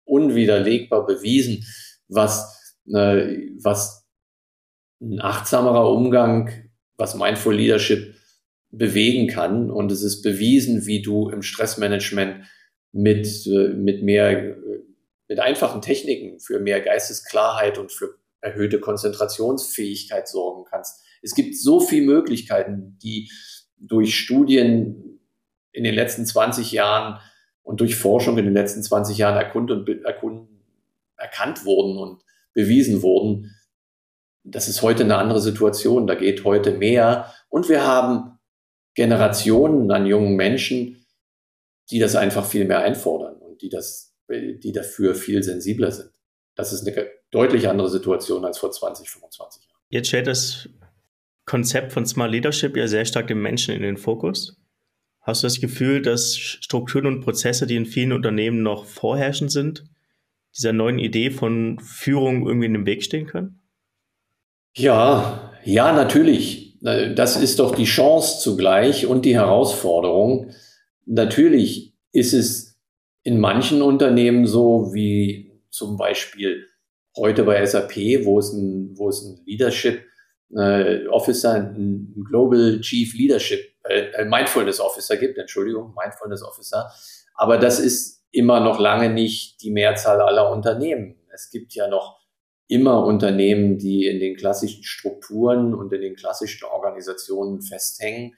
unwiderlegbar 0.05 1.07
bewiesen, 1.07 1.64
was, 2.09 2.76
äh, 2.86 3.38
was 3.62 4.07
ein 5.00 5.20
achtsamerer 5.20 5.90
Umgang, 5.90 6.64
was 6.97 7.14
Mindful 7.14 7.55
Leadership 7.55 8.14
bewegen 8.70 9.28
kann. 9.28 9.70
Und 9.70 9.92
es 9.92 10.03
ist 10.03 10.22
bewiesen, 10.22 10.86
wie 10.86 11.03
du 11.03 11.28
im 11.28 11.42
Stressmanagement 11.42 12.45
mit, 12.92 13.47
äh, 13.47 13.68
mit 13.68 14.03
mehr, 14.03 14.57
mit 15.28 15.40
einfachen 15.40 15.82
Techniken 15.82 16.40
für 16.40 16.61
mehr 16.61 16.80
Geistesklarheit 16.80 17.78
und 17.78 17.92
für 17.92 18.18
erhöhte 18.40 18.78
Konzentrationsfähigkeit 18.78 20.28
sorgen 20.28 20.64
kannst. 20.70 21.03
Es 21.22 21.34
gibt 21.34 21.57
so 21.57 21.80
viele 21.80 22.07
Möglichkeiten, 22.07 22.99
die 23.03 23.30
durch 23.78 24.16
Studien 24.16 25.20
in 25.72 25.84
den 25.84 25.95
letzten 25.95 26.26
20 26.26 26.72
Jahren 26.72 27.18
und 27.62 27.80
durch 27.80 27.97
Forschung 27.97 28.38
in 28.38 28.45
den 28.45 28.55
letzten 28.55 28.82
20 28.82 29.16
Jahren 29.18 29.36
erkund 29.36 29.70
und 29.70 29.88
erkund, 30.05 30.49
erkannt 31.16 31.64
wurden 31.64 31.99
und 31.99 32.22
bewiesen 32.53 33.03
wurden. 33.03 33.51
Das 34.45 34.68
ist 34.68 34.82
heute 34.82 35.05
eine 35.05 35.16
andere 35.16 35.40
Situation. 35.40 36.07
Da 36.07 36.14
geht 36.14 36.45
heute 36.45 36.76
mehr. 36.76 37.32
Und 37.49 37.68
wir 37.68 37.86
haben 37.86 38.38
Generationen 38.95 39.90
an 39.90 40.07
jungen 40.07 40.36
Menschen, 40.36 41.05
die 41.90 41.99
das 41.99 42.14
einfach 42.14 42.47
viel 42.47 42.64
mehr 42.64 42.80
einfordern 42.80 43.36
und 43.36 43.62
die 43.62 43.68
das, 43.68 44.14
die 44.28 44.72
dafür 44.72 45.14
viel 45.14 45.42
sensibler 45.42 45.90
sind. 45.90 46.11
Das 46.55 46.72
ist 46.72 46.86
eine 46.86 47.09
deutlich 47.30 47.68
andere 47.68 47.90
Situation 47.90 48.45
als 48.45 48.59
vor 48.59 48.70
20, 48.70 49.11
25 49.11 49.64
Jahren. 49.64 49.80
Jetzt 49.88 50.09
stellt 50.09 50.26
das 50.26 50.68
Konzept 51.47 51.92
von 51.92 52.07
Smart 52.07 52.30
Leadership 52.30 52.76
ja 52.76 52.86
sehr 52.86 53.05
stark 53.05 53.26
den 53.26 53.42
Menschen 53.42 53.74
in 53.74 53.82
den 53.82 53.97
Fokus. 53.97 54.57
Hast 55.20 55.42
du 55.42 55.47
das 55.47 55.61
Gefühl, 55.61 56.03
dass 56.03 56.36
Strukturen 56.36 57.07
und 57.07 57.22
Prozesse, 57.22 57.66
die 57.66 57.76
in 57.76 57.86
vielen 57.86 58.12
Unternehmen 58.12 58.62
noch 58.62 58.84
vorherrschend 58.84 59.51
sind, 59.51 59.84
dieser 60.55 60.72
neuen 60.72 60.99
Idee 60.99 61.30
von 61.30 61.80
Führung 61.80 62.47
irgendwie 62.47 62.66
in 62.66 62.74
den 62.74 62.86
Weg 62.86 63.03
stehen 63.03 63.26
können? 63.26 63.64
Ja, 64.77 65.53
ja, 65.64 65.93
natürlich. 65.93 66.79
Das 66.81 67.37
ist 67.37 67.61
doch 67.61 67.75
die 67.75 67.85
Chance 67.85 68.41
zugleich 68.41 69.07
und 69.07 69.25
die 69.25 69.37
Herausforderung. 69.37 70.51
Natürlich 71.07 71.97
ist 72.12 72.35
es 72.35 72.79
in 73.22 73.41
manchen 73.41 73.81
Unternehmen 73.81 74.47
so, 74.47 74.93
wie 74.93 75.62
zum 75.70 75.97
Beispiel 75.97 76.66
heute 77.16 77.45
bei 77.45 77.64
SAP, 77.64 78.25
wo 78.25 78.39
es 78.39 78.53
ein, 78.53 78.93
wo 78.97 79.09
es 79.09 79.22
ein 79.22 79.41
Leadership 79.47 80.03
äh, 80.55 81.07
Officer, 81.07 81.55
ein 81.55 82.14
Global 82.29 82.81
Chief 82.81 83.14
Leadership, 83.14 83.61
äh, 83.85 84.25
Mindfulness 84.25 84.81
Officer 84.81 85.16
gibt, 85.16 85.39
Entschuldigung, 85.39 85.95
Mindfulness 85.99 86.43
Officer. 86.43 86.93
Aber 87.35 87.59
das 87.59 87.79
ist 87.79 88.25
immer 88.31 88.61
noch 88.61 88.79
lange 88.79 89.09
nicht 89.09 89.62
die 89.62 89.70
Mehrzahl 89.70 90.20
aller 90.20 90.51
Unternehmen. 90.51 91.16
Es 91.33 91.51
gibt 91.51 91.75
ja 91.75 91.89
noch 91.89 92.24
immer 92.67 93.05
Unternehmen, 93.05 93.79
die 93.79 94.07
in 94.07 94.21
den 94.21 94.37
klassischen 94.37 94.85
Strukturen 94.85 95.75
und 95.75 95.93
in 95.93 96.01
den 96.01 96.17
klassischen 96.17 96.65
Organisationen 96.65 97.61
festhängen 97.61 98.35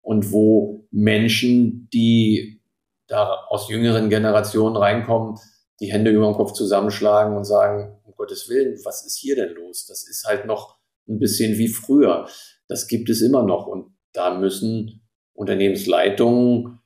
und 0.00 0.32
wo 0.32 0.86
Menschen, 0.90 1.88
die 1.92 2.60
da 3.06 3.46
aus 3.48 3.68
jüngeren 3.68 4.10
Generationen 4.10 4.76
reinkommen, 4.76 5.36
die 5.80 5.92
Hände 5.92 6.10
über 6.10 6.26
den 6.26 6.34
Kopf 6.34 6.52
zusammenschlagen 6.52 7.36
und 7.36 7.44
sagen, 7.44 7.98
um 8.04 8.14
Gottes 8.14 8.48
Willen, 8.48 8.78
was 8.84 9.04
ist 9.04 9.16
hier 9.16 9.36
denn 9.36 9.54
los? 9.54 9.86
Das 9.86 10.06
ist 10.08 10.24
halt 10.24 10.46
noch 10.46 10.78
ein 11.08 11.18
bisschen 11.18 11.58
wie 11.58 11.68
früher. 11.68 12.28
Das 12.68 12.86
gibt 12.86 13.10
es 13.10 13.20
immer 13.20 13.42
noch. 13.42 13.66
Und 13.66 13.94
da 14.12 14.38
müssen 14.38 15.02
Unternehmensleitungen, 15.34 16.80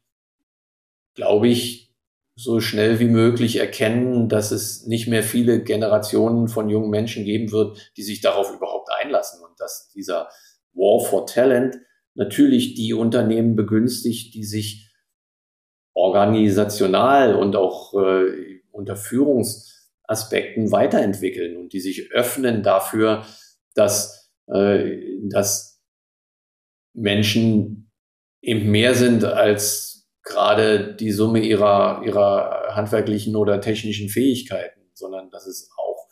glaube 1.15 1.49
ich, 1.49 1.88
so 2.39 2.61
schnell 2.61 3.01
wie 3.01 3.09
möglich 3.09 3.57
erkennen, 3.57 4.29
dass 4.29 4.53
es 4.53 4.87
nicht 4.87 5.09
mehr 5.09 5.25
viele 5.25 5.61
Generationen 5.61 6.47
von 6.47 6.69
jungen 6.69 6.89
Menschen 6.89 7.25
geben 7.25 7.51
wird, 7.51 7.91
die 7.97 8.05
sich 8.05 8.21
darauf 8.21 8.55
überhaupt 8.55 8.91
einlassen. 8.93 9.45
Und 9.45 9.59
dass 9.59 9.89
dieser 9.89 10.29
War 10.73 11.05
for 11.05 11.27
Talent 11.27 11.79
natürlich 12.15 12.75
die 12.75 12.95
Unternehmen 12.95 13.57
begünstigt, 13.57 14.35
die 14.35 14.45
sich 14.45 14.95
organisational 15.95 17.35
und 17.35 17.57
auch 17.57 17.93
äh, 17.95 18.61
unter 18.71 18.95
Führungsaspekten 18.95 20.71
weiterentwickeln 20.71 21.57
und 21.57 21.73
die 21.73 21.81
sich 21.81 22.13
öffnen 22.13 22.63
dafür, 22.63 23.27
dass, 23.75 24.31
äh, 24.47 24.97
dass 25.25 25.83
Menschen 26.93 27.91
eben 28.41 28.71
mehr 28.71 28.95
sind 28.95 29.25
als 29.25 29.98
gerade 30.29 30.95
die 30.95 31.11
Summe 31.11 31.41
ihrer, 31.41 32.03
ihrer 32.05 32.75
handwerklichen 32.75 33.35
oder 33.35 33.61
technischen 33.61 34.09
Fähigkeiten, 34.09 34.81
sondern 34.95 35.31
dass 35.31 35.47
es 35.47 35.71
auch 35.77 36.07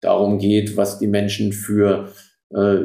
darum 0.00 0.38
geht, 0.38 0.76
was 0.76 0.98
die 0.98 1.06
Menschen 1.06 1.52
für, 1.52 2.12
äh, 2.50 2.80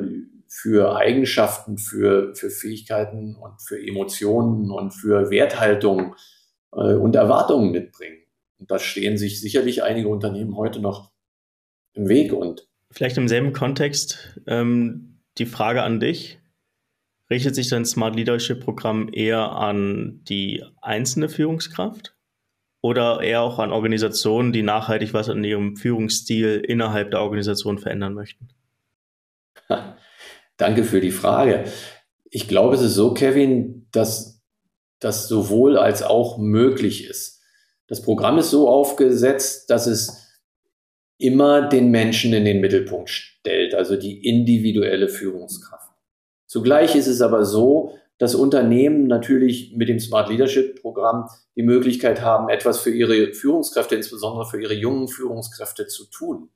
für 0.47 0.95
Eigenschaften, 0.95 1.77
für, 1.77 2.33
für 2.33 2.49
Fähigkeiten 2.49 3.35
und 3.35 3.61
für 3.61 3.79
Emotionen 3.79 4.71
und 4.71 4.91
für 4.91 5.29
Werthaltung 5.29 6.15
äh, 6.71 6.93
und 6.93 7.15
Erwartungen 7.15 7.71
mitbringen. 7.71 8.23
Und 8.57 8.71
da 8.71 8.79
stehen 8.79 9.17
sich 9.17 9.41
sicherlich 9.41 9.83
einige 9.83 10.07
Unternehmen 10.07 10.55
heute 10.55 10.79
noch 10.79 11.11
im 11.93 12.07
Weg. 12.09 12.33
Und 12.33 12.67
Vielleicht 12.91 13.17
im 13.17 13.27
selben 13.27 13.53
Kontext 13.53 14.39
ähm, 14.47 15.19
die 15.37 15.45
Frage 15.45 15.83
an 15.83 15.99
dich. 15.99 16.38
Richtet 17.29 17.55
sich 17.55 17.69
dein 17.69 17.85
Smart 17.85 18.15
Leadership 18.15 18.63
Programm 18.63 19.09
eher 19.11 19.51
an 19.51 20.21
die 20.23 20.63
einzelne 20.81 21.29
Führungskraft 21.29 22.15
oder 22.81 23.21
eher 23.21 23.41
auch 23.41 23.59
an 23.59 23.71
Organisationen, 23.71 24.51
die 24.51 24.63
nachhaltig 24.63 25.13
was 25.13 25.29
an 25.29 25.43
ihrem 25.43 25.75
Führungsstil 25.75 26.63
innerhalb 26.67 27.11
der 27.11 27.21
Organisation 27.21 27.77
verändern 27.77 28.13
möchten? 28.13 28.47
Danke 30.57 30.83
für 30.83 31.01
die 31.01 31.11
Frage. 31.11 31.65
Ich 32.31 32.47
glaube, 32.47 32.75
es 32.75 32.81
ist 32.81 32.95
so, 32.95 33.13
Kevin, 33.13 33.87
dass 33.91 34.41
das 34.99 35.27
sowohl 35.27 35.77
als 35.77 36.03
auch 36.03 36.37
möglich 36.37 37.05
ist. 37.05 37.41
Das 37.87 38.01
Programm 38.01 38.37
ist 38.37 38.49
so 38.49 38.67
aufgesetzt, 38.69 39.69
dass 39.69 39.87
es 39.87 40.27
immer 41.17 41.67
den 41.67 41.89
Menschen 41.89 42.33
in 42.33 42.45
den 42.45 42.61
Mittelpunkt 42.61 43.09
stellt, 43.09 43.73
also 43.73 43.95
die 43.95 44.25
individuelle 44.25 45.09
Führungskraft. 45.09 45.78
Zugleich 46.49 46.95
ist 46.95 47.05
es 47.05 47.21
aber 47.21 47.45
so, 47.45 47.93
dass 48.17 48.33
Unternehmen 48.33 49.05
natürlich 49.05 49.75
mit 49.75 49.87
dem 49.87 49.99
Smart 49.99 50.29
Leadership 50.29 50.81
Programm 50.81 51.29
die 51.55 51.61
Möglichkeit 51.61 52.21
haben, 52.21 52.49
etwas 52.49 52.79
für 52.79 52.89
ihre 52.89 53.33
Führungskräfte, 53.33 53.95
insbesondere 53.95 54.47
für 54.47 54.59
ihre 54.59 54.73
jungen 54.73 55.07
Führungskräfte 55.07 55.85
zu 55.85 56.05
tun. 56.09 56.49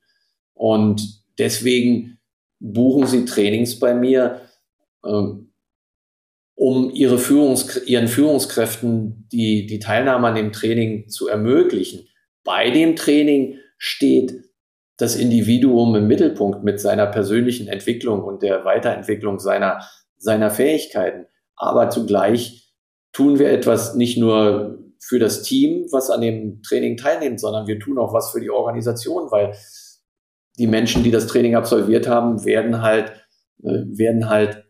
Und 0.52 1.22
deswegen 1.38 2.18
buchen 2.58 3.06
sie 3.06 3.24
Trainings 3.24 3.78
bei 3.78 3.94
mir, 3.94 4.40
ähm, 5.06 5.52
um 6.56 6.90
ihre 6.90 7.18
Führungs 7.18 7.80
ihren 7.86 8.08
Führungskräften 8.08 9.28
die, 9.30 9.66
die 9.66 9.78
Teilnahme 9.78 10.26
an 10.26 10.34
dem 10.34 10.52
Training 10.52 11.08
zu 11.08 11.28
ermöglichen. 11.28 12.08
Bei 12.42 12.70
dem 12.70 12.96
Training 12.96 13.58
steht 13.78 14.43
das 14.96 15.16
Individuum 15.16 15.96
im 15.96 16.06
Mittelpunkt 16.06 16.62
mit 16.62 16.80
seiner 16.80 17.06
persönlichen 17.06 17.68
Entwicklung 17.68 18.22
und 18.22 18.42
der 18.42 18.64
Weiterentwicklung 18.64 19.38
seiner, 19.38 19.80
seiner 20.16 20.50
Fähigkeiten. 20.50 21.26
Aber 21.56 21.90
zugleich 21.90 22.72
tun 23.12 23.38
wir 23.38 23.50
etwas 23.50 23.94
nicht 23.94 24.18
nur 24.18 24.78
für 25.00 25.18
das 25.18 25.42
Team, 25.42 25.86
was 25.90 26.10
an 26.10 26.20
dem 26.20 26.62
Training 26.62 26.96
teilnimmt, 26.96 27.40
sondern 27.40 27.66
wir 27.66 27.78
tun 27.78 27.98
auch 27.98 28.14
was 28.14 28.30
für 28.30 28.40
die 28.40 28.50
Organisation, 28.50 29.30
weil 29.30 29.54
die 30.58 30.66
Menschen, 30.66 31.02
die 31.02 31.10
das 31.10 31.26
Training 31.26 31.56
absolviert 31.56 32.08
haben, 32.08 32.44
werden 32.44 32.80
halt, 32.80 33.10
äh, 33.62 33.82
werden 33.86 34.28
halt 34.28 34.64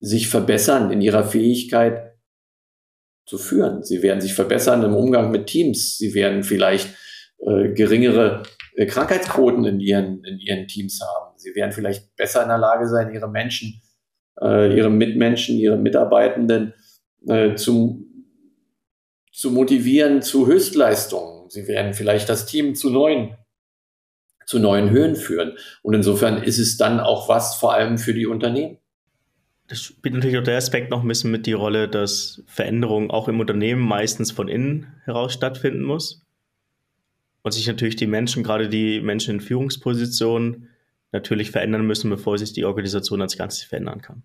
sich 0.00 0.28
verbessern 0.28 0.90
in 0.90 1.00
ihrer 1.00 1.24
Fähigkeit 1.24 2.14
zu 3.26 3.38
führen. 3.38 3.82
Sie 3.82 4.02
werden 4.02 4.20
sich 4.20 4.34
verbessern 4.34 4.82
im 4.84 4.94
Umgang 4.94 5.30
mit 5.30 5.46
Teams. 5.46 5.96
Sie 5.98 6.14
werden 6.14 6.44
vielleicht 6.44 6.94
äh, 7.38 7.70
geringere 7.70 8.42
Krankheitsquoten 8.76 9.64
in 9.64 9.80
ihren, 9.80 10.24
in 10.24 10.38
ihren 10.38 10.66
Teams 10.66 11.00
haben. 11.00 11.38
Sie 11.38 11.54
werden 11.54 11.72
vielleicht 11.72 12.16
besser 12.16 12.42
in 12.42 12.48
der 12.48 12.58
Lage 12.58 12.88
sein, 12.88 13.12
ihre 13.12 13.28
Menschen, 13.28 13.80
äh, 14.40 14.76
ihre 14.76 14.90
Mitmenschen, 14.90 15.56
ihre 15.56 15.76
Mitarbeitenden 15.76 16.74
äh, 17.28 17.54
zu, 17.54 18.04
zu 19.32 19.50
motivieren 19.52 20.22
zu 20.22 20.46
Höchstleistungen. 20.46 21.48
Sie 21.50 21.68
werden 21.68 21.94
vielleicht 21.94 22.28
das 22.28 22.46
Team 22.46 22.74
zu 22.74 22.90
neuen, 22.90 23.36
zu 24.44 24.58
neuen 24.58 24.90
Höhen 24.90 25.14
führen. 25.14 25.56
Und 25.82 25.94
insofern 25.94 26.42
ist 26.42 26.58
es 26.58 26.76
dann 26.76 26.98
auch 26.98 27.28
was 27.28 27.54
vor 27.54 27.74
allem 27.74 27.96
für 27.96 28.12
die 28.12 28.26
Unternehmen. 28.26 28.78
Das 29.68 29.80
spielt 29.80 30.14
natürlich 30.14 30.36
auch 30.36 30.42
der 30.42 30.58
Aspekt 30.58 30.90
noch 30.90 31.02
ein 31.02 31.08
bisschen 31.08 31.30
mit 31.30 31.46
die 31.46 31.54
Rolle, 31.54 31.88
dass 31.88 32.42
Veränderung 32.46 33.10
auch 33.10 33.28
im 33.28 33.40
Unternehmen 33.40 33.80
meistens 33.80 34.30
von 34.30 34.48
innen 34.48 34.92
heraus 35.04 35.32
stattfinden 35.32 35.82
muss 35.82 36.23
und 37.44 37.52
sich 37.52 37.66
natürlich 37.68 37.94
die 37.94 38.06
Menschen, 38.06 38.42
gerade 38.42 38.68
die 38.68 39.00
Menschen 39.00 39.34
in 39.34 39.40
Führungspositionen, 39.40 40.68
natürlich 41.12 41.52
verändern 41.52 41.86
müssen, 41.86 42.10
bevor 42.10 42.38
sich 42.38 42.52
die 42.52 42.64
Organisation 42.64 43.22
als 43.22 43.36
Ganzes 43.36 43.62
verändern 43.62 44.00
kann. 44.00 44.24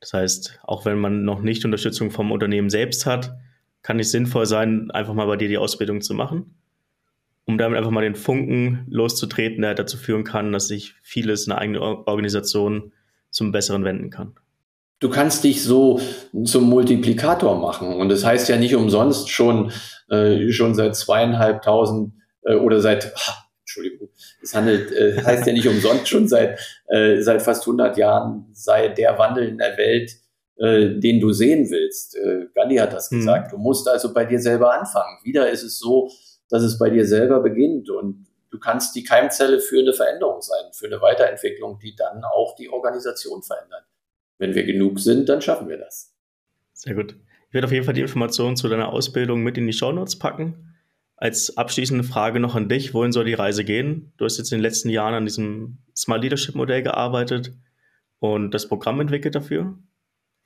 Das 0.00 0.14
heißt, 0.14 0.58
auch 0.64 0.84
wenn 0.84 0.98
man 0.98 1.24
noch 1.24 1.42
nicht 1.42 1.64
Unterstützung 1.64 2.10
vom 2.10 2.32
Unternehmen 2.32 2.70
selbst 2.70 3.06
hat, 3.06 3.36
kann 3.82 4.00
es 4.00 4.10
sinnvoll 4.10 4.46
sein, 4.46 4.90
einfach 4.90 5.14
mal 5.14 5.26
bei 5.26 5.36
dir 5.36 5.48
die 5.48 5.58
Ausbildung 5.58 6.00
zu 6.00 6.14
machen, 6.14 6.56
um 7.44 7.58
damit 7.58 7.78
einfach 7.78 7.90
mal 7.90 8.02
den 8.02 8.16
Funken 8.16 8.84
loszutreten, 8.88 9.62
der 9.62 9.74
dazu 9.74 9.96
führen 9.96 10.24
kann, 10.24 10.50
dass 10.52 10.66
sich 10.66 10.94
vieles 11.02 11.46
in 11.46 11.52
einer 11.52 11.60
eigenen 11.60 11.82
Organisation 11.82 12.92
zum 13.30 13.52
Besseren 13.52 13.84
wenden 13.84 14.10
kann. 14.10 14.34
Du 14.98 15.10
kannst 15.10 15.44
dich 15.44 15.62
so 15.62 16.00
zum 16.44 16.64
Multiplikator 16.64 17.58
machen. 17.58 17.94
Und 17.94 18.08
das 18.08 18.24
heißt 18.24 18.48
ja 18.48 18.56
nicht 18.56 18.74
umsonst 18.74 19.30
schon, 19.30 19.70
äh, 20.08 20.50
schon 20.50 20.74
seit 20.74 20.96
zweieinhalbtausend 20.96 22.14
äh, 22.42 22.54
oder 22.54 22.80
seit, 22.80 23.12
ach, 23.16 23.46
Entschuldigung, 23.60 24.08
es 24.42 24.54
handelt, 24.54 24.92
äh, 24.92 25.22
heißt 25.24 25.46
ja 25.46 25.52
nicht 25.52 25.66
umsonst 25.66 26.08
schon 26.08 26.28
seit, 26.28 26.58
äh, 26.88 27.20
seit 27.20 27.42
fast 27.42 27.62
100 27.62 27.96
Jahren 27.96 28.50
sei 28.52 28.88
der 28.88 29.18
Wandel 29.18 29.48
in 29.48 29.58
der 29.58 29.76
Welt, 29.76 30.12
äh, 30.56 30.98
den 31.00 31.20
du 31.20 31.32
sehen 31.32 31.70
willst. 31.70 32.16
Äh, 32.16 32.46
Gandhi 32.54 32.76
hat 32.76 32.92
das 32.92 33.10
mhm. 33.10 33.18
gesagt. 33.18 33.52
Du 33.52 33.58
musst 33.58 33.88
also 33.88 34.12
bei 34.12 34.24
dir 34.24 34.38
selber 34.38 34.78
anfangen. 34.78 35.18
Wieder 35.24 35.50
ist 35.50 35.62
es 35.62 35.78
so, 35.78 36.10
dass 36.50 36.62
es 36.62 36.78
bei 36.78 36.90
dir 36.90 37.06
selber 37.06 37.40
beginnt 37.40 37.88
und 37.88 38.26
du 38.50 38.58
kannst 38.58 38.94
die 38.94 39.02
Keimzelle 39.02 39.58
für 39.58 39.80
eine 39.80 39.94
Veränderung 39.94 40.42
sein, 40.42 40.70
für 40.72 40.86
eine 40.86 41.00
Weiterentwicklung, 41.00 41.78
die 41.78 41.96
dann 41.96 42.22
auch 42.24 42.54
die 42.56 42.68
Organisation 42.68 43.42
verändert. 43.42 43.86
Wenn 44.38 44.54
wir 44.54 44.64
genug 44.64 45.00
sind, 45.00 45.28
dann 45.28 45.40
schaffen 45.40 45.68
wir 45.68 45.78
das. 45.78 46.14
Sehr 46.74 46.94
gut. 46.94 47.16
Ich 47.48 47.54
werde 47.54 47.66
auf 47.66 47.72
jeden 47.72 47.84
Fall 47.84 47.94
die 47.94 48.00
Informationen 48.00 48.56
zu 48.56 48.68
deiner 48.68 48.92
Ausbildung 48.92 49.42
mit 49.42 49.56
in 49.56 49.66
die 49.66 49.72
Shownotes 49.72 50.18
packen. 50.18 50.71
Als 51.22 51.56
abschließende 51.56 52.02
Frage 52.02 52.40
noch 52.40 52.56
an 52.56 52.68
dich, 52.68 52.94
wohin 52.94 53.12
soll 53.12 53.26
die 53.26 53.34
Reise 53.34 53.62
gehen? 53.62 54.12
Du 54.16 54.24
hast 54.24 54.38
jetzt 54.38 54.50
in 54.50 54.58
den 54.58 54.64
letzten 54.64 54.88
Jahren 54.88 55.14
an 55.14 55.24
diesem 55.24 55.78
Smart 55.96 56.20
Leadership 56.20 56.56
Modell 56.56 56.82
gearbeitet 56.82 57.52
und 58.18 58.50
das 58.50 58.66
Programm 58.66 59.00
entwickelt 59.00 59.36
dafür. 59.36 59.78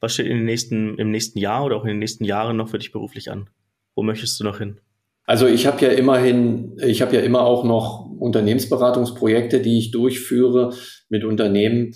Was 0.00 0.12
steht 0.12 0.26
in 0.26 0.36
den 0.36 0.44
nächsten, 0.44 0.98
im 0.98 1.10
nächsten 1.10 1.38
Jahr 1.38 1.64
oder 1.64 1.76
auch 1.76 1.84
in 1.84 1.92
den 1.92 1.98
nächsten 1.98 2.24
Jahren 2.24 2.58
noch 2.58 2.68
für 2.68 2.78
dich 2.78 2.92
beruflich 2.92 3.30
an? 3.30 3.48
Wo 3.94 4.02
möchtest 4.02 4.38
du 4.38 4.44
noch 4.44 4.58
hin? 4.58 4.78
Also 5.24 5.46
ich 5.46 5.66
habe 5.66 5.82
ja 5.82 5.92
immerhin, 5.92 6.76
ich 6.84 7.00
habe 7.00 7.16
ja 7.16 7.22
immer 7.22 7.40
auch 7.40 7.64
noch 7.64 8.10
Unternehmensberatungsprojekte, 8.10 9.62
die 9.62 9.78
ich 9.78 9.92
durchführe 9.92 10.74
mit 11.08 11.24
Unternehmen, 11.24 11.94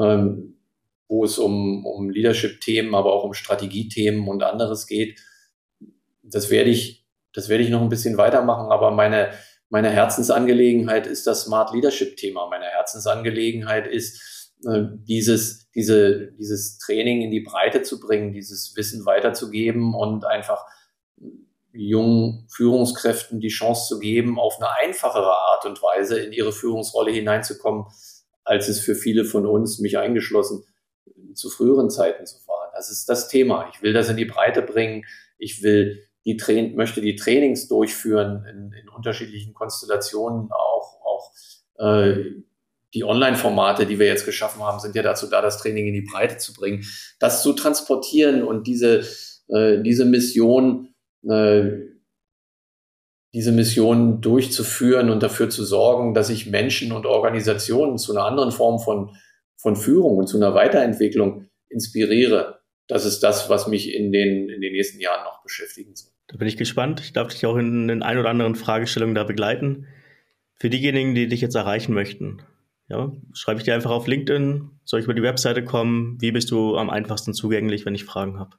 ähm, 0.00 0.58
wo 1.08 1.24
es 1.24 1.40
um, 1.40 1.84
um 1.84 2.08
Leadership-Themen, 2.08 2.94
aber 2.94 3.14
auch 3.14 3.24
um 3.24 3.34
Strategiethemen 3.34 4.28
und 4.28 4.44
anderes 4.44 4.86
geht. 4.86 5.18
Das 6.22 6.52
werde 6.52 6.70
ich, 6.70 7.01
das 7.34 7.48
werde 7.48 7.64
ich 7.64 7.70
noch 7.70 7.82
ein 7.82 7.88
bisschen 7.88 8.16
weitermachen, 8.16 8.70
aber 8.70 8.90
meine, 8.90 9.32
meine 9.68 9.90
Herzensangelegenheit 9.90 11.06
ist 11.06 11.26
das 11.26 11.42
Smart 11.42 11.72
Leadership-Thema. 11.72 12.48
Meine 12.48 12.66
Herzensangelegenheit 12.66 13.86
ist, 13.86 14.52
äh, 14.66 14.82
dieses, 15.08 15.70
diese, 15.72 16.32
dieses 16.32 16.78
Training 16.78 17.22
in 17.22 17.30
die 17.30 17.40
Breite 17.40 17.82
zu 17.82 17.98
bringen, 17.98 18.32
dieses 18.32 18.74
Wissen 18.76 19.06
weiterzugeben 19.06 19.94
und 19.94 20.24
einfach 20.24 20.64
jungen 21.72 22.46
Führungskräften 22.50 23.40
die 23.40 23.48
Chance 23.48 23.88
zu 23.88 23.98
geben, 23.98 24.38
auf 24.38 24.58
eine 24.58 24.70
einfachere 24.78 25.32
Art 25.32 25.64
und 25.64 25.82
Weise 25.82 26.18
in 26.18 26.32
ihre 26.32 26.52
Führungsrolle 26.52 27.10
hineinzukommen, 27.10 27.86
als 28.44 28.68
es 28.68 28.80
für 28.80 28.94
viele 28.94 29.24
von 29.24 29.46
uns, 29.46 29.78
mich 29.78 29.98
eingeschlossen, 29.98 30.64
zu 31.34 31.48
früheren 31.48 31.88
Zeiten 31.88 32.26
zu 32.26 32.38
fahren. 32.40 32.70
Das 32.74 32.90
ist 32.90 33.08
das 33.08 33.28
Thema. 33.28 33.70
Ich 33.72 33.82
will 33.82 33.94
das 33.94 34.10
in 34.10 34.16
die 34.16 34.26
Breite 34.26 34.60
bringen. 34.60 35.04
Ich 35.38 35.62
will 35.62 36.06
die 36.24 36.36
Train 36.36 36.74
möchte 36.74 37.00
die 37.00 37.16
Trainings 37.16 37.68
durchführen 37.68 38.44
in, 38.48 38.72
in 38.72 38.88
unterschiedlichen 38.88 39.54
Konstellationen. 39.54 40.50
Auch, 40.52 40.98
auch 41.04 41.32
äh, 41.78 42.42
die 42.94 43.04
Online-Formate, 43.04 43.86
die 43.86 43.98
wir 43.98 44.06
jetzt 44.06 44.26
geschaffen 44.26 44.62
haben, 44.62 44.78
sind 44.78 44.94
ja 44.94 45.02
dazu 45.02 45.26
da, 45.26 45.40
das 45.40 45.58
Training 45.58 45.86
in 45.86 45.94
die 45.94 46.02
Breite 46.02 46.36
zu 46.36 46.52
bringen, 46.52 46.84
das 47.18 47.42
zu 47.42 47.54
transportieren 47.54 48.42
und 48.42 48.66
diese, 48.66 49.00
äh, 49.48 49.82
diese 49.82 50.04
Mission, 50.04 50.94
äh, 51.28 51.70
diese 53.34 53.52
Mission 53.52 54.20
durchzuführen 54.20 55.08
und 55.08 55.22
dafür 55.22 55.48
zu 55.48 55.64
sorgen, 55.64 56.12
dass 56.12 56.26
sich 56.26 56.46
Menschen 56.46 56.92
und 56.92 57.06
Organisationen 57.06 57.96
zu 57.96 58.12
einer 58.12 58.26
anderen 58.26 58.52
Form 58.52 58.78
von 58.78 59.16
von 59.62 59.76
Führung 59.76 60.16
und 60.18 60.26
zu 60.26 60.36
einer 60.36 60.54
Weiterentwicklung 60.54 61.48
inspiriere. 61.68 62.60
Das 62.88 63.04
ist 63.04 63.20
das, 63.22 63.48
was 63.48 63.68
mich 63.68 63.94
in 63.94 64.10
den, 64.10 64.48
in 64.48 64.60
den 64.60 64.72
nächsten 64.72 65.00
Jahren 65.00 65.24
noch 65.24 65.40
beschäftigen 65.42 65.94
soll. 65.94 66.11
Da 66.32 66.38
bin 66.38 66.48
ich 66.48 66.56
gespannt. 66.56 67.00
Ich 67.00 67.12
darf 67.12 67.28
dich 67.28 67.44
auch 67.44 67.56
in 67.56 67.88
den 67.88 68.02
ein 68.02 68.16
oder 68.18 68.30
anderen 68.30 68.54
Fragestellungen 68.54 69.14
da 69.14 69.24
begleiten. 69.24 69.86
Für 70.54 70.70
diejenigen, 70.70 71.14
die 71.14 71.28
dich 71.28 71.42
jetzt 71.42 71.54
erreichen 71.54 71.92
möchten, 71.92 72.40
ja, 72.88 73.12
schreibe 73.34 73.58
ich 73.58 73.64
dir 73.64 73.74
einfach 73.74 73.90
auf 73.90 74.06
LinkedIn, 74.06 74.70
soll 74.84 75.00
ich 75.00 75.04
über 75.04 75.12
die 75.14 75.22
Webseite 75.22 75.64
kommen? 75.64 76.16
Wie 76.20 76.32
bist 76.32 76.50
du 76.50 76.76
am 76.76 76.88
einfachsten 76.88 77.34
zugänglich, 77.34 77.84
wenn 77.84 77.94
ich 77.94 78.04
Fragen 78.04 78.38
habe? 78.38 78.56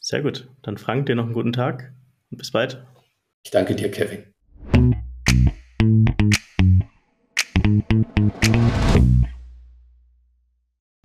Sehr 0.00 0.22
gut. 0.22 0.48
Dann 0.62 0.78
Frank, 0.78 1.06
dir 1.06 1.14
noch 1.14 1.24
einen 1.24 1.34
guten 1.34 1.52
Tag 1.52 1.92
und 2.30 2.38
bis 2.38 2.50
bald. 2.50 2.84
Ich 3.44 3.50
danke 3.50 3.74
dir, 3.74 3.90
Kevin. 3.90 4.34